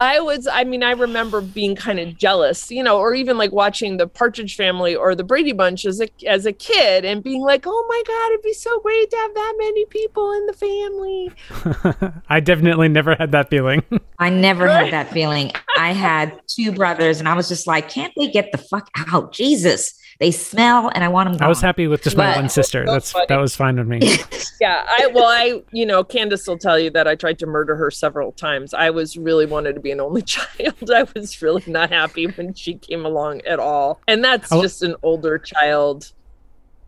I 0.03 0.21
was, 0.21 0.47
I 0.47 0.65
mean, 0.65 0.83
I 0.83 0.91
remember 0.93 1.41
being 1.41 1.77
kind 1.77 2.01
of 2.01 2.17
jealous, 2.17 2.71
you 2.71 2.83
know, 2.83 2.99
or 2.99 3.15
even 3.15 3.39
like 3.39 3.53
watching 3.53 3.97
the 3.97 4.07
Partridge 4.09 4.57
Family 4.57 4.95
or 4.95 5.15
the 5.15 5.25
Brady 5.25 5.53
Bunch 5.53 5.85
as 5.85 6.01
a 6.01 6.09
as 6.27 6.45
a 6.45 6.53
kid 6.53 7.05
and 7.05 7.23
being 7.23 7.43
like, 7.43 7.65
oh 7.67 7.87
my 7.89 8.03
god, 8.07 8.33
it'd 8.33 8.43
be 8.43 8.53
so 8.53 8.81
great 8.81 9.11
to 9.11 9.17
have 9.17 9.35
that 9.35 9.55
many 9.59 9.85
people 9.87 10.33
in 10.33 10.47
the 10.47 10.53
family. 10.53 12.13
I 12.29 12.41
definitely 12.41 12.89
never 12.89 13.15
had 13.15 13.33
that 13.33 13.49
feeling. 13.49 13.83
I 14.19 14.29
never 14.29 14.69
had 14.69 14.93
that 14.93 15.11
feeling. 15.11 15.53
I 15.77 15.93
had 15.93 16.41
two 16.47 16.73
brothers, 16.73 17.21
and 17.21 17.29
I 17.29 17.35
was 17.35 17.49
just 17.49 17.67
like, 17.67 17.89
can't 17.89 18.13
they 18.17 18.29
get 18.29 18.51
the 18.53 18.59
fuck 18.59 18.89
out? 19.13 19.33
Jesus, 19.33 19.95
they 20.21 20.31
smell, 20.31 20.91
and 20.95 21.03
I 21.03 21.09
want 21.09 21.29
them 21.29 21.39
gone. 21.39 21.47
I 21.47 21.49
was 21.49 21.61
happy 21.61 21.87
with 21.89 22.03
just 22.03 22.17
my 22.17 22.27
But- 22.33 22.37
one 22.37 22.49
sister. 22.49 22.85
So 22.87 22.93
That's 22.93 23.13
funny. 23.13 23.27
that 23.29 23.41
was 23.41 23.57
fine 23.57 23.77
with 23.77 23.87
me. 23.89 24.01
Yeah, 24.61 24.85
I 24.87 25.09
well, 25.13 25.25
I 25.27 25.61
you 25.73 25.85
know, 25.85 26.05
Candace 26.05 26.47
will 26.47 26.57
tell 26.59 26.79
you 26.79 26.89
that 26.91 27.09
I 27.09 27.17
tried 27.17 27.41
to 27.41 27.47
murder 27.47 27.75
her 27.75 27.91
several 27.91 28.31
times. 28.31 28.73
I 28.73 28.91
was 28.91 29.17
really 29.17 29.45
wanted 29.45 29.73
to 29.75 29.81
be 29.81 29.91
an 29.91 30.01
only 30.01 30.23
child. 30.37 30.89
I 30.95 31.05
was 31.17 31.43
really 31.43 31.65
not 31.67 31.91
happy 31.91 32.27
when 32.27 32.55
she 32.55 32.75
came 32.75 33.05
along 33.05 33.41
at 33.41 33.59
all, 33.59 34.01
and 34.07 34.23
that's 34.23 34.53
Oh. 34.53 34.63
just 34.63 34.83
an 34.85 34.95
older 35.03 35.37
child. 35.39 36.13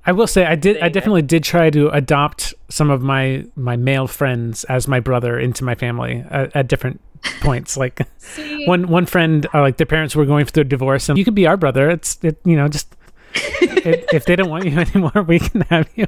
I 0.07 0.13
will 0.13 0.27
say 0.29 0.45
I 0.45 0.55
did 0.55 0.77
I 0.77 0.83
thing. 0.83 0.93
definitely 0.93 1.23
did 1.23 1.43
try 1.43 1.69
to 1.71 1.89
adopt 1.89 2.55
some 2.69 2.91
of 2.91 3.03
my 3.03 3.45
my 3.57 3.75
male 3.77 4.07
friends 4.07 4.63
as 4.65 4.87
my 4.87 5.01
brother 5.01 5.37
into 5.39 5.65
my 5.65 5.75
family 5.75 6.25
at, 6.31 6.55
at 6.55 6.69
different 6.69 7.01
points. 7.41 7.77
Like 7.85 8.07
See, 8.19 8.67
one 8.67 8.87
one 8.89 9.07
friend 9.07 9.47
uh, 9.53 9.63
like 9.63 9.79
their 9.79 9.87
parents 9.87 10.15
were 10.15 10.27
going 10.27 10.45
through 10.45 10.61
a 10.61 10.65
divorce 10.65 11.09
and 11.09 11.19
you 11.19 11.25
could 11.25 11.35
be 11.35 11.47
our 11.49 11.57
brother. 11.57 11.91
It's 11.91 12.19
it 12.23 12.39
you 12.45 12.55
know 12.55 12.69
just 12.69 12.95
if, 13.35 14.13
if 14.13 14.25
they 14.27 14.37
don't 14.37 14.49
want 14.49 14.65
you 14.67 14.79
anymore, 14.79 15.23
we 15.27 15.39
can 15.39 15.63
have 15.63 15.89
you. 15.97 16.07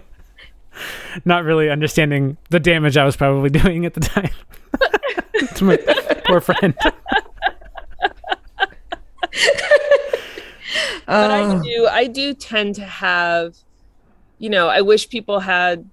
Not 1.25 1.45
really 1.45 1.71
understanding 1.71 2.37
the 2.51 2.61
damage 2.61 2.97
I 2.97 3.05
was 3.05 3.17
probably 3.17 3.51
doing 3.61 3.87
at 3.87 3.95
the 3.95 4.01
time 4.01 4.31
to 5.57 5.65
my 5.65 5.77
poor 6.27 6.41
friend. 6.41 6.75
but 6.81 6.95
I 11.31 11.43
Oh, 11.43 11.63
do, 11.63 11.87
I 11.91 12.07
do 12.07 12.35
tend 12.35 12.75
to 12.77 12.85
have, 12.85 13.57
you 14.39 14.51
know, 14.51 14.69
I 14.69 14.81
wish 14.81 15.09
people 15.09 15.41
had 15.41 15.89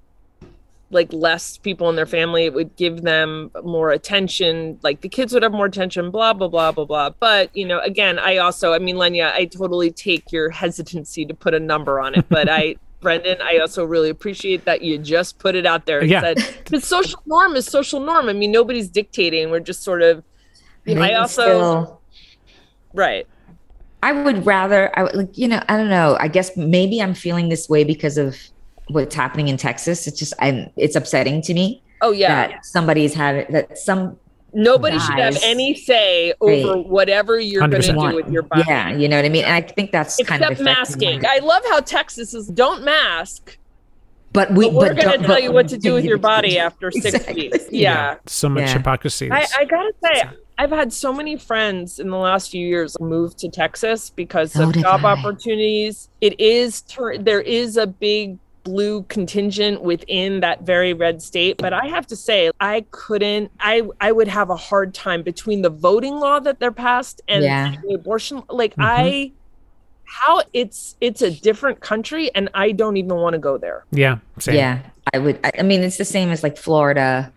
like 0.94 1.12
less 1.12 1.58
people 1.58 1.89
in 1.89 1.96
their 1.96 2.06
family. 2.06 2.46
It 2.46 2.54
would 2.54 2.76
give 2.76 3.02
them 3.02 3.52
more 3.64 3.91
attention. 3.91 4.80
Like 4.84 5.02
the 5.02 5.10
kids 5.10 5.34
would 5.34 5.44
have 5.44 5.52
more 5.52 5.66
attention. 5.66 6.12
Blah 6.12 6.34
blah 6.34 6.48
blah 6.48 6.72
blah 6.72 6.86
blah. 6.86 7.10
But 7.20 7.56
you 7.56 7.66
know, 7.66 7.80
again, 7.80 8.20
I 8.20 8.38
also, 8.38 8.74
I 8.74 8.80
mean, 8.80 8.96
Lenya, 8.96 9.32
I 9.34 9.46
totally 9.46 9.91
take 9.91 10.32
your 10.32 10.50
hesitancy 10.50 11.26
to 11.26 11.34
put 11.34 11.54
a 11.54 11.60
number 11.60 12.00
on 12.00 12.16
it, 12.16 12.26
but 12.30 12.48
I. 12.50 12.76
Brendan, 13.04 13.41
I 13.41 13.58
also 13.58 13.84
really 13.84 14.10
appreciate 14.10 14.64
that 14.64 14.82
you 14.82 14.98
just 14.98 15.38
put 15.38 15.56
it 15.56 15.66
out 15.66 15.86
there 15.86 16.00
and 16.00 16.10
Yeah. 16.10 16.22
said 16.22 16.38
the 16.68 16.80
social 16.80 17.22
norm 17.26 17.54
is 17.58 17.66
social 17.66 18.00
norm. 18.00 18.30
I 18.30 18.34
mean, 18.34 18.50
nobody's 18.50 18.88
dictating. 18.88 19.52
We're 19.52 19.60
just 19.60 19.84
sort 19.84 20.02
of 20.02 20.24
and 20.88 21.04
I 21.04 21.12
also- 21.16 21.44
still- 21.44 22.02
right. 22.94 23.28
I 24.02 24.12
would 24.14 24.46
rather, 24.46 24.98
I 24.98 25.04
would 25.04 25.16
like, 25.16 25.38
you 25.38 25.50
know, 25.50 25.62
I 25.68 25.76
don't 25.76 25.89
know. 25.89 26.16
I 26.18 26.30
guess 26.30 26.56
maybe 26.56 27.02
I'm 27.02 27.14
feeling 27.14 27.50
this 27.50 27.68
way 27.68 27.84
because 27.84 28.18
of 28.18 28.38
what's 28.90 29.16
happening 29.16 29.48
in 29.48 29.58
Texas. 29.58 30.08
It's 30.08 30.18
just, 30.20 30.34
I'm, 30.40 30.70
it's 30.76 30.96
upsetting 30.96 31.42
to 31.44 31.54
me 31.54 31.82
Oh 32.02 32.12
yeah. 32.12 32.48
that 32.48 32.66
somebody's 32.66 33.14
having 33.14 33.46
that 33.52 33.78
some 33.78 34.18
Nobody 34.56 35.00
should 35.00 35.18
have 35.18 35.36
any 35.42 35.74
say 35.74 36.32
over 36.40 36.74
Right. 36.76 36.86
whatever 36.88 37.40
you're 37.40 37.68
going 37.68 37.82
to 37.82 37.92
do 37.92 38.14
with 38.16 38.30
your 38.30 38.44
body. 38.44 38.64
Yeah, 38.68 38.90
you 38.92 39.08
know 39.10 39.16
what 39.16 39.26
I 39.26 39.30
mean. 39.30 39.46
And 39.46 39.54
I 39.54 39.62
think 39.62 39.92
that's 39.92 40.22
kind 40.26 40.44
of 40.44 40.52
Except 40.52 40.70
affecting 40.70 41.10
masking. 41.10 41.22
my- 41.24 41.38
I 41.42 41.44
love 41.44 41.64
how 41.72 41.80
Texas 41.80 42.36
is 42.36 42.50
don't 42.50 42.84
mask. 42.84 43.58
but 44.32 44.52
we, 44.54 44.66
But 44.66 44.74
we're 44.76 44.94
going 44.94 45.20
to 45.22 45.26
tell 45.26 45.40
you 45.40 45.52
what 45.52 45.68
to 45.70 45.78
do 45.80 45.94
with 45.96 46.06
your 46.06 46.20
body 46.20 46.60
after 46.68 46.92
six 46.92 47.06
Exactly. 47.16 47.50
weeks. 47.50 47.66
Yeah. 47.72 48.18
So 48.28 48.48
much 48.48 48.68
Yeah. 48.68 48.74
hypocrisy. 48.78 49.32
I, 49.32 49.46
I 49.58 49.66
got 49.66 49.82
to 49.84 49.94
say, 50.04 50.24
I've 50.60 50.70
had 50.70 50.94
so 50.94 51.12
many 51.12 51.36
friends 51.36 51.98
in 51.98 52.12
the 52.12 52.18
last 52.18 52.52
few 52.52 52.68
years 52.68 52.96
move 53.00 53.36
to 53.38 53.50
Texas 53.50 54.12
because 54.12 54.52
So 54.54 54.70
of 54.70 54.76
job 54.76 55.04
I. 55.04 55.14
opportunities. 55.14 56.10
It 56.22 56.40
is, 56.40 56.82
tur- 56.82 57.18
there 57.18 57.42
is 57.42 57.76
a 57.78 57.88
big 57.88 58.38
blue 58.64 59.03
contingent 59.03 59.82
within 59.82 60.39
that 60.39 60.61
very 60.61 60.93
red 60.93 61.22
state 61.22 61.57
but 61.57 61.74
i 61.74 61.86
have 61.86 62.07
to 62.07 62.16
say 62.16 62.49
i 62.61 62.86
couldn't 62.91 63.51
i 63.59 63.82
i 63.99 64.11
would 64.11 64.28
have 64.28 64.49
a 64.49 64.55
hard 64.55 64.93
time 64.93 65.22
between 65.22 65.61
the 65.61 65.70
voting 65.70 66.16
law 66.16 66.39
that 66.39 66.59
they're 66.59 66.72
passed 66.72 67.22
and 67.28 67.43
Yeah. 67.43 67.76
the 67.84 67.95
abortion 67.95 68.41
like 68.49 68.74
Mhm. 68.76 68.84
i 68.86 69.32
how 70.05 70.41
it's 70.53 70.95
it's 71.01 71.22
a 71.22 71.30
different 71.32 71.82
country 71.82 72.30
and 72.36 72.47
i 72.53 72.72
don't 72.72 72.95
even 72.97 73.16
want 73.18 73.34
to 73.34 73.39
go 73.39 73.57
there 73.57 73.84
yeah. 73.91 74.18
Same. 74.39 74.55
Yeah, 74.55 74.80
I 75.14 75.18
would. 75.20 75.39
I, 75.43 75.51
I 75.59 75.61
mean, 75.64 75.82
it's 75.82 75.97
the 75.97 76.05
same 76.05 76.30
as 76.30 76.41
like 76.43 76.57
Florida, 76.57 77.32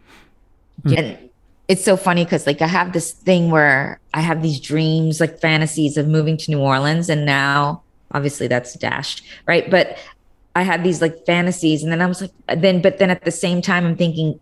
Mm. 0.84 0.98
and 0.98 1.18
it's 1.68 1.82
so 1.84 1.96
funny 1.96 2.24
because 2.24 2.46
like 2.46 2.60
I 2.62 2.66
have 2.66 2.92
this 2.92 3.10
thing 3.12 3.50
where 3.50 3.98
I 4.14 4.20
have 4.20 4.42
these 4.42 4.60
dreams, 4.60 5.20
like 5.20 5.40
fantasies 5.40 5.96
of 5.96 6.06
moving 6.06 6.36
to 6.38 6.50
New 6.50 6.60
Orleans, 6.60 7.08
and 7.08 7.24
now 7.26 7.82
obviously 8.12 8.46
that's 8.46 8.74
dashed, 8.74 9.22
right? 9.46 9.68
But 9.70 9.96
I 10.56 10.62
had 10.62 10.82
these 10.82 11.02
like 11.02 11.26
fantasies, 11.26 11.82
and 11.82 11.92
then 11.92 12.00
I 12.00 12.06
was 12.06 12.22
like, 12.22 12.32
then, 12.56 12.80
but 12.80 12.98
then 12.98 13.10
at 13.10 13.26
the 13.26 13.30
same 13.30 13.60
time, 13.60 13.84
I'm 13.84 13.94
thinking, 13.94 14.40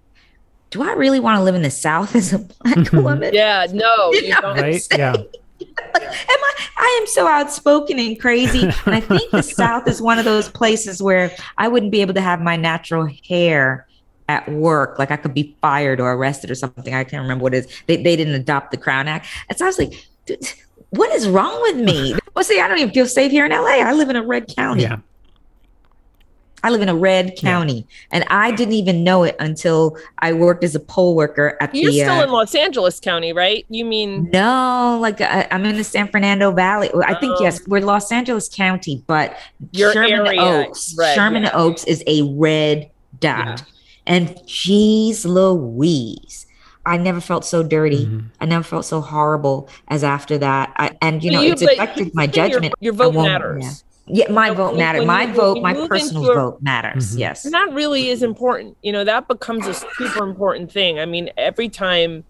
do 0.71 0.81
I 0.81 0.93
really 0.93 1.19
want 1.19 1.39
to 1.39 1.43
live 1.43 1.57
in 1.57 1.63
the 1.63 1.73
South 1.73 2.15
as 2.15 2.33
a 2.33 2.39
black 2.39 2.93
woman? 2.93 3.35
yeah 3.35 3.67
no 3.73 3.87
You 4.13 4.21
you 4.21 4.29
know? 4.31 4.41
don't 4.41 4.57
Right? 4.57 4.81
Yeah. 4.97 5.13
like, 5.13 5.23
am 6.05 6.13
I? 6.29 6.55
I 6.77 6.99
am 7.01 7.07
so 7.09 7.27
outspoken 7.27 7.99
and 7.99 8.19
crazy, 8.21 8.63
and 8.87 8.95
I 8.95 9.01
think 9.01 9.29
the 9.33 9.43
South 9.43 9.89
is 9.89 10.01
one 10.01 10.21
of 10.21 10.25
those 10.25 10.49
places 10.49 11.03
where 11.03 11.33
I 11.59 11.67
wouldn't 11.67 11.91
be 11.91 12.01
able 12.01 12.15
to 12.15 12.21
have 12.21 12.41
my 12.41 12.55
natural 12.55 13.09
hair 13.29 13.89
at 14.29 14.49
work. 14.53 15.01
Like 15.01 15.11
I 15.11 15.17
could 15.17 15.35
be 15.35 15.57
fired 15.61 15.99
or 16.01 16.13
arrested 16.13 16.49
or 16.49 16.55
something. 16.55 16.95
I 16.95 17.03
can't 17.03 17.23
remember 17.23 17.43
what 17.43 17.55
it 17.55 17.65
is. 17.65 17.83
They 17.89 18.01
they 18.01 18.15
didn't 18.15 18.35
adopt 18.35 18.71
the 18.71 18.77
Crown 18.77 19.09
Act, 19.09 19.27
and 19.49 19.59
so 19.59 19.65
I 19.65 19.69
was 19.69 19.81
like, 19.81 20.07
what 20.91 21.13
is 21.13 21.29
wrong 21.29 21.61
with 21.63 21.77
me? 21.77 22.15
Well, 22.37 22.45
see, 22.45 22.61
I 22.61 22.69
don't 22.69 22.79
even 22.79 22.95
feel 22.95 23.07
safe 23.07 23.33
here 23.33 23.45
in 23.45 23.51
LA. 23.51 23.81
I 23.83 23.93
live 23.95 24.11
in 24.11 24.17
a 24.17 24.23
red 24.25 24.47
county. 24.55 24.83
Yeah. 24.83 24.99
I 26.65 26.71
live 26.71 26.81
in 26.81 26.89
a 26.89 26.95
red 26.95 27.37
county, 27.37 27.87
yeah. 27.87 28.09
and 28.13 28.25
I 28.31 28.51
didn't 28.51 28.73
even 28.73 29.05
know 29.05 29.23
it 29.23 29.37
until 29.39 29.99
I 30.21 30.33
worked 30.33 30.65
as 30.65 30.75
a 30.75 30.81
poll 30.81 31.15
worker 31.15 31.59
at 31.61 31.75
You're 31.75 31.91
the. 31.91 31.97
You're 31.99 32.07
still 32.07 32.21
uh, 32.21 32.25
in 32.25 32.31
Los 32.31 32.55
Angeles 32.55 32.99
County, 32.99 33.35
right? 33.35 33.67
You 33.69 33.85
mean 33.85 34.31
no? 34.33 34.99
Like 34.99 35.21
I, 35.21 35.47
am 35.51 35.67
in 35.67 35.77
the 35.77 35.85
San 35.85 36.09
Fernando 36.09 36.53
Valley. 36.53 36.91
I 37.05 37.17
think 37.21 37.39
yes, 37.39 37.61
oh. 37.61 37.65
we're 37.69 37.83
Los 37.83 38.11
Angeles 38.11 38.49
County, 38.49 39.05
but 39.07 39.37
Sherman 39.75 40.27
area, 40.27 40.41
Oaks. 40.41 40.95
Red, 40.97 41.15
Sherman 41.15 41.43
yeah. 41.43 41.51
Oaks 41.53 41.85
is 41.85 42.03
a 42.07 42.23
red 42.33 42.91
dot, 43.21 43.47
yeah. 43.47 43.57
and 44.07 44.41
geez, 44.47 45.27
Louise. 45.27 46.47
I 46.87 46.97
never 46.97 47.21
felt 47.21 47.45
so 47.45 47.63
dirty. 47.63 48.07
Mm-hmm. 48.07 48.27
I 48.41 48.47
never 48.47 48.65
felt 48.65 48.87
so 48.87 49.03
horrible 49.03 49.69
as 49.89 50.03
after 50.03 50.39
that. 50.39 50.73
I, 50.77 50.97
and 51.03 51.23
you 51.23 51.31
know, 51.31 51.43
you, 51.43 51.53
it's 51.53 51.63
affected 51.63 52.15
my 52.15 52.27
judgment. 52.27 52.75
Your, 52.81 52.93
your 52.93 52.93
vote 52.95 53.15
matters. 53.15 53.65
Yeah, 53.65 53.94
my 54.07 54.15
you 54.17 54.29
know, 54.29 54.55
vote 54.55 54.77
matters. 54.77 55.07
My 55.07 55.25
you, 55.25 55.35
vote, 55.35 55.63
my 55.63 55.75
personal 55.87 56.31
a, 56.31 56.35
vote 56.35 56.63
matters. 56.63 57.11
Mm-hmm. 57.11 57.21
Yes. 57.21 57.45
And 57.45 57.55
that 57.55 57.73
really 57.73 58.09
is 58.09 58.23
important. 58.23 58.77
You 58.83 58.93
know, 58.93 59.05
that 59.05 59.29
becomes 59.29 59.67
a 59.67 59.75
super 59.75 60.25
important 60.25 60.71
thing. 60.71 60.99
I 60.99 61.07
mean, 61.07 61.31
every 61.37 61.69
time 61.69 62.25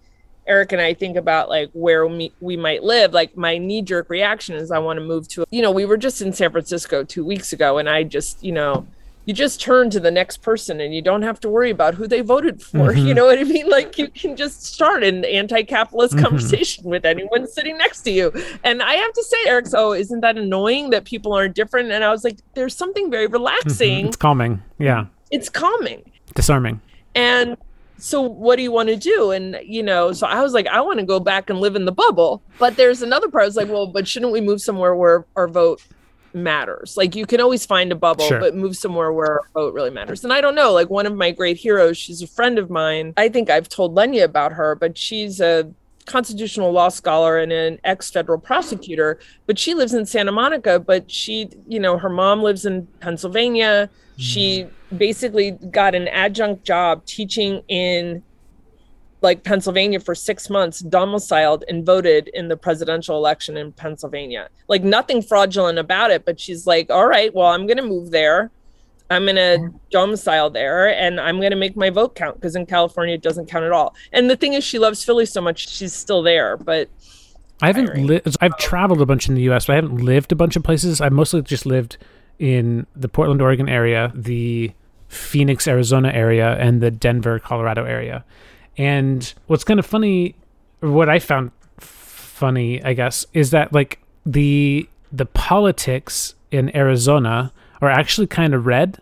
Eric 0.47 0.71
and 0.71 0.81
I 0.81 0.93
think 0.93 1.17
about 1.17 1.49
like 1.49 1.69
where 1.73 2.07
we, 2.07 2.31
we 2.39 2.55
might 2.55 2.83
live, 2.83 3.13
like 3.13 3.35
my 3.35 3.57
knee 3.57 3.81
jerk 3.81 4.09
reaction 4.09 4.55
is 4.55 4.71
I 4.71 4.79
want 4.79 4.97
to 4.97 5.05
move 5.05 5.27
to, 5.29 5.45
you 5.51 5.61
know, 5.61 5.71
we 5.71 5.85
were 5.85 5.97
just 5.97 6.21
in 6.21 6.31
San 6.31 6.51
Francisco 6.51 7.03
two 7.03 7.25
weeks 7.25 7.51
ago 7.51 7.77
and 7.77 7.89
I 7.89 8.03
just, 8.03 8.43
you 8.43 8.51
know, 8.51 8.87
you 9.25 9.33
just 9.33 9.59
turn 9.59 9.89
to 9.89 9.99
the 9.99 10.11
next 10.11 10.37
person 10.37 10.79
and 10.79 10.93
you 10.93 11.01
don't 11.01 11.23
have 11.23 11.39
to 11.41 11.49
worry 11.49 11.71
about 11.71 11.95
who 11.95 12.07
they 12.07 12.21
voted 12.21 12.61
for. 12.61 12.75
Mm-hmm. 12.95 13.07
You 13.07 13.13
know 13.15 13.25
what 13.25 13.39
I 13.39 13.43
mean? 13.43 13.67
Like 13.67 13.97
you 13.97 14.09
can 14.09 14.35
just 14.35 14.63
start 14.63 15.03
an 15.03 15.25
anti-capitalist 15.25 16.13
mm-hmm. 16.13 16.23
conversation 16.23 16.83
with 16.83 17.03
anyone 17.03 17.47
sitting 17.47 17.77
next 17.77 18.03
to 18.03 18.11
you. 18.11 18.31
And 18.63 18.81
I 18.81 18.93
have 18.93 19.11
to 19.13 19.23
say, 19.23 19.37
Eric, 19.47 19.67
so 19.67 19.93
isn't 19.93 20.21
that 20.21 20.37
annoying 20.37 20.91
that 20.91 21.03
people 21.03 21.33
aren't 21.33 21.55
different? 21.55 21.91
And 21.91 22.03
I 22.03 22.11
was 22.11 22.23
like, 22.23 22.37
there's 22.53 22.75
something 22.75 23.09
very 23.09 23.27
relaxing. 23.27 23.99
Mm-hmm. 23.99 24.07
It's 24.09 24.17
calming. 24.17 24.61
Yeah. 24.77 25.05
It's 25.31 25.49
calming. 25.49 26.11
Disarming. 26.35 26.79
And 27.15 27.57
so 27.97 28.21
what 28.21 28.57
do 28.57 28.61
you 28.61 28.71
want 28.71 28.89
to 28.89 28.95
do? 28.95 29.31
And 29.31 29.57
you 29.63 29.81
know, 29.81 30.11
so 30.13 30.27
I 30.27 30.41
was 30.41 30.53
like, 30.53 30.67
I 30.67 30.81
want 30.81 30.99
to 30.99 31.05
go 31.05 31.19
back 31.19 31.49
and 31.49 31.59
live 31.59 31.75
in 31.75 31.85
the 31.85 31.91
bubble. 31.91 32.43
But 32.59 32.75
there's 32.75 33.01
another 33.01 33.29
part. 33.29 33.43
I 33.43 33.45
was 33.47 33.55
like, 33.55 33.69
well, 33.69 33.87
but 33.87 34.07
shouldn't 34.07 34.31
we 34.31 34.41
move 34.41 34.61
somewhere 34.61 34.95
where 34.95 35.25
our 35.35 35.47
vote 35.47 35.81
matters. 36.35 36.97
Like 36.97 37.15
you 37.15 37.25
can 37.25 37.39
always 37.39 37.65
find 37.65 37.91
a 37.91 37.95
bubble, 37.95 38.27
sure. 38.27 38.39
but 38.39 38.55
move 38.55 38.75
somewhere 38.75 39.11
where 39.11 39.41
vote 39.53 39.73
really 39.73 39.89
matters. 39.89 40.23
And 40.23 40.33
I 40.33 40.41
don't 40.41 40.55
know, 40.55 40.73
like 40.73 40.89
one 40.89 41.05
of 41.05 41.15
my 41.15 41.31
great 41.31 41.57
heroes, 41.57 41.97
she's 41.97 42.21
a 42.21 42.27
friend 42.27 42.59
of 42.59 42.69
mine. 42.69 43.13
I 43.17 43.29
think 43.29 43.49
I've 43.49 43.69
told 43.69 43.95
Lenya 43.95 44.23
about 44.23 44.51
her, 44.53 44.75
but 44.75 44.97
she's 44.97 45.39
a 45.39 45.71
constitutional 46.05 46.71
law 46.71 46.89
scholar 46.89 47.39
and 47.39 47.51
an 47.51 47.79
ex 47.83 48.11
federal 48.11 48.39
prosecutor, 48.39 49.19
but 49.47 49.57
she 49.57 49.73
lives 49.73 49.93
in 49.93 50.05
Santa 50.05 50.31
Monica. 50.31 50.79
But 50.79 51.09
she, 51.09 51.49
you 51.67 51.79
know, 51.79 51.97
her 51.97 52.09
mom 52.09 52.43
lives 52.43 52.65
in 52.65 52.87
Pennsylvania. 52.99 53.89
She 54.17 54.63
mm. 54.63 54.97
basically 54.97 55.51
got 55.51 55.95
an 55.95 56.07
adjunct 56.09 56.63
job 56.63 57.05
teaching 57.05 57.63
in 57.67 58.23
like 59.25 59.43
Pennsylvania 59.43 59.99
for 59.99 60.15
six 60.15 60.49
months, 60.49 60.79
domiciled 60.79 61.65
and 61.67 61.85
voted 61.85 62.29
in 62.29 62.47
the 62.47 62.55
presidential 62.55 63.17
election 63.17 63.57
in 63.57 63.73
Pennsylvania. 63.73 64.47
Like 64.69 64.83
nothing 64.83 65.21
fraudulent 65.21 65.79
about 65.79 66.11
it, 66.11 66.23
but 66.23 66.39
she's 66.39 66.65
like, 66.65 66.89
all 66.89 67.07
right, 67.07 67.33
well, 67.33 67.47
I'm 67.47 67.67
going 67.67 67.77
to 67.77 67.83
move 67.83 68.11
there. 68.11 68.51
I'm 69.09 69.25
going 69.25 69.35
to 69.35 69.73
domicile 69.91 70.49
there 70.49 70.87
and 70.87 71.19
I'm 71.19 71.39
going 71.39 71.51
to 71.51 71.57
make 71.57 71.75
my 71.75 71.89
vote 71.89 72.15
count 72.15 72.35
because 72.35 72.55
in 72.55 72.65
California 72.65 73.15
it 73.15 73.21
doesn't 73.21 73.47
count 73.47 73.65
at 73.65 73.71
all. 73.71 73.95
And 74.13 74.29
the 74.29 74.35
thing 74.35 74.53
is, 74.53 74.63
she 74.63 74.79
loves 74.79 75.03
Philly 75.03 75.25
so 75.25 75.41
much, 75.41 75.67
she's 75.67 75.93
still 75.93 76.23
there. 76.23 76.55
But 76.55 76.89
I 77.61 77.67
haven't 77.67 77.95
lived, 77.95 78.37
I've 78.41 78.57
traveled 78.57 79.01
a 79.01 79.05
bunch 79.05 79.27
in 79.27 79.35
the 79.35 79.41
US, 79.49 79.65
but 79.65 79.73
I 79.73 79.75
haven't 79.75 79.97
lived 79.97 80.31
a 80.31 80.35
bunch 80.35 80.55
of 80.55 80.63
places. 80.63 81.01
I've 81.01 81.13
mostly 81.13 81.41
just 81.41 81.65
lived 81.65 81.97
in 82.39 82.87
the 82.95 83.09
Portland, 83.09 83.41
Oregon 83.41 83.69
area, 83.69 84.11
the 84.15 84.71
Phoenix, 85.07 85.67
Arizona 85.67 86.11
area, 86.13 86.55
and 86.57 86.81
the 86.81 86.91
Denver, 86.91 87.39
Colorado 87.39 87.85
area. 87.85 88.23
And 88.77 89.33
what's 89.47 89.63
kind 89.63 89.79
of 89.79 89.85
funny, 89.85 90.35
or 90.81 90.91
what 90.91 91.09
I 91.09 91.19
found 91.19 91.51
funny, 91.79 92.83
I 92.83 92.93
guess, 92.93 93.25
is 93.33 93.51
that 93.51 93.73
like 93.73 93.99
the 94.25 94.87
the 95.11 95.25
politics 95.25 96.35
in 96.51 96.75
Arizona 96.75 97.53
are 97.81 97.89
actually 97.89 98.27
kind 98.27 98.53
of 98.53 98.65
red, 98.65 99.01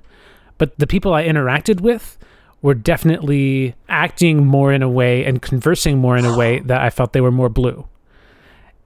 but 0.57 0.77
the 0.77 0.87
people 0.87 1.13
I 1.13 1.23
interacted 1.25 1.81
with 1.81 2.17
were 2.61 2.73
definitely 2.73 3.75
acting 3.89 4.45
more 4.45 4.71
in 4.71 4.81
a 4.81 4.89
way 4.89 5.25
and 5.25 5.41
conversing 5.41 5.97
more 5.97 6.17
in 6.17 6.25
a 6.25 6.35
way 6.37 6.59
that 6.65 6.81
I 6.81 6.89
felt 6.89 7.13
they 7.13 7.21
were 7.21 7.31
more 7.31 7.49
blue. 7.49 7.87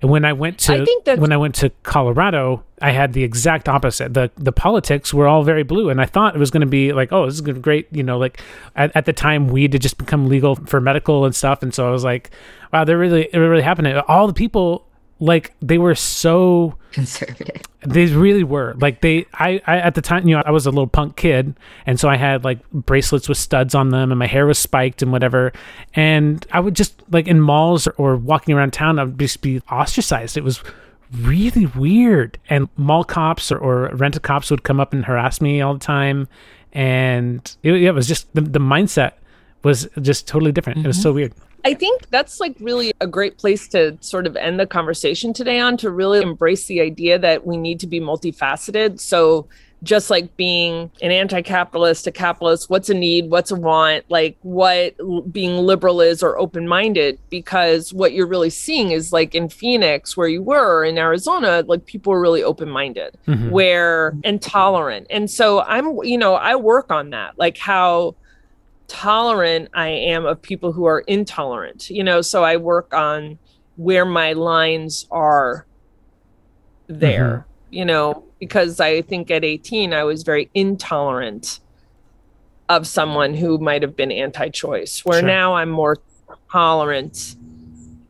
And 0.02 0.12
when 0.12 0.26
I 0.26 0.34
went 0.34 0.60
to 0.60 0.74
I 0.74 0.86
when 1.20 1.32
I 1.32 1.38
went 1.38 1.56
to 1.56 1.72
Colorado, 1.84 2.64
I 2.82 2.92
had 2.92 3.14
the 3.14 3.24
exact 3.24 3.68
opposite. 3.68 4.14
the 4.14 4.30
The 4.36 4.52
politics 4.52 5.14
were 5.14 5.28
all 5.28 5.44
very 5.44 5.64
blue, 5.64 5.90
and 5.90 6.00
I 6.00 6.06
thought 6.06 6.36
it 6.36 6.40
was 6.40 6.52
going 6.52 6.62
to 6.62 6.68
be 6.68 6.94
like, 6.94 7.12
oh, 7.12 7.26
this 7.26 7.36
is 7.36 7.42
great. 7.42 7.88
You 7.92 8.04
know, 8.04 8.18
like 8.18 8.40
at, 8.76 8.96
at 8.96 9.06
the 9.06 9.14
time, 9.14 9.48
weed 9.48 9.74
had 9.74 9.82
just 9.82 9.98
become 9.98 10.30
legal 10.30 10.56
for 10.56 10.80
medical 10.80 11.26
and 11.26 11.36
stuff, 11.36 11.64
and 11.64 11.74
so 11.74 11.88
I 11.88 11.92
was 11.92 12.04
like, 12.04 12.30
wow, 12.72 12.84
they're 12.84 12.98
really, 12.98 13.28
it 13.34 13.38
really 13.38 13.64
happening. 13.64 13.98
All 14.08 14.28
the 14.28 14.34
people 14.34 14.87
like 15.20 15.54
they 15.62 15.78
were 15.78 15.96
so 15.96 16.78
conservative. 16.92 17.62
They 17.86 18.08
really 18.08 18.44
were. 18.44 18.74
Like 18.80 19.00
they 19.00 19.28
I, 19.34 19.62
I 19.66 19.78
at 19.78 19.96
the 19.96 20.02
time, 20.02 20.28
you 20.28 20.36
know, 20.36 20.44
I 20.46 20.52
was 20.52 20.66
a 20.66 20.72
little 20.72 20.88
punk 20.88 21.16
kid 21.16 21.56
and 21.86 21.98
so 21.98 22.10
I 22.10 22.18
had 22.18 22.44
like 22.44 22.70
bracelets 22.72 23.30
with 23.30 23.38
studs 23.38 23.74
on 23.74 23.92
them 23.92 24.12
and 24.12 24.20
my 24.20 24.28
hair 24.28 24.46
was 24.46 24.60
spiked 24.60 25.02
and 25.02 25.12
whatever. 25.12 25.54
And 25.94 26.46
I 26.52 26.60
would 26.60 26.76
just 26.76 27.02
like 27.12 27.28
in 27.28 27.40
malls 27.40 27.88
or, 27.88 27.92
or 27.92 28.18
walking 28.18 28.56
around 28.56 28.74
town, 28.74 29.00
I 29.00 29.06
would 29.06 29.18
just 29.18 29.42
be 29.42 29.62
ostracized. 29.72 30.36
It 30.36 30.44
was 30.44 30.62
really 31.14 31.68
weird. 31.68 32.38
And 32.50 32.68
mall 32.76 33.06
cops 33.06 33.54
or, 33.54 33.58
or 33.58 33.96
rent 33.96 34.18
a 34.18 34.20
cops 34.20 34.52
would 34.52 34.64
come 34.64 34.82
up 34.82 34.92
and 34.92 35.06
harass 35.06 35.40
me 35.40 35.62
all 35.62 35.74
the 35.74 35.80
time. 35.80 36.28
And 36.74 37.56
it, 37.64 37.74
it 37.74 37.92
was 37.92 38.08
just 38.08 38.34
the, 38.34 38.42
the 38.42 38.60
mindset 38.60 39.14
was 39.64 39.88
just 40.02 40.28
totally 40.28 40.52
different. 40.52 40.80
Mm-hmm. 40.80 40.88
It 40.88 40.90
was 40.90 41.02
so 41.02 41.14
weird. 41.14 41.34
I 41.68 41.74
think 41.74 42.10
that's 42.12 42.40
like 42.40 42.56
really 42.62 42.94
a 43.02 43.08
great 43.08 43.38
place 43.38 43.68
to 43.70 43.98
sort 44.00 44.26
of 44.26 44.38
end 44.38 44.58
the 44.58 44.66
conversation 44.66 45.34
today 45.34 45.60
on 45.60 45.76
to 45.78 45.92
really 45.92 46.22
embrace 46.22 46.68
the 46.68 46.80
idea 46.80 47.20
that 47.20 47.46
we 47.46 47.58
need 47.58 47.82
to 47.82 47.88
be 47.88 48.00
multifaceted. 48.00 49.02
So, 49.02 49.50
just 49.84 50.10
like 50.10 50.38
being 50.38 50.90
an 51.02 51.12
anti 51.12 51.42
capitalist, 51.42 52.08
a 52.08 52.12
capitalist, 52.12 52.70
what's 52.70 52.90
a 52.90 52.94
need, 52.94 53.30
what's 53.30 53.52
a 53.52 53.56
want, 53.56 54.06
like 54.08 54.38
what 54.44 54.96
being 55.34 55.58
liberal 55.58 56.00
is 56.00 56.24
or 56.24 56.40
open 56.40 56.70
minded, 56.70 57.20
because 57.30 57.94
what 57.94 58.14
you're 58.14 58.28
really 58.28 58.50
seeing 58.50 58.92
is 58.92 59.12
like 59.12 59.36
in 59.36 59.50
Phoenix, 59.50 60.16
where 60.16 60.30
you 60.30 60.42
were 60.42 60.86
in 60.86 60.98
Arizona, 60.98 61.66
like 61.68 61.86
people 61.86 62.14
are 62.14 62.22
really 62.22 62.44
open 62.44 62.70
minded, 62.70 63.18
mm-hmm. 63.28 63.50
where 63.50 64.16
intolerant. 64.24 65.06
And 65.10 65.30
so 65.30 65.62
I'm, 65.64 65.98
you 66.02 66.18
know, 66.18 66.36
I 66.36 66.56
work 66.56 66.90
on 66.92 67.10
that, 67.10 67.38
like 67.38 67.58
how 67.58 68.16
tolerant 68.88 69.70
I 69.74 69.90
am 69.90 70.26
of 70.26 70.42
people 70.42 70.72
who 70.72 70.86
are 70.86 71.02
intolerant. 71.02 71.90
You 71.90 72.04
know, 72.04 72.22
so 72.22 72.44
I 72.44 72.58
work 72.58 72.94
on 72.94 73.38
where 73.76 74.06
my 74.06 74.34
lines 74.34 75.08
are 75.12 75.66
there, 76.88 77.46
mm-hmm. 77.46 77.76
you 77.76 77.86
know, 77.86 78.24
because 78.40 78.80
I 78.80 79.02
think 79.02 79.30
at 79.30 79.44
18 79.44 79.94
I 79.94 80.04
was 80.04 80.24
very 80.24 80.50
intolerant 80.54 81.60
of 82.70 82.88
someone 82.88 83.34
who 83.34 83.58
might 83.58 83.82
have 83.82 83.96
been 83.96 84.12
anti 84.12 84.50
choice, 84.50 85.06
where 85.06 85.20
sure. 85.20 85.28
now 85.28 85.56
I'm 85.56 85.70
more 85.70 85.98
tolerant 86.52 87.36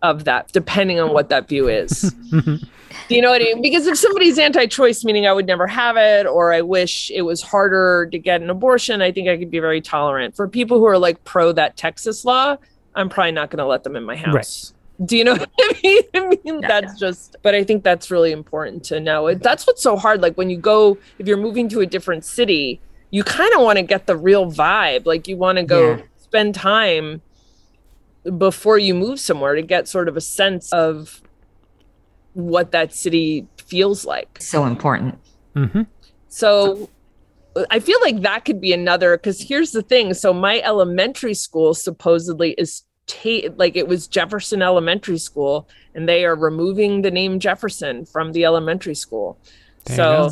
of 0.01 0.25
that, 0.25 0.51
depending 0.51 0.99
on 0.99 1.13
what 1.13 1.29
that 1.29 1.47
view 1.47 1.67
is. 1.67 2.13
you 3.09 3.21
know 3.21 3.29
what 3.29 3.41
I 3.41 3.45
mean? 3.45 3.61
Because 3.61 3.87
if 3.87 3.97
somebody's 3.97 4.39
anti-choice, 4.39 5.03
meaning 5.03 5.25
I 5.25 5.33
would 5.33 5.45
never 5.45 5.67
have 5.67 5.97
it, 5.97 6.25
or 6.25 6.53
I 6.53 6.61
wish 6.61 7.11
it 7.11 7.21
was 7.21 7.41
harder 7.41 8.07
to 8.11 8.19
get 8.19 8.41
an 8.41 8.49
abortion, 8.49 9.01
I 9.01 9.11
think 9.11 9.27
I 9.27 9.37
could 9.37 9.51
be 9.51 9.59
very 9.59 9.81
tolerant. 9.81 10.35
For 10.35 10.47
people 10.47 10.79
who 10.79 10.85
are 10.85 10.97
like 10.97 11.23
pro 11.23 11.51
that 11.53 11.77
Texas 11.77 12.25
law, 12.25 12.57
I'm 12.95 13.09
probably 13.09 13.31
not 13.31 13.49
going 13.49 13.59
to 13.59 13.65
let 13.65 13.83
them 13.83 13.95
in 13.95 14.03
my 14.03 14.15
house. 14.15 14.33
Right. 14.33 15.07
Do 15.07 15.15
you 15.15 15.23
know 15.23 15.33
what 15.33 15.49
I 15.59 15.79
mean? 15.83 16.03
I 16.15 16.27
mean, 16.27 16.61
yeah, 16.61 16.67
that's 16.67 17.01
yeah. 17.01 17.07
just, 17.07 17.35
but 17.43 17.53
I 17.53 17.63
think 17.63 17.83
that's 17.83 18.09
really 18.09 18.31
important 18.31 18.83
to 18.85 18.99
know. 18.99 19.33
That's 19.35 19.67
what's 19.67 19.83
so 19.83 19.95
hard. 19.95 20.21
Like 20.21 20.35
when 20.35 20.49
you 20.49 20.57
go, 20.57 20.97
if 21.19 21.27
you're 21.27 21.37
moving 21.37 21.69
to 21.69 21.81
a 21.81 21.85
different 21.85 22.25
city, 22.25 22.81
you 23.11 23.23
kind 23.23 23.53
of 23.53 23.61
want 23.61 23.77
to 23.77 23.83
get 23.83 24.07
the 24.07 24.17
real 24.17 24.51
vibe. 24.51 25.05
Like 25.05 25.27
you 25.27 25.37
want 25.37 25.59
to 25.59 25.63
go 25.63 25.95
yeah. 25.95 26.01
spend 26.17 26.55
time 26.55 27.21
before 28.37 28.77
you 28.77 28.93
move 28.93 29.19
somewhere 29.19 29.55
to 29.55 29.61
get 29.61 29.87
sort 29.87 30.09
of 30.09 30.17
a 30.17 30.21
sense 30.21 30.73
of 30.73 31.21
what 32.37 32.71
that 32.71 32.93
city 32.93 33.47
feels 33.57 34.05
like. 34.05 34.37
So 34.39 34.65
important. 34.65 35.17
Mm-hmm. 35.55 35.81
So 36.27 36.89
I 37.71 37.79
feel 37.79 37.99
like 38.01 38.21
that 38.21 38.45
could 38.45 38.61
be 38.61 38.73
another 38.73 39.17
because 39.17 39.41
here's 39.41 39.71
the 39.71 39.81
thing. 39.81 40.13
So 40.13 40.33
my 40.33 40.61
elementary 40.61 41.33
school 41.33 41.73
supposedly 41.73 42.51
is 42.51 42.83
ta- 43.07 43.49
like 43.55 43.75
it 43.75 43.87
was 43.87 44.07
Jefferson 44.07 44.61
Elementary 44.61 45.17
School, 45.17 45.67
and 45.95 46.07
they 46.07 46.25
are 46.25 46.35
removing 46.35 47.01
the 47.01 47.09
name 47.09 47.39
Jefferson 47.39 48.05
from 48.05 48.33
the 48.33 48.45
elementary 48.45 48.95
school. 48.95 49.39
There 49.85 49.95
so. 49.95 50.31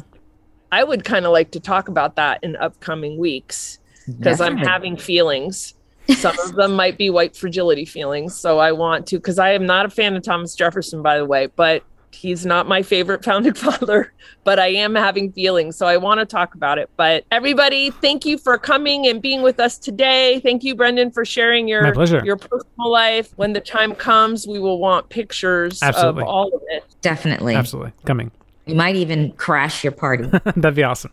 I 0.72 0.84
would 0.84 1.04
kind 1.04 1.26
of 1.26 1.32
like 1.32 1.52
to 1.52 1.60
talk 1.60 1.88
about 1.88 2.18
that 2.18 2.44
in 2.44 2.56
upcoming 2.58 3.18
weeks 3.18 3.80
because 4.08 4.42
I'm 4.42 4.58
having 4.58 4.98
feelings. 4.98 5.74
Some 6.18 6.38
of 6.40 6.54
them 6.54 6.74
might 6.76 6.98
be 6.98 7.10
white 7.10 7.36
fragility 7.36 7.86
feelings. 7.86 8.40
So 8.40 8.60
I 8.60 8.74
want 8.74 9.08
to, 9.08 9.18
because 9.18 9.40
I 9.40 9.54
am 9.54 9.66
not 9.66 9.86
a 9.86 9.90
fan 9.90 10.16
of 10.16 10.24
Thomas 10.24 10.54
Jefferson, 10.54 11.02
by 11.02 11.18
the 11.18 11.26
way, 11.26 11.48
but 11.48 11.84
he's 12.16 12.46
not 12.46 12.68
my 12.68 12.82
favorite 12.82 13.24
founding 13.24 13.54
father, 13.66 14.14
but 14.44 14.60
I 14.60 14.68
am 14.68 14.96
having 14.96 15.32
feelings. 15.32 15.76
So 15.76 15.86
I 15.86 15.98
want 15.98 16.20
to 16.20 16.26
talk 16.26 16.56
about 16.56 16.78
it. 16.78 16.90
But 16.98 17.26
everybody, 17.32 17.92
thank 17.92 18.26
you 18.26 18.38
for 18.38 18.58
coming 18.58 19.08
and 19.08 19.22
being 19.22 19.42
with 19.42 19.60
us 19.60 19.78
today. 19.78 20.40
Thank 20.40 20.64
you, 20.64 20.76
Brendan, 20.76 21.12
for 21.12 21.26
sharing 21.26 21.68
your, 21.68 21.94
pleasure. 21.94 22.24
your 22.26 22.38
personal 22.38 22.92
life. 22.92 23.34
When 23.36 23.54
the 23.54 23.62
time 23.62 23.94
comes, 23.94 24.48
we 24.48 24.60
will 24.60 24.80
want 24.80 25.10
pictures 25.10 25.84
Absolutely. 25.84 26.24
of 26.24 26.28
all 26.28 26.48
of 26.48 26.62
it. 26.70 26.84
Definitely. 27.02 27.56
Absolutely. 27.56 27.94
Coming. 28.06 28.32
You 28.66 28.76
might 28.76 28.96
even 28.96 29.32
crash 29.34 29.84
your 29.84 29.92
party. 29.92 30.26
That'd 30.56 30.76
be 30.76 30.84
awesome. 30.84 31.12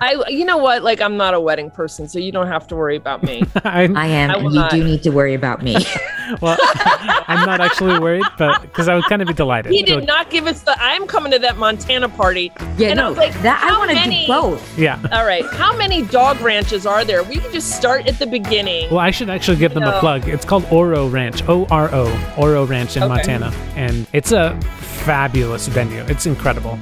I, 0.00 0.22
you 0.28 0.44
know 0.44 0.58
what? 0.58 0.82
Like, 0.82 1.00
I'm 1.00 1.16
not 1.16 1.34
a 1.34 1.40
wedding 1.40 1.70
person, 1.70 2.08
so 2.08 2.18
you 2.18 2.30
don't 2.32 2.46
have 2.46 2.66
to 2.68 2.76
worry 2.76 2.96
about 2.96 3.22
me. 3.22 3.42
I, 3.64 3.82
I 3.82 3.84
am, 3.84 3.96
I 3.96 4.06
and 4.34 4.42
you 4.44 4.50
not. 4.50 4.70
do 4.70 4.82
need 4.84 5.02
to 5.02 5.10
worry 5.10 5.34
about 5.34 5.62
me. 5.62 5.76
well, 6.40 6.56
I'm 6.60 7.44
not 7.46 7.60
actually 7.60 7.98
worried, 7.98 8.24
but 8.38 8.62
because 8.62 8.88
I 8.88 8.94
would 8.94 9.04
kind 9.04 9.22
of 9.22 9.28
be 9.28 9.34
delighted. 9.34 9.72
He 9.72 9.82
did 9.82 9.96
like, 9.96 10.06
not 10.06 10.30
give 10.30 10.46
us 10.46 10.62
the. 10.62 10.76
I'm 10.80 11.06
coming 11.06 11.32
to 11.32 11.38
that 11.40 11.56
Montana 11.56 12.08
party. 12.08 12.52
Yeah, 12.76 12.88
And 12.90 13.00
I 13.00 13.02
no, 13.04 13.08
was 13.10 13.18
like, 13.18 13.32
that 13.42 13.62
I 13.62 13.76
want 13.78 13.90
to 13.90 13.94
many- 13.96 14.22
do 14.22 14.32
both. 14.32 14.78
Yeah. 14.78 15.00
All 15.12 15.24
right, 15.24 15.44
how 15.54 15.76
many 15.76 16.02
dog 16.02 16.40
ranches 16.40 16.86
are 16.86 17.04
there? 17.04 17.22
We 17.24 17.36
can 17.38 17.52
just 17.52 17.76
start 17.76 18.06
at 18.06 18.18
the 18.18 18.26
beginning. 18.26 18.90
Well, 18.90 19.00
I 19.00 19.10
should 19.10 19.30
actually 19.30 19.56
give 19.58 19.74
them 19.74 19.82
a 19.84 19.98
plug. 20.00 20.28
It's 20.28 20.44
called 20.44 20.64
Oro 20.70 21.08
Ranch, 21.08 21.42
O 21.48 21.66
R 21.70 21.88
O, 21.92 22.34
Oro 22.38 22.64
Ranch 22.66 22.96
in 22.96 23.02
Okay. 23.02 23.08
Montana, 23.14 23.52
and 23.74 24.06
it's 24.12 24.32
a 24.32 24.58
fabulous 25.04 25.66
venue. 25.68 26.02
It's 26.08 26.26
incredible. 26.26 26.78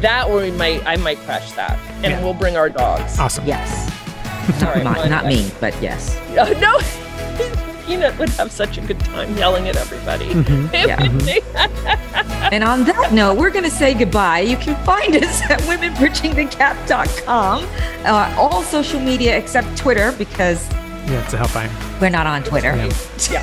That 0.00 0.28
where 0.28 0.42
we 0.44 0.50
might, 0.52 0.84
I 0.86 0.96
might 0.96 1.18
crash 1.20 1.52
that, 1.52 1.78
and 2.02 2.12
Yeah. 2.12 2.20
we'll 2.22 2.34
bring 2.34 2.56
our 2.56 2.68
dogs. 2.68 3.18
Awesome. 3.18 3.46
Yes. 3.46 3.90
All 4.62 4.68
right, 4.72 4.84
not, 4.84 4.96
well, 4.98 5.08
not 5.08 5.24
me, 5.26 5.50
but 5.60 5.74
yes. 5.82 6.16
Uh, 6.36 6.54
no, 6.60 6.78
Peanut 7.86 8.16
would 8.18 8.28
have 8.30 8.50
such 8.52 8.78
a 8.78 8.80
good 8.80 8.98
time 9.00 9.36
yelling 9.36 9.68
at 9.68 9.76
everybody. 9.76 10.26
Mhm. 10.34 10.72
Yeah. 10.72 11.00
And 12.52 12.62
on 12.62 12.84
that 12.84 13.12
note, 13.12 13.36
we're 13.38 13.50
going 13.50 13.64
to 13.64 13.70
say 13.70 13.92
goodbye. 13.94 14.38
You 14.40 14.56
can 14.56 14.76
find 14.84 15.16
us 15.16 15.40
at 15.50 15.60
womenbridgingthegap.com, 15.62 17.66
uh, 18.04 18.34
all 18.38 18.62
social 18.62 19.00
media 19.00 19.36
except 19.36 19.76
Twitter 19.76 20.12
because 20.12 20.64
Yeah, 21.08 21.22
it's 21.24 21.34
a 21.34 21.38
helpline. 21.38 21.70
we're 22.00 22.08
not 22.10 22.26
on 22.26 22.42
Twitter. 22.44 22.76
Yeah. 22.76 22.92
yeah. 23.30 23.42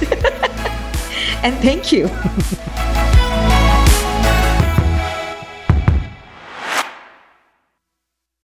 And 1.44 1.58
thank 1.60 1.92
you. 1.92 2.10